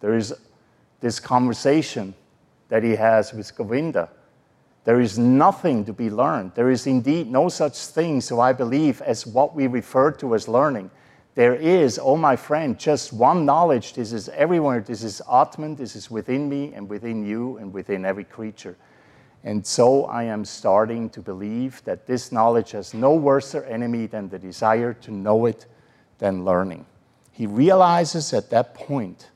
There 0.00 0.14
is 0.14 0.34
this 1.00 1.18
conversation 1.18 2.14
that 2.68 2.84
he 2.84 2.94
has 2.96 3.32
with 3.32 3.54
Govinda. 3.56 4.10
There 4.88 5.02
is 5.02 5.18
nothing 5.18 5.84
to 5.84 5.92
be 5.92 6.08
learned. 6.08 6.52
There 6.54 6.70
is 6.70 6.86
indeed 6.86 7.30
no 7.30 7.50
such 7.50 7.76
thing, 7.76 8.22
so 8.22 8.40
I 8.40 8.54
believe, 8.54 9.02
as 9.02 9.26
what 9.26 9.54
we 9.54 9.66
refer 9.66 10.12
to 10.12 10.34
as 10.34 10.48
learning. 10.48 10.90
There 11.34 11.54
is, 11.54 12.00
oh 12.02 12.16
my 12.16 12.36
friend, 12.36 12.78
just 12.78 13.12
one 13.12 13.44
knowledge. 13.44 13.92
This 13.92 14.14
is 14.14 14.30
everywhere. 14.30 14.80
This 14.80 15.02
is 15.02 15.20
Atman. 15.30 15.76
This 15.76 15.94
is 15.94 16.10
within 16.10 16.48
me 16.48 16.72
and 16.72 16.88
within 16.88 17.22
you 17.22 17.58
and 17.58 17.70
within 17.70 18.06
every 18.06 18.24
creature. 18.24 18.78
And 19.44 19.66
so 19.66 20.06
I 20.06 20.22
am 20.22 20.42
starting 20.46 21.10
to 21.10 21.20
believe 21.20 21.84
that 21.84 22.06
this 22.06 22.32
knowledge 22.32 22.70
has 22.70 22.94
no 22.94 23.12
worse 23.12 23.54
enemy 23.54 24.06
than 24.06 24.30
the 24.30 24.38
desire 24.38 24.94
to 24.94 25.10
know 25.10 25.44
it 25.44 25.66
than 26.16 26.46
learning. 26.46 26.86
He 27.32 27.46
realizes 27.46 28.32
at 28.32 28.48
that 28.48 28.72
point 28.74 29.28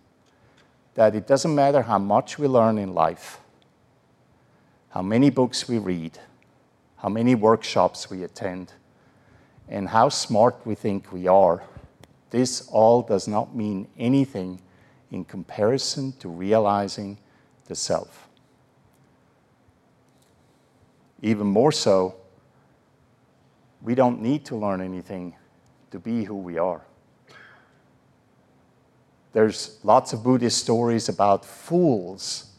that 0.94 1.14
it 1.14 1.26
doesn't 1.26 1.54
matter 1.54 1.82
how 1.82 1.98
much 1.98 2.38
we 2.38 2.48
learn 2.48 2.78
in 2.78 2.94
life, 2.94 3.41
how 4.92 5.02
many 5.02 5.30
books 5.30 5.68
we 5.68 5.78
read, 5.78 6.18
how 6.96 7.08
many 7.08 7.34
workshops 7.34 8.10
we 8.10 8.22
attend, 8.22 8.72
and 9.68 9.88
how 9.88 10.08
smart 10.08 10.56
we 10.64 10.74
think 10.74 11.12
we 11.12 11.26
are. 11.26 11.62
This 12.30 12.68
all 12.68 13.02
does 13.02 13.28
not 13.28 13.54
mean 13.54 13.88
anything 13.98 14.60
in 15.10 15.24
comparison 15.24 16.12
to 16.20 16.28
realizing 16.28 17.18
the 17.66 17.74
self 17.74 18.28
even 21.22 21.46
more 21.46 21.72
so, 21.72 22.16
we 23.80 23.94
don't 23.94 24.20
need 24.20 24.44
to 24.46 24.56
learn 24.56 24.80
anything 24.80 25.34
to 25.92 25.98
be 25.98 26.24
who 26.24 26.34
we 26.34 26.58
are. 26.58 26.82
There's 29.32 29.78
lots 29.82 30.12
of 30.12 30.22
Buddhist 30.22 30.58
stories 30.58 31.08
about 31.08 31.44
fools 31.44 32.50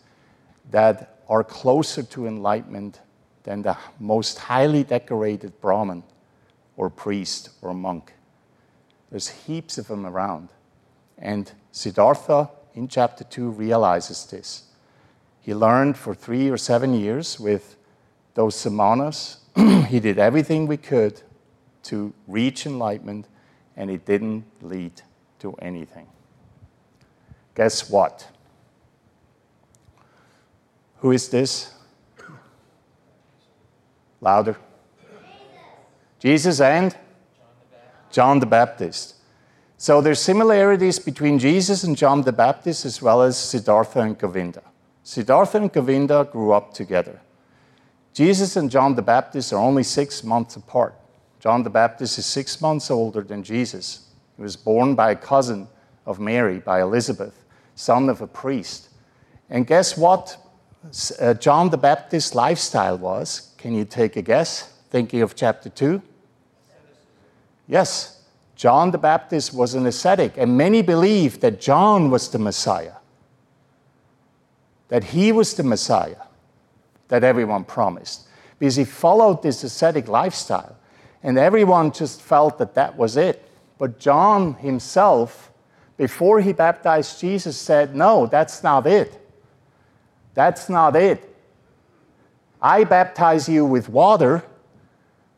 that 0.71 1.12
are 1.29 1.43
closer 1.43 2.03
to 2.03 2.27
enlightenment 2.27 2.99
than 3.43 3.61
the 3.61 3.77
most 3.99 4.39
highly 4.39 4.83
decorated 4.83 5.59
Brahmin 5.61 6.03
or 6.77 6.89
priest 6.89 7.49
or 7.61 7.73
monk. 7.73 8.13
There's 9.09 9.29
heaps 9.29 9.77
of 9.77 9.87
them 9.87 10.05
around. 10.05 10.49
And 11.17 11.51
Siddhartha 11.71 12.49
in 12.73 12.87
chapter 12.87 13.23
2 13.23 13.49
realizes 13.51 14.25
this. 14.25 14.63
He 15.41 15.53
learned 15.53 15.97
for 15.97 16.15
three 16.15 16.49
or 16.49 16.57
seven 16.57 16.93
years 16.93 17.39
with 17.39 17.75
those 18.33 18.55
samanas. 18.55 19.37
he 19.87 19.99
did 19.99 20.17
everything 20.17 20.67
we 20.67 20.77
could 20.77 21.21
to 21.83 22.13
reach 22.27 22.65
enlightenment, 22.65 23.27
and 23.75 23.91
it 23.91 24.05
didn't 24.05 24.45
lead 24.61 25.01
to 25.39 25.53
anything. 25.55 26.07
Guess 27.55 27.89
what? 27.89 28.27
Who 31.03 31.11
is 31.11 31.27
this? 31.27 31.69
Louder. 34.21 34.55
Jesus 36.17 36.61
and 36.61 36.95
John 38.09 38.39
the 38.39 38.45
Baptist. 38.45 39.15
So 39.77 39.99
there's 39.99 40.21
similarities 40.21 40.99
between 40.99 41.39
Jesus 41.39 41.83
and 41.83 41.97
John 41.97 42.21
the 42.21 42.31
Baptist 42.31 42.85
as 42.85 43.01
well 43.01 43.21
as 43.21 43.37
Siddhartha 43.37 43.99
and 43.99 44.17
Govinda. 44.17 44.63
Siddhartha 45.03 45.57
and 45.57 45.73
Govinda 45.73 46.25
grew 46.31 46.53
up 46.53 46.73
together. 46.73 47.19
Jesus 48.13 48.55
and 48.55 48.71
John 48.71 48.95
the 48.95 49.01
Baptist 49.01 49.51
are 49.51 49.59
only 49.59 49.83
six 49.83 50.23
months 50.23 50.55
apart. 50.55 50.95
John 51.41 51.63
the 51.63 51.69
Baptist 51.69 52.17
is 52.17 52.25
six 52.25 52.61
months 52.61 52.89
older 52.89 53.23
than 53.23 53.43
Jesus. 53.43 54.07
He 54.37 54.41
was 54.41 54.55
born 54.55 54.95
by 54.95 55.11
a 55.11 55.17
cousin 55.17 55.67
of 56.05 56.21
Mary, 56.21 56.59
by 56.59 56.81
Elizabeth, 56.81 57.43
son 57.75 58.07
of 58.07 58.21
a 58.21 58.27
priest. 58.27 58.87
And 59.49 59.67
guess 59.67 59.97
what 59.97 60.37
uh, 61.19 61.33
John 61.35 61.69
the 61.69 61.77
Baptist's 61.77 62.35
lifestyle 62.35 62.97
was? 62.97 63.53
Can 63.57 63.73
you 63.73 63.85
take 63.85 64.15
a 64.15 64.21
guess? 64.21 64.73
Thinking 64.89 65.21
of 65.21 65.35
chapter 65.35 65.69
2? 65.69 66.01
Yes, 67.67 68.21
John 68.55 68.91
the 68.91 68.97
Baptist 68.97 69.53
was 69.53 69.73
an 69.73 69.85
ascetic, 69.85 70.37
and 70.37 70.57
many 70.57 70.81
believed 70.81 71.41
that 71.41 71.59
John 71.59 72.11
was 72.11 72.29
the 72.29 72.39
Messiah, 72.39 72.95
that 74.89 75.03
he 75.05 75.31
was 75.31 75.53
the 75.53 75.63
Messiah 75.63 76.17
that 77.07 77.23
everyone 77.23 77.63
promised, 77.63 78.27
because 78.59 78.75
he 78.75 78.85
followed 78.85 79.41
this 79.41 79.63
ascetic 79.63 80.07
lifestyle, 80.07 80.75
and 81.23 81.37
everyone 81.37 81.91
just 81.91 82.21
felt 82.21 82.57
that 82.57 82.75
that 82.75 82.97
was 82.97 83.17
it. 83.17 83.49
But 83.77 83.99
John 83.99 84.55
himself, 84.55 85.51
before 85.97 86.41
he 86.41 86.53
baptized 86.53 87.19
Jesus, 87.19 87.57
said, 87.57 87.95
No, 87.95 88.27
that's 88.27 88.63
not 88.63 88.85
it. 88.85 89.22
That's 90.33 90.69
not 90.69 90.95
it. 90.95 91.29
I 92.61 92.83
baptize 92.83 93.47
you 93.49 93.65
with 93.65 93.89
water 93.89 94.43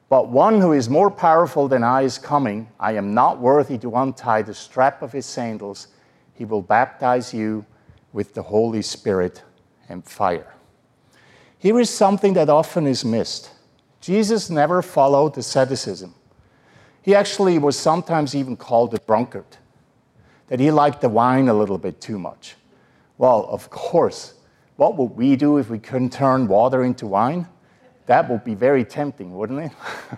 but 0.09 0.29
one 0.29 0.61
who 0.61 0.71
is 0.71 0.89
more 0.89 1.09
powerful 1.09 1.67
than 1.67 1.83
I 1.83 2.03
is 2.03 2.17
coming. 2.17 2.69
I 2.79 2.93
am 2.93 3.13
not 3.13 3.39
worthy 3.39 3.77
to 3.79 3.95
untie 3.95 4.43
the 4.43 4.53
strap 4.53 5.01
of 5.01 5.11
his 5.11 5.25
sandals. 5.25 5.87
He 6.33 6.45
will 6.45 6.61
baptize 6.61 7.33
you 7.33 7.65
with 8.13 8.33
the 8.33 8.43
Holy 8.43 8.81
Spirit 8.81 9.43
and 9.89 10.05
fire. 10.05 10.53
Here 11.57 11.79
is 11.79 11.89
something 11.89 12.33
that 12.33 12.49
often 12.49 12.87
is 12.87 13.03
missed 13.03 13.51
Jesus 13.99 14.51
never 14.51 14.83
followed 14.83 15.35
asceticism. 15.35 16.13
He 17.01 17.15
actually 17.15 17.57
was 17.57 17.77
sometimes 17.77 18.35
even 18.35 18.55
called 18.55 18.93
a 18.93 18.99
drunkard, 18.99 19.57
that 20.47 20.59
he 20.59 20.69
liked 20.69 21.01
the 21.01 21.09
wine 21.09 21.49
a 21.49 21.53
little 21.55 21.79
bit 21.79 21.99
too 21.99 22.19
much. 22.19 22.55
Well, 23.17 23.47
of 23.49 23.71
course, 23.71 24.35
what 24.75 24.97
would 24.97 25.11
we 25.11 25.35
do 25.35 25.57
if 25.57 25.69
we 25.69 25.79
couldn't 25.79 26.11
turn 26.11 26.47
water 26.47 26.83
into 26.83 27.07
wine? 27.07 27.47
That 28.07 28.29
would 28.29 28.43
be 28.43 28.55
very 28.55 28.83
tempting, 28.83 29.35
wouldn't 29.35 29.59
it? 29.59 29.71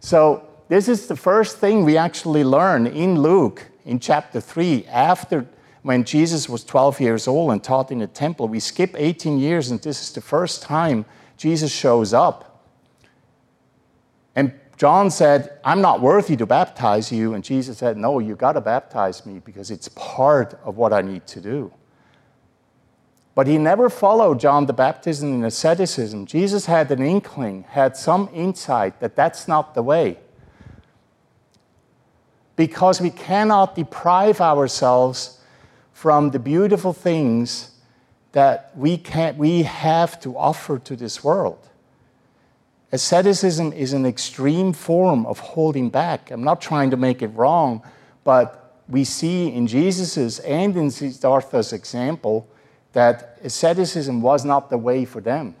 so, 0.00 0.44
this 0.68 0.88
is 0.88 1.06
the 1.06 1.16
first 1.16 1.56
thing 1.56 1.84
we 1.84 1.96
actually 1.96 2.44
learn 2.44 2.86
in 2.86 3.20
Luke 3.20 3.66
in 3.86 3.98
chapter 3.98 4.40
3 4.40 4.84
after 4.86 5.46
when 5.82 6.04
Jesus 6.04 6.48
was 6.48 6.62
12 6.64 7.00
years 7.00 7.26
old 7.26 7.52
and 7.52 7.64
taught 7.64 7.90
in 7.90 8.00
the 8.00 8.06
temple. 8.06 8.48
We 8.48 8.60
skip 8.60 8.94
18 8.94 9.38
years, 9.38 9.70
and 9.70 9.80
this 9.80 10.02
is 10.02 10.12
the 10.12 10.20
first 10.20 10.62
time 10.62 11.06
Jesus 11.38 11.72
shows 11.72 12.12
up. 12.12 12.66
And 14.36 14.52
John 14.76 15.10
said, 15.10 15.58
I'm 15.64 15.80
not 15.80 16.02
worthy 16.02 16.36
to 16.36 16.44
baptize 16.44 17.10
you. 17.10 17.32
And 17.32 17.42
Jesus 17.42 17.78
said, 17.78 17.96
No, 17.96 18.18
you 18.18 18.36
got 18.36 18.52
to 18.52 18.60
baptize 18.60 19.24
me 19.24 19.40
because 19.42 19.70
it's 19.70 19.88
part 19.94 20.58
of 20.64 20.76
what 20.76 20.92
I 20.92 21.00
need 21.00 21.26
to 21.28 21.40
do. 21.40 21.72
But 23.38 23.46
he 23.46 23.56
never 23.56 23.88
followed 23.88 24.40
John 24.40 24.66
the 24.66 24.72
Baptist 24.72 25.22
in 25.22 25.44
asceticism. 25.44 26.26
Jesus 26.26 26.66
had 26.66 26.90
an 26.90 27.00
inkling, 27.00 27.66
had 27.68 27.96
some 27.96 28.28
insight 28.32 28.98
that 28.98 29.14
that's 29.14 29.46
not 29.46 29.76
the 29.76 29.82
way. 29.84 30.18
Because 32.56 33.00
we 33.00 33.10
cannot 33.10 33.76
deprive 33.76 34.40
ourselves 34.40 35.38
from 35.92 36.32
the 36.32 36.40
beautiful 36.40 36.92
things 36.92 37.76
that 38.32 38.72
we, 38.76 38.96
can, 38.98 39.38
we 39.38 39.62
have 39.62 40.18
to 40.22 40.36
offer 40.36 40.80
to 40.80 40.96
this 40.96 41.22
world. 41.22 41.68
Asceticism 42.90 43.72
is 43.72 43.92
an 43.92 44.04
extreme 44.04 44.72
form 44.72 45.24
of 45.26 45.38
holding 45.38 45.90
back. 45.90 46.32
I'm 46.32 46.42
not 46.42 46.60
trying 46.60 46.90
to 46.90 46.96
make 46.96 47.22
it 47.22 47.28
wrong, 47.28 47.84
but 48.24 48.82
we 48.88 49.04
see 49.04 49.52
in 49.52 49.68
Jesus's 49.68 50.40
and 50.40 50.76
in 50.76 50.90
Siddhartha's 50.90 51.72
example 51.72 52.48
that 52.92 53.38
asceticism 53.42 54.22
was 54.22 54.44
not 54.44 54.70
the 54.70 54.78
way 54.78 55.04
for 55.04 55.20
them. 55.20 55.54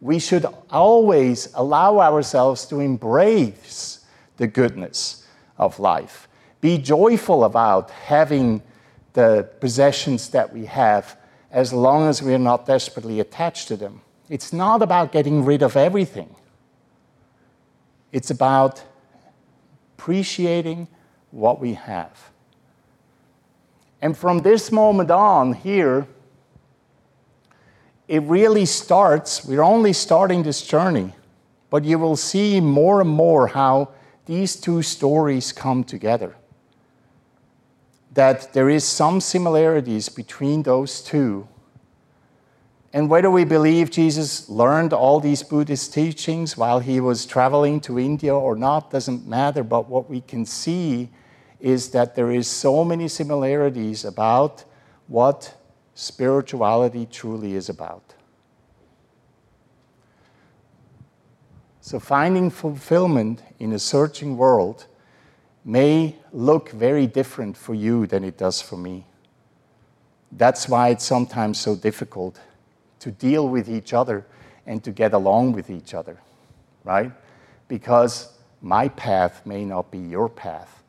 We 0.00 0.18
should 0.18 0.46
always 0.70 1.48
allow 1.54 2.00
ourselves 2.00 2.66
to 2.66 2.80
embrace 2.80 4.04
the 4.36 4.46
goodness 4.46 5.26
of 5.58 5.78
life. 5.78 6.28
Be 6.60 6.78
joyful 6.78 7.44
about 7.44 7.90
having 7.90 8.62
the 9.12 9.48
possessions 9.60 10.30
that 10.30 10.52
we 10.52 10.66
have 10.66 11.16
as 11.50 11.72
long 11.72 12.08
as 12.08 12.22
we're 12.22 12.38
not 12.38 12.66
desperately 12.66 13.20
attached 13.20 13.68
to 13.68 13.76
them. 13.76 14.00
It's 14.28 14.52
not 14.52 14.80
about 14.80 15.12
getting 15.12 15.44
rid 15.44 15.62
of 15.62 15.76
everything, 15.76 16.34
it's 18.10 18.30
about 18.30 18.82
appreciating 19.96 20.88
what 21.30 21.60
we 21.60 21.74
have. 21.74 22.30
And 24.00 24.16
from 24.16 24.40
this 24.40 24.72
moment 24.72 25.12
on, 25.12 25.52
here, 25.52 26.08
it 28.12 28.22
really 28.24 28.66
starts, 28.66 29.42
we're 29.42 29.64
only 29.64 29.94
starting 29.94 30.42
this 30.42 30.60
journey, 30.60 31.14
but 31.70 31.82
you 31.82 31.98
will 31.98 32.14
see 32.14 32.60
more 32.60 33.00
and 33.00 33.08
more 33.08 33.46
how 33.46 33.88
these 34.26 34.54
two 34.54 34.82
stories 34.82 35.50
come 35.50 35.82
together. 35.82 36.36
That 38.12 38.52
there 38.52 38.68
is 38.68 38.84
some 38.84 39.22
similarities 39.22 40.10
between 40.10 40.62
those 40.62 41.00
two. 41.00 41.48
And 42.92 43.08
whether 43.08 43.30
we 43.30 43.46
believe 43.46 43.90
Jesus 43.90 44.46
learned 44.46 44.92
all 44.92 45.18
these 45.18 45.42
Buddhist 45.42 45.94
teachings 45.94 46.54
while 46.54 46.80
he 46.80 47.00
was 47.00 47.24
traveling 47.24 47.80
to 47.80 47.98
India 47.98 48.34
or 48.34 48.56
not 48.56 48.90
doesn't 48.90 49.26
matter, 49.26 49.62
but 49.62 49.88
what 49.88 50.10
we 50.10 50.20
can 50.20 50.44
see 50.44 51.08
is 51.60 51.88
that 51.92 52.14
there 52.14 52.30
is 52.30 52.46
so 52.46 52.84
many 52.84 53.08
similarities 53.08 54.04
about 54.04 54.64
what 55.06 55.61
spirituality 55.94 57.06
truly 57.06 57.54
is 57.54 57.68
about. 57.68 58.14
So, 61.80 61.98
finding 61.98 62.50
fulfillment 62.50 63.42
in 63.58 63.72
a 63.72 63.78
searching 63.78 64.36
world 64.36 64.86
may 65.64 66.16
look 66.32 66.70
very 66.70 67.06
different 67.06 67.56
for 67.56 67.74
you 67.74 68.06
than 68.06 68.24
it 68.24 68.38
does 68.38 68.60
for 68.60 68.76
me. 68.76 69.06
That's 70.30 70.68
why 70.68 70.90
it's 70.90 71.04
sometimes 71.04 71.58
so 71.58 71.76
difficult 71.76 72.40
to 73.00 73.10
deal 73.10 73.48
with 73.48 73.68
each 73.68 73.92
other 73.92 74.24
and 74.66 74.82
to 74.84 74.92
get 74.92 75.12
along 75.12 75.52
with 75.52 75.70
each 75.70 75.92
other, 75.92 76.18
right? 76.84 77.12
Because 77.68 78.32
my 78.60 78.88
path 78.88 79.44
may 79.44 79.64
not 79.64 79.90
be 79.90 79.98
your 79.98 80.28
path, 80.28 80.82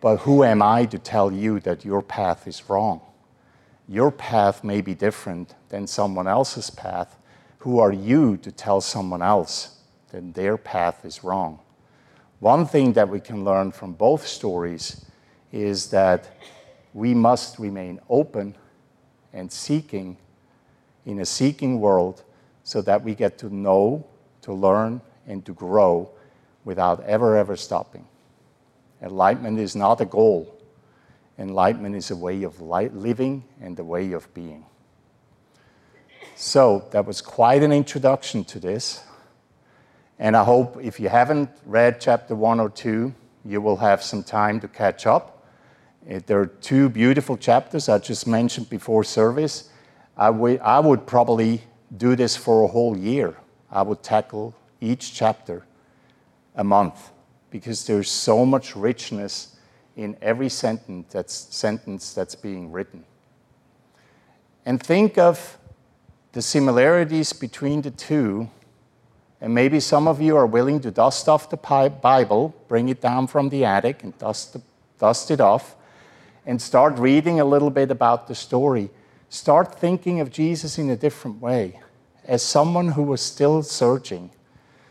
but 0.00 0.18
who 0.18 0.44
am 0.44 0.62
I 0.62 0.86
to 0.86 0.98
tell 0.98 1.32
you 1.32 1.60
that 1.60 1.84
your 1.84 2.02
path 2.02 2.46
is 2.46 2.68
wrong? 2.70 3.00
Your 3.88 4.10
path 4.10 4.64
may 4.64 4.80
be 4.80 4.94
different 4.94 5.54
than 5.68 5.86
someone 5.86 6.26
else's 6.26 6.70
path. 6.70 7.16
Who 7.58 7.78
are 7.78 7.92
you 7.92 8.36
to 8.38 8.50
tell 8.50 8.80
someone 8.80 9.22
else 9.22 9.78
that 10.10 10.34
their 10.34 10.56
path 10.56 11.04
is 11.04 11.22
wrong? 11.22 11.60
One 12.40 12.66
thing 12.66 12.92
that 12.94 13.08
we 13.08 13.20
can 13.20 13.44
learn 13.44 13.72
from 13.72 13.92
both 13.92 14.26
stories 14.26 15.04
is 15.52 15.90
that 15.90 16.28
we 16.92 17.14
must 17.14 17.58
remain 17.58 18.00
open 18.08 18.56
and 19.32 19.50
seeking 19.50 20.16
in 21.04 21.20
a 21.20 21.26
seeking 21.26 21.80
world 21.80 22.24
so 22.64 22.82
that 22.82 23.04
we 23.04 23.14
get 23.14 23.38
to 23.38 23.54
know, 23.54 24.04
to 24.42 24.52
learn, 24.52 25.00
and 25.26 25.44
to 25.46 25.52
grow 25.52 26.10
without 26.64 27.02
ever, 27.04 27.36
ever 27.36 27.56
stopping. 27.56 28.06
Enlightenment 29.00 29.58
is 29.58 29.76
not 29.76 30.00
a 30.00 30.04
goal, 30.04 30.55
enlightenment 31.38 31.94
is 31.94 32.10
a 32.10 32.16
way 32.16 32.42
of 32.42 32.60
living 32.60 33.44
and 33.60 33.78
a 33.78 33.84
way 33.84 34.12
of 34.12 34.32
being. 34.34 34.64
So, 36.34 36.86
that 36.90 37.06
was 37.06 37.22
quite 37.22 37.62
an 37.62 37.72
introduction 37.72 38.44
to 38.44 38.60
this. 38.60 39.02
And 40.18 40.36
I 40.36 40.44
hope 40.44 40.78
if 40.82 41.00
you 41.00 41.08
haven't 41.08 41.50
read 41.64 42.00
chapter 42.00 42.34
one 42.34 42.60
or 42.60 42.68
two, 42.68 43.14
you 43.44 43.60
will 43.60 43.76
have 43.76 44.02
some 44.02 44.22
time 44.22 44.60
to 44.60 44.68
catch 44.68 45.06
up. 45.06 45.46
Eh, 46.08 46.20
there 46.26 46.40
are 46.40 46.46
two 46.46 46.88
beautiful 46.88 47.36
chapters 47.36 47.88
I 47.88 47.98
just 47.98 48.26
mentioned 48.26 48.68
before 48.68 49.04
service. 49.04 49.70
I 50.16 50.30
would 50.30 51.06
probably 51.06 51.62
do 51.96 52.16
this 52.16 52.36
for 52.36 52.64
a 52.64 52.68
whole 52.68 52.96
year. 52.96 53.36
I 53.70 53.82
would 53.82 54.02
tackle 54.02 54.54
each 54.80 55.14
chapter 55.14 55.66
a 56.54 56.64
month 56.64 57.10
because 57.50 57.86
there's 57.86 58.10
so 58.10 58.46
much 58.46 58.74
richness 58.76 59.55
in 59.96 60.16
every 60.20 60.48
sentence 60.48 61.12
that's, 61.12 61.34
sentence 61.34 62.12
that's 62.12 62.34
being 62.34 62.70
written. 62.70 63.04
And 64.64 64.82
think 64.82 65.16
of 65.16 65.58
the 66.32 66.42
similarities 66.42 67.32
between 67.32 67.80
the 67.80 67.90
two. 67.90 68.50
And 69.40 69.54
maybe 69.54 69.80
some 69.80 70.06
of 70.06 70.20
you 70.20 70.36
are 70.36 70.46
willing 70.46 70.80
to 70.80 70.90
dust 70.90 71.28
off 71.28 71.48
the 71.48 71.56
Bible, 71.56 72.54
bring 72.68 72.88
it 72.88 73.00
down 73.00 73.26
from 73.26 73.48
the 73.48 73.64
attic, 73.64 74.02
and 74.02 74.16
dust, 74.18 74.52
the, 74.52 74.62
dust 74.98 75.30
it 75.30 75.40
off, 75.40 75.76
and 76.44 76.60
start 76.60 76.98
reading 76.98 77.40
a 77.40 77.44
little 77.44 77.70
bit 77.70 77.90
about 77.90 78.28
the 78.28 78.34
story. 78.34 78.90
Start 79.28 79.78
thinking 79.78 80.20
of 80.20 80.30
Jesus 80.30 80.78
in 80.78 80.90
a 80.90 80.96
different 80.96 81.40
way, 81.40 81.80
as 82.24 82.42
someone 82.42 82.92
who 82.92 83.02
was 83.02 83.20
still 83.20 83.62
searching, 83.62 84.30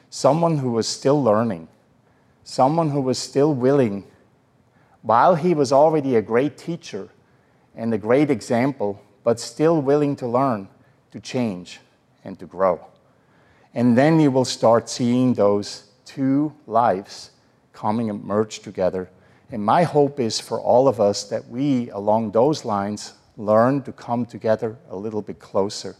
someone 0.10 0.58
who 0.60 0.72
was 0.72 0.88
still 0.88 1.22
learning, 1.22 1.68
someone 2.44 2.90
who 2.90 3.02
was 3.02 3.18
still 3.18 3.54
willing, 3.54 4.04
while 5.06 5.36
he 5.36 5.54
was 5.54 5.72
already 5.72 6.16
a 6.16 6.22
great 6.22 6.58
teacher 6.58 7.08
and 7.76 7.94
a 7.94 7.98
great 7.98 8.32
example, 8.32 9.00
but 9.24 9.40
still 9.40 9.80
willing 9.80 10.16
to 10.16 10.26
learn, 10.26 10.68
to 11.12 11.20
change, 11.20 11.80
and 12.24 12.40
to 12.40 12.48
grow. 12.48 12.84
And 13.76 13.96
then 13.96 14.20
you 14.20 14.32
will 14.32 14.46
start 14.46 14.90
seeing 14.90 15.36
those 15.36 15.92
two 16.06 16.52
lives 16.66 17.30
coming 17.72 18.10
and 18.10 18.24
merge 18.24 18.62
together. 18.62 19.08
And 19.52 19.64
my 19.64 19.84
hope 19.84 20.20
is 20.20 20.40
for 20.40 20.60
all 20.60 20.88
of 20.88 21.00
us 21.00 21.26
that 21.26 21.48
we, 21.50 21.92
along 21.92 22.32
those 22.32 22.66
lines, 22.66 23.14
learn 23.38 23.84
to 23.84 23.92
come 23.92 24.26
together 24.26 24.76
a 24.90 24.96
little 24.96 25.22
bit 25.22 25.38
closer 25.38 25.96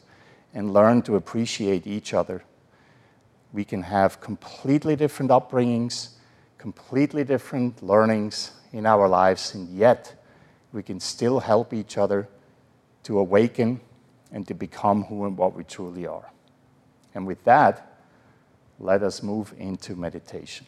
and 0.56 0.74
learn 0.74 1.04
to 1.04 1.16
appreciate 1.16 1.86
each 1.86 2.16
other. 2.16 2.44
We 3.54 3.66
can 3.66 3.84
have 3.84 4.20
completely 4.20 4.96
different 4.96 5.30
upbringings, 5.30 6.10
completely 6.58 7.24
different 7.24 7.84
learnings 7.84 8.52
in 8.76 8.86
our 8.86 9.08
lives, 9.08 9.56
and 9.56 9.70
yet 9.70 10.14
we 10.74 10.84
can 10.84 11.00
still 11.00 11.40
help 11.40 11.74
each 11.74 11.98
other 11.98 12.28
to 13.04 13.18
awaken 13.18 13.80
and 14.34 14.46
to 14.50 14.54
become 14.54 15.06
who 15.06 15.26
and 15.26 15.38
what 15.38 15.56
we 15.56 15.64
truly 15.64 16.06
are. 16.06 16.30
And 17.14 17.26
with 17.26 17.42
that, 17.46 17.98
let 18.78 19.02
us 19.02 19.24
move 19.24 19.54
into 19.58 19.96
meditation. 19.96 20.68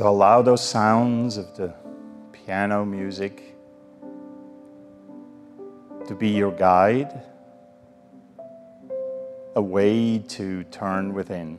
So 0.00 0.08
allow 0.08 0.40
those 0.40 0.66
sounds 0.66 1.36
of 1.36 1.54
the 1.58 1.74
piano 2.32 2.86
music 2.86 3.54
to 6.06 6.14
be 6.14 6.30
your 6.30 6.52
guide, 6.52 7.22
a 9.56 9.60
way 9.60 10.20
to 10.20 10.64
turn 10.70 11.12
within. 11.12 11.58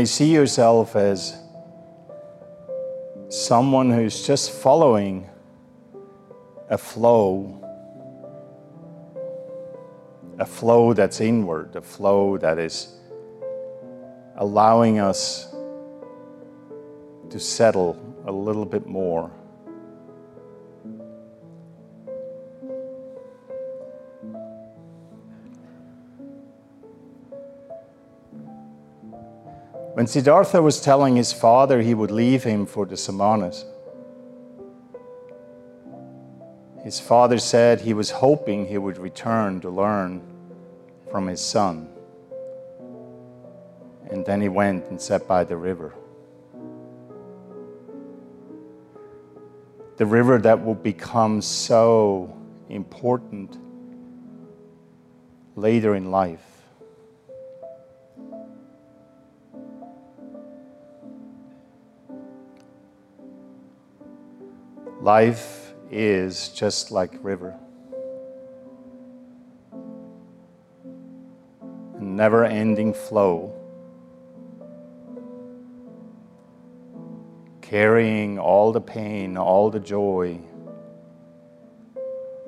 May 0.00 0.06
see 0.06 0.32
yourself 0.32 0.96
as 0.96 1.36
someone 3.28 3.90
who's 3.90 4.26
just 4.26 4.50
following 4.50 5.28
a 6.70 6.78
flow, 6.78 7.60
a 10.38 10.46
flow 10.46 10.94
that's 10.94 11.20
inward, 11.20 11.76
a 11.76 11.82
flow 11.82 12.38
that 12.38 12.58
is 12.58 12.96
allowing 14.36 14.98
us 15.00 15.54
to 17.28 17.38
settle 17.38 17.94
a 18.24 18.32
little 18.32 18.64
bit 18.64 18.86
more. 18.86 19.30
When 30.00 30.06
Siddhartha 30.06 30.62
was 30.62 30.80
telling 30.80 31.16
his 31.16 31.30
father 31.30 31.82
he 31.82 31.92
would 31.92 32.10
leave 32.10 32.42
him 32.42 32.64
for 32.64 32.86
the 32.86 32.94
Samanas, 32.94 33.66
his 36.82 36.98
father 36.98 37.38
said 37.38 37.82
he 37.82 37.92
was 37.92 38.10
hoping 38.10 38.64
he 38.64 38.78
would 38.78 38.96
return 38.96 39.60
to 39.60 39.68
learn 39.68 40.22
from 41.10 41.26
his 41.26 41.42
son. 41.42 41.90
And 44.10 44.24
then 44.24 44.40
he 44.40 44.48
went 44.48 44.86
and 44.86 44.98
sat 44.98 45.28
by 45.28 45.44
the 45.44 45.58
river. 45.58 45.92
The 49.98 50.06
river 50.06 50.38
that 50.38 50.64
will 50.64 50.76
become 50.76 51.42
so 51.42 52.34
important 52.70 53.58
later 55.56 55.94
in 55.94 56.10
life. 56.10 56.49
Life 65.00 65.72
is 65.90 66.50
just 66.50 66.90
like 66.90 67.12
river. 67.22 67.58
A 71.96 72.02
never 72.02 72.44
ending 72.44 72.92
flow, 72.92 73.54
carrying 77.62 78.38
all 78.38 78.72
the 78.72 78.80
pain, 78.82 79.38
all 79.38 79.70
the 79.70 79.80
joy, 79.80 80.38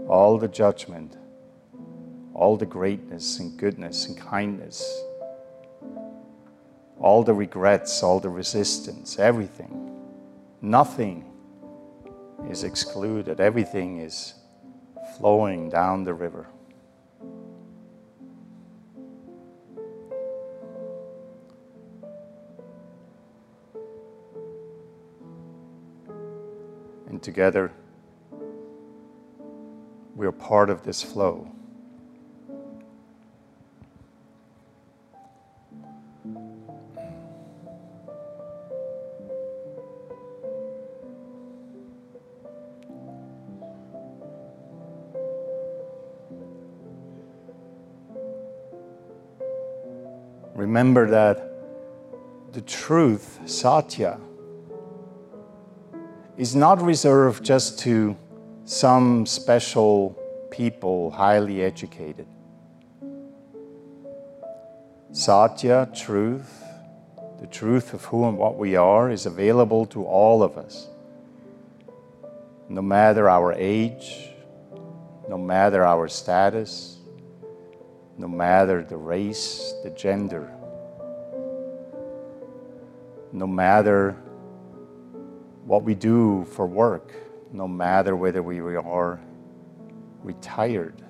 all 0.07 0.36
the 0.36 0.48
judgment, 0.48 1.16
all 2.34 2.59
the 2.59 2.66
greatness 2.66 3.38
and 3.38 3.57
goodness 3.57 4.07
and 4.09 4.18
kindness, 4.18 5.05
all 7.00 7.22
the 7.22 7.32
regrets, 7.32 8.03
all 8.03 8.20
the 8.20 8.28
resistance, 8.28 9.18
everything. 9.18 9.88
Nothing 10.61 11.32
is 12.49 12.64
excluded, 12.64 13.40
everything 13.40 13.99
is 13.99 14.34
flowing 15.16 15.68
down 15.68 16.05
the 16.05 16.14
river. 16.14 16.47
And 27.09 27.22
together, 27.22 27.72
we 30.14 30.26
are 30.26 30.32
part 30.32 30.70
of 30.70 30.82
this 30.82 31.03
flow. 31.03 31.51
Remember 50.95 51.11
that 51.11 52.53
the 52.53 52.61
truth, 52.61 53.40
Satya, 53.47 54.20
is 56.36 56.55
not 56.55 56.82
reserved 56.82 57.43
just 57.43 57.78
to 57.78 58.14
some 58.66 59.24
special 59.24 60.11
people, 60.51 61.11
highly 61.11 61.62
educated. 61.62 62.26
Satya, 65.12 65.88
truth, 65.95 66.62
the 67.40 67.47
truth 67.47 67.95
of 67.95 68.05
who 68.05 68.28
and 68.28 68.36
what 68.36 68.59
we 68.59 68.76
are, 68.76 69.11
is 69.11 69.24
available 69.24 69.86
to 69.86 70.05
all 70.05 70.43
of 70.43 70.59
us, 70.59 70.88
no 72.68 72.82
matter 72.82 73.30
our 73.30 73.55
age, 73.55 74.28
no 75.26 75.38
matter 75.38 75.86
our 75.86 76.07
status, 76.07 76.99
no 78.18 78.28
matter 78.28 78.82
the 78.82 78.97
race, 78.97 79.72
the 79.84 79.90
gender 79.90 80.53
no 83.33 83.47
matter 83.47 84.12
what 85.64 85.83
we 85.83 85.95
do 85.95 86.45
for 86.45 86.66
work, 86.66 87.12
no 87.53 87.66
matter 87.66 88.14
whether 88.14 88.43
we 88.43 88.61
are 88.61 89.20
retired. 90.22 91.03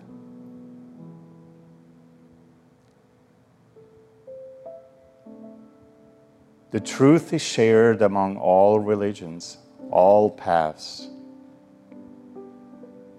The 6.70 6.80
truth 6.80 7.34
is 7.34 7.42
shared 7.42 8.00
among 8.00 8.38
all 8.38 8.80
religions, 8.80 9.58
all 9.90 10.30
paths, 10.30 11.08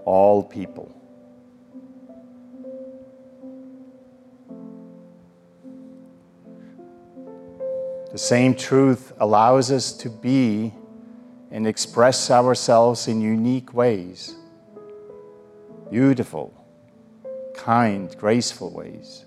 all 0.06 0.43
people. 0.43 1.03
The 8.14 8.20
same 8.20 8.53
truth 8.53 9.11
allows 9.20 9.72
us 9.72 9.91
to 9.93 10.09
be 10.09 10.72
and 11.49 11.66
express 11.66 12.30
ourselves 12.30 13.07
in 13.07 13.20
unique 13.22 13.74
ways 13.74 14.36
beautiful, 15.89 16.53
kind, 17.55 18.16
graceful 18.18 18.72
ways. 18.72 19.26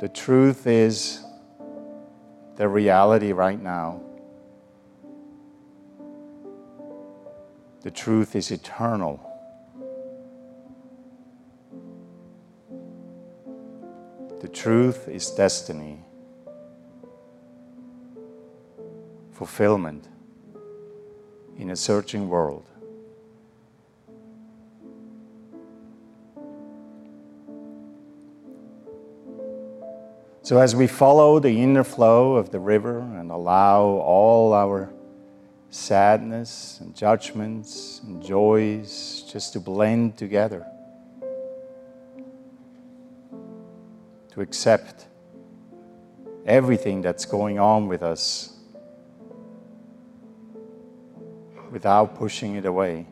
The 0.00 0.08
truth 0.08 0.66
is 0.66 1.24
the 2.56 2.68
reality 2.68 3.32
right 3.32 3.60
now. 3.60 4.02
The 7.80 7.90
truth 7.90 8.36
is 8.36 8.50
eternal. 8.50 9.31
Truth 14.52 15.08
is 15.08 15.30
destiny, 15.30 16.04
fulfillment 19.32 20.08
in 21.56 21.70
a 21.70 21.76
searching 21.76 22.28
world. 22.28 22.64
So, 30.44 30.58
as 30.58 30.74
we 30.74 30.88
follow 30.88 31.38
the 31.38 31.62
inner 31.62 31.84
flow 31.84 32.34
of 32.34 32.50
the 32.50 32.58
river 32.58 32.98
and 32.98 33.30
allow 33.30 33.84
all 33.84 34.52
our 34.52 34.92
sadness 35.70 36.78
and 36.80 36.94
judgments 36.94 38.00
and 38.04 38.22
joys 38.22 39.24
just 39.32 39.52
to 39.52 39.60
blend 39.60 40.16
together, 40.16 40.66
to 44.32 44.40
accept 44.40 45.08
everything 46.46 47.02
that's 47.02 47.24
going 47.26 47.58
on 47.58 47.86
with 47.86 48.02
us 48.02 48.56
without 51.70 52.14
pushing 52.14 52.56
it 52.56 52.64
away. 52.64 53.06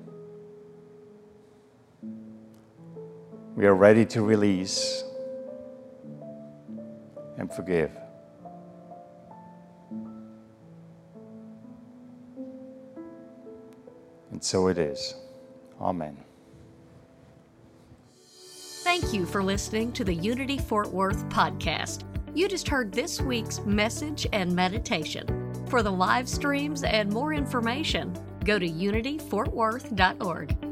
We 3.55 3.66
are 3.66 3.75
ready 3.75 4.07
to 4.07 4.23
release 4.23 5.05
and 7.37 7.53
forgive. 7.53 7.91
And 14.31 14.43
so 14.43 14.68
it 14.68 14.79
is. 14.79 15.14
Amen. 15.81 16.30
Thank 18.83 19.12
you 19.12 19.26
for 19.26 19.45
listening 19.45 19.93
to 19.93 20.05
the 20.05 20.14
Unity 20.14 20.57
Fort 20.57 20.91
Worth 20.91 21.28
podcast. 21.28 22.05
You 22.35 22.49
just 22.49 22.66
heard 22.66 22.91
this 22.91 23.20
week's 23.20 23.61
message 23.61 24.26
and 24.33 24.57
meditation. 24.57 25.26
For 25.68 25.83
the 25.83 25.93
live 25.93 26.26
streams 26.26 26.83
and 26.83 27.12
more 27.12 27.35
information, 27.35 28.16
go 28.43 28.59
to 28.59 28.66
unityfortworth.org. 28.66 30.70